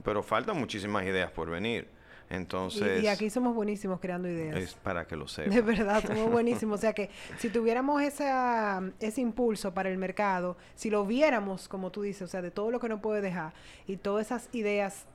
pero 0.02 0.24
faltan 0.24 0.58
muchísimas 0.58 1.04
ideas 1.04 1.30
por 1.30 1.48
venir. 1.48 1.86
Entonces. 2.28 3.04
Y, 3.04 3.06
aquí 3.06 3.30
somos 3.30 3.54
buenísimos 3.54 4.00
creando 4.00 4.28
ideas. 4.28 4.56
Es 4.56 4.74
para 4.74 5.06
que 5.06 5.14
lo 5.14 5.28
sepan. 5.28 5.54
De 5.54 5.62
verdad, 5.62 6.02
somos 6.04 6.28
buenísimos. 6.32 6.80
o 6.80 6.80
sea 6.80 6.92
que 6.92 7.08
si 7.38 7.50
tuviéramos 7.50 8.02
esa, 8.02 8.82
ese 8.98 9.20
impulso 9.20 9.72
para 9.72 9.88
el 9.90 9.98
mercado, 9.98 10.56
si 10.74 10.90
lo 10.90 11.06
viéramos, 11.06 11.68
como 11.68 11.92
tú 11.92 12.02
dices, 12.02 12.22
o 12.22 12.26
sea, 12.26 12.42
de 12.42 12.50
todo 12.50 12.72
lo 12.72 12.80
que 12.80 12.88
no 12.88 13.00
puede 13.00 13.20
dejar 13.20 13.52
y 13.86 13.98
todas 13.98 14.26
esas 14.26 14.48
ideas 14.52 15.06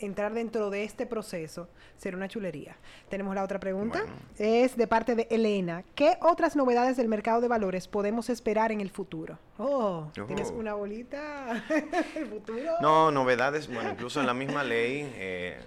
entrar 0.00 0.34
dentro 0.34 0.70
de 0.70 0.84
este 0.84 1.06
proceso 1.06 1.68
será 1.96 2.16
una 2.16 2.28
chulería. 2.28 2.76
Tenemos 3.08 3.34
la 3.34 3.42
otra 3.42 3.60
pregunta. 3.60 4.04
Es 4.38 4.76
de 4.76 4.86
parte 4.86 5.14
de 5.14 5.26
Elena. 5.30 5.84
¿Qué 5.94 6.16
otras 6.20 6.56
novedades 6.56 6.96
del 6.96 7.08
mercado 7.08 7.40
de 7.40 7.48
valores 7.48 7.88
podemos 7.88 8.30
esperar 8.30 8.72
en 8.72 8.80
el 8.80 8.90
futuro? 8.90 9.38
Oh, 9.58 10.10
¿tienes 10.26 10.50
oh. 10.50 10.58
una 10.58 10.74
bolita? 10.74 11.64
¿El 12.14 12.26
futuro? 12.26 12.72
No, 12.80 13.10
novedades, 13.10 13.72
bueno, 13.72 13.90
incluso 13.90 14.20
en 14.20 14.26
la 14.26 14.34
misma 14.34 14.64
ley 14.64 15.10
eh, 15.16 15.58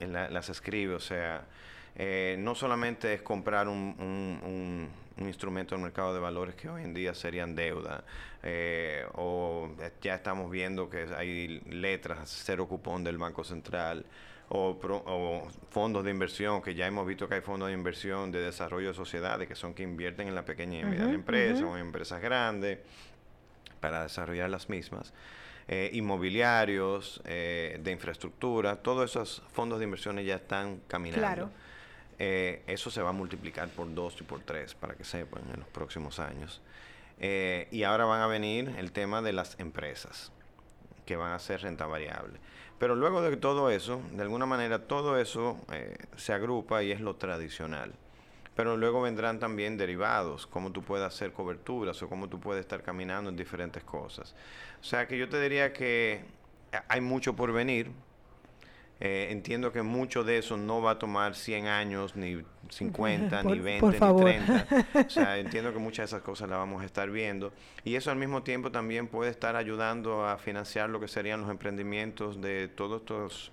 las 0.00 0.48
escribe, 0.48 0.94
o 0.94 1.00
sea, 1.00 1.44
eh, 1.94 2.36
no 2.38 2.54
solamente 2.54 3.14
es 3.14 3.22
comprar 3.22 3.68
un 3.68 3.94
un 3.98 5.05
instrumento 5.18 5.74
del 5.74 5.82
mercado 5.82 6.12
de 6.12 6.20
valores 6.20 6.54
que 6.54 6.68
hoy 6.68 6.82
en 6.82 6.94
día 6.94 7.14
serían 7.14 7.54
deuda. 7.54 8.04
Eh, 8.42 9.06
o 9.14 9.70
ya 10.02 10.16
estamos 10.16 10.50
viendo 10.50 10.90
que 10.90 11.06
hay 11.16 11.60
letras, 11.70 12.42
cero 12.44 12.68
cupón 12.68 13.04
del 13.04 13.18
Banco 13.18 13.44
Central. 13.44 14.04
O, 14.48 14.78
fondos 15.70 16.04
de 16.04 16.10
inversión, 16.12 16.62
que 16.62 16.76
ya 16.76 16.86
hemos 16.86 17.04
visto 17.04 17.28
que 17.28 17.34
hay 17.34 17.40
fondos 17.40 17.68
de 17.68 17.74
inversión 17.74 18.30
de 18.30 18.38
desarrollo 18.40 18.88
de 18.88 18.94
sociedades 18.94 19.48
que 19.48 19.56
son 19.56 19.74
que 19.74 19.82
invierten 19.82 20.28
en 20.28 20.36
la 20.36 20.44
pequeña 20.44 20.78
y 20.78 20.84
mediana 20.84 21.12
empresa 21.12 21.66
o 21.66 21.76
en 21.76 21.86
empresas 21.86 22.22
grandes 22.22 22.78
para 23.80 24.04
desarrollar 24.04 24.48
las 24.48 24.68
mismas. 24.68 25.12
Eh, 25.68 25.90
inmobiliarios, 25.94 27.20
eh, 27.24 27.80
de 27.82 27.90
infraestructura, 27.90 28.76
todos 28.76 29.10
esos 29.10 29.42
fondos 29.50 29.80
de 29.80 29.84
inversiones 29.84 30.24
ya 30.24 30.36
están 30.36 30.80
caminando. 30.86 31.26
Claro. 31.26 31.50
Eh, 32.18 32.62
eso 32.66 32.90
se 32.90 33.02
va 33.02 33.10
a 33.10 33.12
multiplicar 33.12 33.68
por 33.68 33.92
dos 33.94 34.16
y 34.20 34.24
por 34.24 34.40
tres, 34.40 34.74
para 34.74 34.94
que 34.94 35.04
sepan, 35.04 35.42
en 35.52 35.60
los 35.60 35.68
próximos 35.68 36.18
años. 36.18 36.62
Eh, 37.18 37.68
y 37.70 37.82
ahora 37.82 38.04
van 38.04 38.22
a 38.22 38.26
venir 38.26 38.74
el 38.78 38.92
tema 38.92 39.22
de 39.22 39.32
las 39.32 39.58
empresas, 39.58 40.32
que 41.04 41.16
van 41.16 41.32
a 41.32 41.38
ser 41.38 41.62
renta 41.62 41.86
variable. 41.86 42.38
Pero 42.78 42.94
luego 42.94 43.22
de 43.22 43.36
todo 43.36 43.70
eso, 43.70 44.00
de 44.12 44.22
alguna 44.22 44.46
manera, 44.46 44.86
todo 44.86 45.18
eso 45.18 45.58
eh, 45.72 45.96
se 46.16 46.32
agrupa 46.32 46.82
y 46.82 46.92
es 46.92 47.00
lo 47.00 47.16
tradicional. 47.16 47.92
Pero 48.54 48.76
luego 48.76 49.02
vendrán 49.02 49.38
también 49.38 49.76
derivados, 49.76 50.46
cómo 50.46 50.72
tú 50.72 50.82
puedes 50.82 51.06
hacer 51.06 51.32
coberturas 51.32 52.02
o 52.02 52.08
cómo 52.08 52.28
tú 52.28 52.40
puedes 52.40 52.62
estar 52.62 52.82
caminando 52.82 53.28
en 53.28 53.36
diferentes 53.36 53.84
cosas. 53.84 54.34
O 54.80 54.84
sea 54.84 55.06
que 55.06 55.18
yo 55.18 55.28
te 55.28 55.40
diría 55.40 55.72
que 55.72 56.24
hay 56.88 57.00
mucho 57.00 57.36
por 57.36 57.52
venir, 57.52 57.90
eh, 58.98 59.28
entiendo 59.30 59.72
que 59.72 59.82
mucho 59.82 60.24
de 60.24 60.38
eso 60.38 60.56
no 60.56 60.80
va 60.80 60.92
a 60.92 60.98
tomar 60.98 61.34
100 61.34 61.66
años, 61.66 62.16
ni 62.16 62.42
50, 62.70 63.42
ni 63.42 63.58
20, 63.58 63.86
ni 63.86 63.98
30. 63.98 64.66
O 65.06 65.10
sea, 65.10 65.38
entiendo 65.38 65.72
que 65.72 65.78
muchas 65.78 66.10
de 66.10 66.16
esas 66.16 66.22
cosas 66.22 66.48
las 66.48 66.58
vamos 66.58 66.82
a 66.82 66.86
estar 66.86 67.10
viendo. 67.10 67.52
Y 67.84 67.96
eso 67.96 68.10
al 68.10 68.16
mismo 68.16 68.42
tiempo 68.42 68.72
también 68.72 69.08
puede 69.08 69.30
estar 69.30 69.54
ayudando 69.54 70.26
a 70.26 70.38
financiar 70.38 70.88
lo 70.88 70.98
que 70.98 71.08
serían 71.08 71.42
los 71.42 71.50
emprendimientos 71.50 72.40
de 72.40 72.68
todos 72.68 73.02
estos 73.02 73.52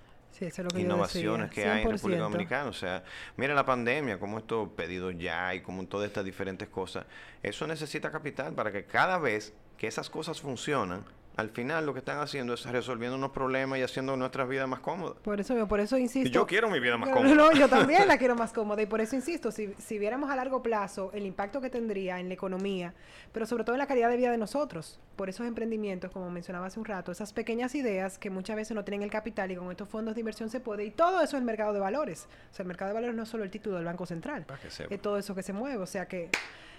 innovaciones 0.76 1.50
que 1.50 1.68
hay 1.68 1.82
en 1.82 1.90
República 1.92 2.22
Dominicana. 2.22 2.70
O 2.70 2.72
sea, 2.72 3.04
mira 3.36 3.54
la 3.54 3.66
pandemia, 3.66 4.18
como 4.18 4.38
estos 4.38 4.70
pedidos 4.70 5.14
ya 5.18 5.54
y 5.54 5.60
como 5.60 5.86
todas 5.86 6.08
estas 6.08 6.24
diferentes 6.24 6.68
cosas. 6.68 7.04
Eso 7.42 7.66
necesita 7.66 8.10
capital 8.10 8.54
para 8.54 8.72
que 8.72 8.84
cada 8.86 9.18
vez 9.18 9.52
que 9.76 9.86
esas 9.86 10.08
cosas 10.08 10.40
funcionan, 10.40 11.04
al 11.36 11.50
final 11.50 11.84
lo 11.84 11.92
que 11.92 11.98
están 11.98 12.18
haciendo 12.18 12.54
es 12.54 12.64
resolviendo 12.66 13.16
unos 13.16 13.30
problemas 13.30 13.78
y 13.78 13.82
haciendo 13.82 14.16
nuestras 14.16 14.48
vidas 14.48 14.68
más 14.68 14.80
cómodas. 14.80 15.16
Por 15.22 15.40
eso, 15.40 15.66
por 15.66 15.80
eso 15.80 15.98
insisto. 15.98 16.30
yo 16.30 16.46
quiero 16.46 16.70
mi 16.70 16.78
vida 16.78 16.96
más 16.96 17.10
cómoda. 17.10 17.34
No, 17.34 17.52
yo 17.52 17.68
también 17.68 18.06
la 18.06 18.18
quiero 18.18 18.36
más 18.36 18.52
cómoda 18.52 18.82
y 18.82 18.86
por 18.86 19.00
eso 19.00 19.16
insisto, 19.16 19.50
si, 19.50 19.74
si 19.78 19.98
viéramos 19.98 20.30
a 20.30 20.36
largo 20.36 20.62
plazo 20.62 21.10
el 21.12 21.26
impacto 21.26 21.60
que 21.60 21.70
tendría 21.70 22.20
en 22.20 22.28
la 22.28 22.34
economía, 22.34 22.94
pero 23.32 23.46
sobre 23.46 23.64
todo 23.64 23.74
en 23.74 23.80
la 23.80 23.86
calidad 23.86 24.10
de 24.10 24.16
vida 24.16 24.30
de 24.30 24.38
nosotros, 24.38 25.00
por 25.16 25.28
esos 25.28 25.46
emprendimientos, 25.46 26.12
como 26.12 26.30
mencionaba 26.30 26.66
hace 26.66 26.78
un 26.78 26.84
rato, 26.84 27.10
esas 27.10 27.32
pequeñas 27.32 27.74
ideas 27.74 28.18
que 28.18 28.30
muchas 28.30 28.54
veces 28.56 28.74
no 28.76 28.84
tienen 28.84 29.02
el 29.02 29.10
capital 29.10 29.50
y 29.50 29.56
con 29.56 29.70
estos 29.70 29.88
fondos 29.88 30.14
de 30.14 30.20
inversión 30.20 30.50
se 30.50 30.60
puede, 30.60 30.84
y 30.84 30.90
todo 30.90 31.16
eso 31.16 31.36
es 31.36 31.40
el 31.40 31.44
mercado 31.44 31.72
de 31.72 31.80
valores. 31.80 32.28
O 32.52 32.54
sea, 32.54 32.62
el 32.62 32.68
mercado 32.68 32.90
de 32.90 32.94
valores 32.94 33.16
no 33.16 33.24
es 33.24 33.28
solo 33.28 33.42
el 33.42 33.50
título 33.50 33.76
del 33.76 33.84
Banco 33.84 34.06
Central, 34.06 34.46
es 34.88 35.02
todo 35.02 35.18
eso 35.18 35.34
que 35.34 35.42
se 35.42 35.52
mueve, 35.52 35.82
o 35.82 35.86
sea 35.86 36.06
que... 36.06 36.30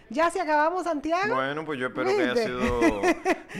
Ya 0.09 0.29
se 0.29 0.39
acabamos, 0.39 0.83
Santiago. 0.83 1.35
Bueno, 1.35 1.65
pues 1.65 1.79
yo 1.79 1.87
espero 1.87 2.09
que 2.09 2.21
haya 2.21 2.35
sido 2.35 3.01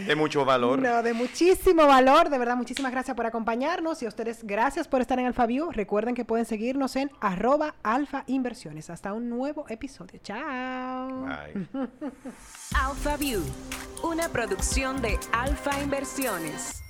de 0.06 0.16
mucho 0.16 0.46
valor. 0.46 0.80
No, 0.80 1.02
de 1.02 1.14
muchísimo 1.14 1.88
valor. 1.88 2.30
De 2.30 2.38
verdad, 2.38 2.56
muchísimas 2.56 2.92
gracias 2.92 3.16
por 3.16 3.26
acompañarnos. 3.26 4.02
Y 4.04 4.06
a 4.06 4.10
ustedes, 4.10 4.44
gracias 4.44 4.88
por 4.88 5.02
estar 5.02 5.20
en 5.20 5.26
AlfaView. 5.26 5.72
Recuerden 5.72 6.16
que 6.16 6.26
pueden 6.26 6.46
seguirnos 6.46 6.96
en 6.96 7.12
arroba 7.20 7.76
alfa 7.84 8.24
inversiones. 8.28 8.90
Hasta 8.90 9.14
un 9.14 9.30
nuevo 9.30 9.66
episodio. 9.70 10.20
Chao. 10.24 11.26
Bye. 11.26 11.68
AlfaView, 12.76 13.42
una 14.04 14.30
producción 14.30 15.02
de 15.02 15.20
Alfa 15.32 15.82
Inversiones. 15.82 16.85